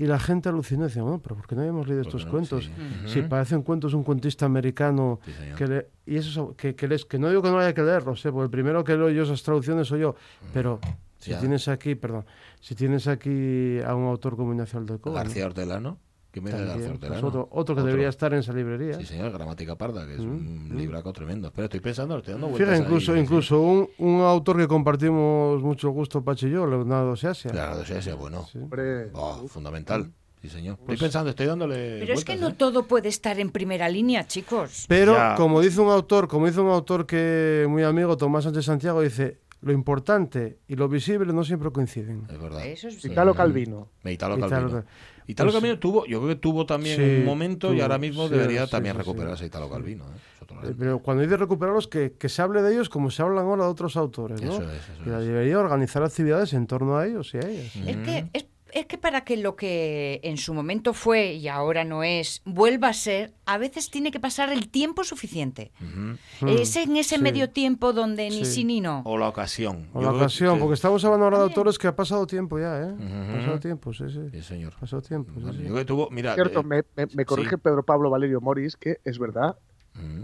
Y 0.00 0.06
la 0.06 0.18
gente 0.20 0.48
alucinó 0.48 0.84
y 0.84 0.88
decía, 0.88 1.02
bueno, 1.02 1.20
pero 1.20 1.34
¿por 1.34 1.46
qué 1.48 1.56
no 1.56 1.62
habíamos 1.62 1.88
leído 1.88 2.04
¿Por 2.04 2.12
qué 2.12 2.16
estos 2.18 2.24
no? 2.26 2.30
cuentos? 2.30 2.64
Sí. 2.66 3.08
Si 3.12 3.18
Ujú. 3.20 3.28
parecen 3.28 3.62
cuentos 3.62 3.94
un 3.94 4.04
cuentista 4.04 4.46
americano 4.46 5.18
Sí, 5.24 5.32
que 5.56 5.66
le- 5.66 5.86
y 6.06 6.16
eso 6.16 6.50
es- 6.50 6.56
que, 6.56 6.74
que, 6.76 6.86
les- 6.86 7.04
que 7.04 7.18
no 7.18 7.28
digo 7.28 7.42
que 7.42 7.50
no 7.50 7.58
haya 7.58 7.74
que 7.74 7.82
leerlos, 7.82 8.24
¿eh? 8.24 8.30
porque 8.30 8.44
el 8.44 8.50
primero 8.50 8.84
que 8.84 8.96
leo 8.96 9.10
yo 9.10 9.24
esas 9.24 9.42
traducciones 9.42 9.88
soy 9.88 10.00
yo, 10.00 10.14
pero 10.52 10.78
si 11.18 11.32
Ya. 11.32 11.40
tienes 11.40 11.66
aquí, 11.66 11.96
perdón, 11.96 12.24
si 12.60 12.76
tienes 12.76 13.08
aquí 13.08 13.80
a 13.84 13.94
un 13.96 14.04
autor 14.06 14.36
como 14.36 14.52
Ignacio 14.52 14.78
Aldecoa, 14.78 15.12
¿no? 15.12 15.18
García 15.18 15.46
Hortelano. 15.46 15.98
¿Quién 16.40 16.44
viene 16.44 16.58
de 16.60 16.66
También, 16.66 16.90
García 16.92 17.08
pues 17.08 17.22
otro, 17.24 17.48
otro 17.52 17.74
que 17.76 17.82
debería 17.82 18.08
estar 18.08 18.32
en 18.32 18.40
esa 18.40 18.52
librería. 18.52 18.94
Sí, 18.98 19.06
señor, 19.06 19.32
Gramática 19.32 19.76
Parda, 19.76 20.06
que 20.06 20.14
es 20.14 20.20
un 20.20 20.68
Mm. 20.68 20.76
libraco 20.76 21.12
tremendo. 21.12 21.50
Pero 21.54 21.64
estoy 21.64 21.80
pensando, 21.80 22.18
estoy 22.18 22.32
dando 22.32 22.48
vueltas 22.48 22.68
Fíjate, 22.68 22.84
incluso, 22.84 23.12
ahí, 23.12 23.18
sí, 23.18 23.20
sí. 23.20 23.24
incluso 23.24 23.60
un, 23.60 23.88
un 23.98 24.20
autor 24.22 24.56
que 24.58 24.68
compartimos 24.68 25.62
mucho 25.62 25.90
gusto, 25.90 26.22
Pachi 26.22 26.46
y 26.46 26.50
yo, 26.50 26.66
Leonardo 26.66 27.16
Seasia. 27.16 27.50
Sí, 27.84 27.94
sí, 28.00 28.10
bueno. 28.12 28.46
Hombre, 28.54 29.10
Oh, 29.12 29.46
fundamental. 29.48 30.10
Sí, 30.40 30.48
señor. 30.48 30.76
Estoy 30.80 30.96
pensando, 30.96 31.30
estoy 31.30 31.46
dándole. 31.46 31.98
Pero 31.98 32.14
es 32.14 32.24
que 32.24 32.36
no 32.36 32.48
¿eh? 32.50 32.54
todo 32.56 32.84
puede 32.86 33.08
estar 33.08 33.40
en 33.40 33.50
primera 33.50 33.88
línea, 33.88 34.24
chicos. 34.26 34.84
Pero 34.86 35.14
Ya. 35.14 35.34
como 35.36 35.60
dice 35.60 35.80
un 35.80 35.88
autor, 35.90 36.28
como 36.28 36.46
dice 36.46 36.60
un 36.60 36.68
autor 36.70 37.06
que 37.06 37.66
muy 37.68 37.82
amigo 37.82 38.16
Tomás 38.16 38.44
Sánchez 38.44 38.64
Santiago 38.64 39.00
dice, 39.02 39.40
lo 39.62 39.72
importante 39.72 40.60
y 40.68 40.76
lo 40.76 40.88
visible 40.88 41.32
no 41.32 41.42
siempre 41.42 41.72
coinciden. 41.72 42.24
Es 42.30 42.40
verdad. 42.40 42.64
Eso 42.64 42.86
es 42.86 43.04
Italo 43.04 43.34
Calvino. 43.34 43.88
Italo 44.04 44.36
Italo 44.36 44.48
Calvino. 44.48 44.84
Italo 45.28 45.50
Pues- 45.50 45.60
Calvino 45.60 45.78
tuvo, 45.78 46.06
yo 46.06 46.18
creo 46.20 46.28
que 46.34 46.40
tuvo 46.40 46.66
también 46.66 46.96
Sí, 46.96 47.02
un 47.20 47.24
momento 47.24 47.72
y 47.72 47.80
ahora 47.80 47.98
mismo 47.98 48.26
sí, 48.28 48.34
debería 48.34 48.64
sí, 48.64 48.70
también 48.72 48.94
sí, 48.96 49.02
sí. 49.02 49.06
recuperarse 49.06 49.46
Italo 49.46 49.70
Calvino. 49.70 50.04
¿eh? 50.04 50.18
Eh. 50.64 50.74
Pero 50.78 50.98
cuando 51.00 51.22
dice 51.22 51.36
recuperarlos, 51.36 51.86
que, 51.86 52.14
que 52.18 52.28
se 52.30 52.40
hable 52.42 52.62
de 52.62 52.72
ellos 52.72 52.88
como 52.88 53.10
se 53.10 53.22
hablan 53.22 53.44
ahora 53.44 53.64
de 53.64 53.70
otros 53.70 53.96
autores, 53.98 54.40
¿no? 54.42 54.52
Eso 54.54 54.62
es, 54.62 54.80
eso 55.02 55.18
es. 55.18 55.26
debería 55.26 55.58
organizar 55.58 56.02
actividades 56.02 56.54
en 56.54 56.66
torno 56.66 56.96
a 56.96 57.06
ellos 57.06 57.32
y 57.34 57.36
a 57.36 57.40
ellas. 57.40 57.76
Es 57.86 57.96
que, 57.98 58.24
es, 58.32 58.46
es 58.72 58.86
que 58.86 58.98
para 58.98 59.22
que 59.24 59.36
lo 59.36 59.56
que 59.56 60.20
en 60.22 60.36
su 60.36 60.54
momento 60.54 60.92
fue 60.94 61.34
y 61.34 61.48
ahora 61.48 61.84
no 61.84 62.02
es, 62.02 62.42
vuelva 62.44 62.88
a 62.88 62.92
ser, 62.92 63.32
a 63.46 63.58
veces 63.58 63.90
tiene 63.90 64.10
que 64.10 64.20
pasar 64.20 64.50
el 64.52 64.68
tiempo 64.68 65.04
suficiente. 65.04 65.72
Ujú. 65.80 66.48
Es 66.48 66.76
en 66.76 66.96
ese 66.96 67.16
sí. 67.16 67.22
medio 67.22 67.50
tiempo 67.50 67.92
donde 67.92 68.28
ni 68.30 68.44
Sí. 68.44 68.52
sí 68.52 68.64
ni 68.64 68.80
no. 68.80 69.02
O 69.04 69.16
la 69.18 69.28
ocasión. 69.28 69.88
O 69.92 70.02
la 70.02 70.12
ocasión, 70.12 70.54
que- 70.56 70.60
porque 70.60 70.74
estamos 70.74 71.04
hablando 71.04 71.24
ahora 71.24 71.38
de 71.38 71.44
autores 71.44 71.78
que 71.78 71.86
ha 71.86 71.96
pasado 71.96 72.26
tiempo 72.26 72.58
ya, 72.58 72.78
¿eh? 72.80 72.94
Ha 72.94 73.36
pasado 73.36 73.60
tiempo, 73.60 73.92
sí, 73.92 74.04
sí. 74.10 74.20
Sí, 74.32 74.42
señor. 74.42 74.74
Ha 74.76 74.80
pasado 74.80 75.02
tiempo, 75.02 75.32
sí, 75.52 75.64
Yo 75.66 75.74
que 75.74 75.84
tuvo, 75.84 76.08
mira. 76.10 76.34
Cierto, 76.34 76.60
eh, 76.60 76.64
me, 76.64 76.82
me- 76.96 77.08
me 77.14 77.24
corrige 77.24 77.56
sí. 77.56 77.60
Pedro 77.62 77.82
Pablo 77.84 78.10
Valerio 78.10 78.40
Moris 78.40 78.76
que 78.76 78.98
es 79.04 79.18
verdad, 79.18 79.56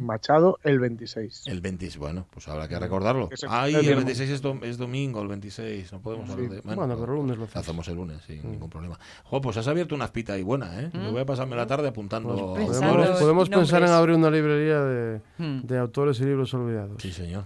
Machado 0.00 0.58
el 0.62 0.78
26. 0.80 1.44
El 1.46 1.60
26, 1.60 1.98
bueno, 1.98 2.26
pues 2.30 2.46
habrá 2.48 2.68
que 2.68 2.78
recordarlo. 2.78 3.28
Que 3.28 3.36
se- 3.36 3.46
Ay, 3.48 3.72
el 3.74 3.80
el 3.80 3.86
viernes. 3.86 4.04
26 4.06 4.30
es, 4.30 4.42
dom- 4.42 4.62
es 4.64 4.78
domingo, 4.78 5.20
el 5.22 5.28
26, 5.28 5.92
no 5.92 6.00
podemos 6.00 6.28
hablar 6.30 6.48
de... 6.50 6.60
Bueno, 6.60 6.96
pero 6.98 7.12
el 7.12 7.18
lunes 7.18 7.38
lo 7.38 7.44
hacemos. 7.44 7.64
hacemos 7.64 7.88
el 7.88 7.94
lunes, 7.96 8.22
sin 8.26 8.50
ningún 8.50 8.70
problema. 8.70 8.98
Jo, 9.24 9.40
pues 9.40 9.56
has 9.56 9.68
abierto 9.68 9.94
una 9.94 10.04
espita 10.06 10.34
ahí 10.34 10.42
buena, 10.42 10.80
¿eh? 10.80 10.90
Yo 10.92 11.12
voy 11.12 11.20
a 11.20 11.26
pasarme 11.26 11.56
la 11.56 11.66
tarde 11.66 11.88
apuntando... 11.88 12.54
Pues 12.54 12.78
podemos 12.78 13.18
podemos 13.18 13.48
pensar 13.48 13.82
en 13.82 13.88
abrir 13.90 14.16
una 14.16 14.30
librería 14.30 14.80
de, 14.82 15.20
Hmm. 15.38 15.60
de 15.62 15.78
autores 15.78 16.20
y 16.20 16.24
libros 16.24 16.52
olvidados. 16.54 17.00
Sí, 17.02 17.12
señor. 17.12 17.44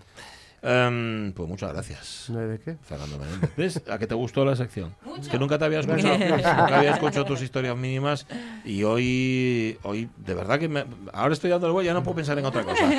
Em, 0.60 1.32
pues 1.34 1.48
muchas 1.48 1.72
gracias. 1.72 2.26
¿No 2.30 2.40
hay 2.40 2.46
de 2.48 2.58
qué? 2.58 2.76
Fernando 2.82 3.16
Menéndez. 3.18 3.50
¿Ves? 3.56 3.82
¿A 3.88 3.98
que 3.98 4.06
te 4.08 4.14
gustó 4.14 4.44
la 4.44 4.56
sección? 4.56 4.94
Es 5.20 5.28
que 5.28 5.38
nunca 5.38 5.56
te 5.58 5.64
había 5.64 5.80
escuchado, 5.80 6.18
nunca 6.18 6.78
había 6.78 6.90
escuchado 6.92 7.24
tus 7.24 7.42
historias 7.42 7.76
mínimas 7.76 8.26
y 8.64 8.82
hoy, 8.82 9.78
hoy 9.84 10.08
de 10.16 10.34
verdad 10.34 10.58
que 10.58 10.68
me- 10.68 10.84
ahora 11.12 11.32
estoy 11.32 11.50
dándole 11.50 11.72
vuelta, 11.72 11.88
ya 11.90 11.94
no 11.94 12.02
puedo 12.02 12.16
pensar 12.16 12.38
en 12.38 12.44
otra 12.46 12.64
cosa. 12.64 12.90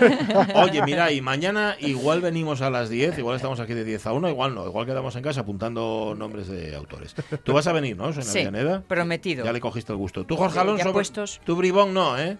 Oye, 0.56 0.82
mira, 0.84 1.12
y 1.12 1.22
mañana 1.22 1.76
igual 1.80 2.22
venimos 2.22 2.62
a 2.62 2.70
las 2.70 2.90
10, 2.90 3.18
igual 3.20 3.36
estamos 3.36 3.60
aquí 3.60 3.74
de 3.74 3.84
10 3.84 4.06
a 4.08 4.14
1, 4.14 4.30
igual 4.30 4.56
no, 4.56 4.66
igual 4.66 4.86
quedamos 4.86 5.16
en 5.18 5.24
casa 5.24 5.42
apuntando 5.42 6.16
nombres 6.18 6.48
de 6.48 6.76
autores. 6.76 7.14
Tú 7.44 7.54
vas 7.54 7.68
a 7.68 7.74
venir, 7.74 7.98
¿no? 7.98 8.14
Soy 8.14 8.24
Sí, 8.24 8.40
Avellaneda. 8.40 8.84
prometido. 8.88 9.44
Ya 9.44 9.52
le 9.52 9.60
cogiste 9.60 9.92
el 9.92 9.98
gusto. 9.98 10.26
Tú, 10.26 10.38
Jorge 10.38 10.60
Alonso, 10.60 10.94
puestos. 10.94 11.42
tú 11.44 11.56
Bribón 11.58 11.94
no, 11.94 12.18
¿eh? 12.18 12.38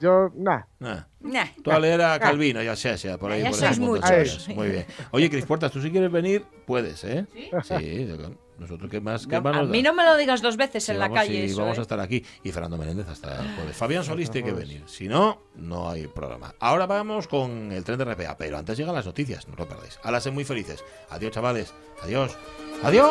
Yo, 0.00 0.30
nah, 0.34 0.62
Nah. 0.78 1.04
Nah. 1.20 1.46
Tú 1.62 1.70
a 1.72 1.78
leer 1.80 2.00
a 2.00 2.18
Calvino, 2.18 2.62
ya 2.62 2.76
sea, 2.76 2.96
sea, 2.96 3.18
por 3.18 3.32
ahí. 3.32 3.42
Ya 3.42 3.50
por 3.50 3.58
sois 3.58 3.78
muchos. 3.78 4.48
Muy 4.54 4.68
bien. 4.68 4.86
Oye, 5.10 5.28
Cris 5.28 5.44
Puertas, 5.44 5.72
tú 5.72 5.80
si 5.82 5.90
quieres 5.90 6.10
venir, 6.10 6.44
puedes, 6.66 7.02
¿eh? 7.04 7.26
Sí. 7.64 8.08
nosotros 8.58 8.90
qué 8.90 9.00
más, 9.00 9.26
qué 9.26 9.40
más 9.40 9.56
a 9.56 9.62
mí 9.64 9.82
da? 9.82 9.90
no 9.90 9.96
me 9.96 10.04
lo 10.04 10.16
digas 10.16 10.42
dos 10.42 10.56
veces 10.56 10.84
Sí, 10.84 10.92
en 10.92 10.98
la 11.00 11.10
calle. 11.10 11.46
sí, 11.46 11.52
eso, 11.52 11.62
vamos 11.62 11.76
¿eh? 11.76 11.80
a 11.80 11.82
estar 11.82 12.00
aquí. 12.00 12.24
Y 12.44 12.52
Fernando 12.52 12.76
Menéndez 12.76 13.08
hasta 13.08 13.40
el 13.40 13.54
jueves. 13.56 13.76
Fabián 13.76 14.04
Solís 14.04 14.30
tiene 14.30 14.48
que 14.48 14.54
venir. 14.54 14.84
Si 14.86 15.08
no, 15.08 15.42
no 15.56 15.90
hay 15.90 16.06
programa. 16.06 16.54
Ahora 16.60 16.86
vamos 16.86 17.26
con 17.26 17.72
el 17.72 17.82
tren 17.82 17.98
de 17.98 18.04
RPA, 18.04 18.36
pero 18.36 18.58
antes 18.58 18.78
llegan 18.78 18.94
las 18.94 19.06
noticias, 19.06 19.48
no 19.48 19.54
lo 19.56 19.68
perdáis. 19.68 19.98
A 20.02 20.10
las 20.10 20.30
muy 20.32 20.44
felices. 20.44 20.84
Adiós, 21.10 21.32
chavales. 21.32 21.74
Adiós. 22.02 22.36
Adiós. 22.82 23.10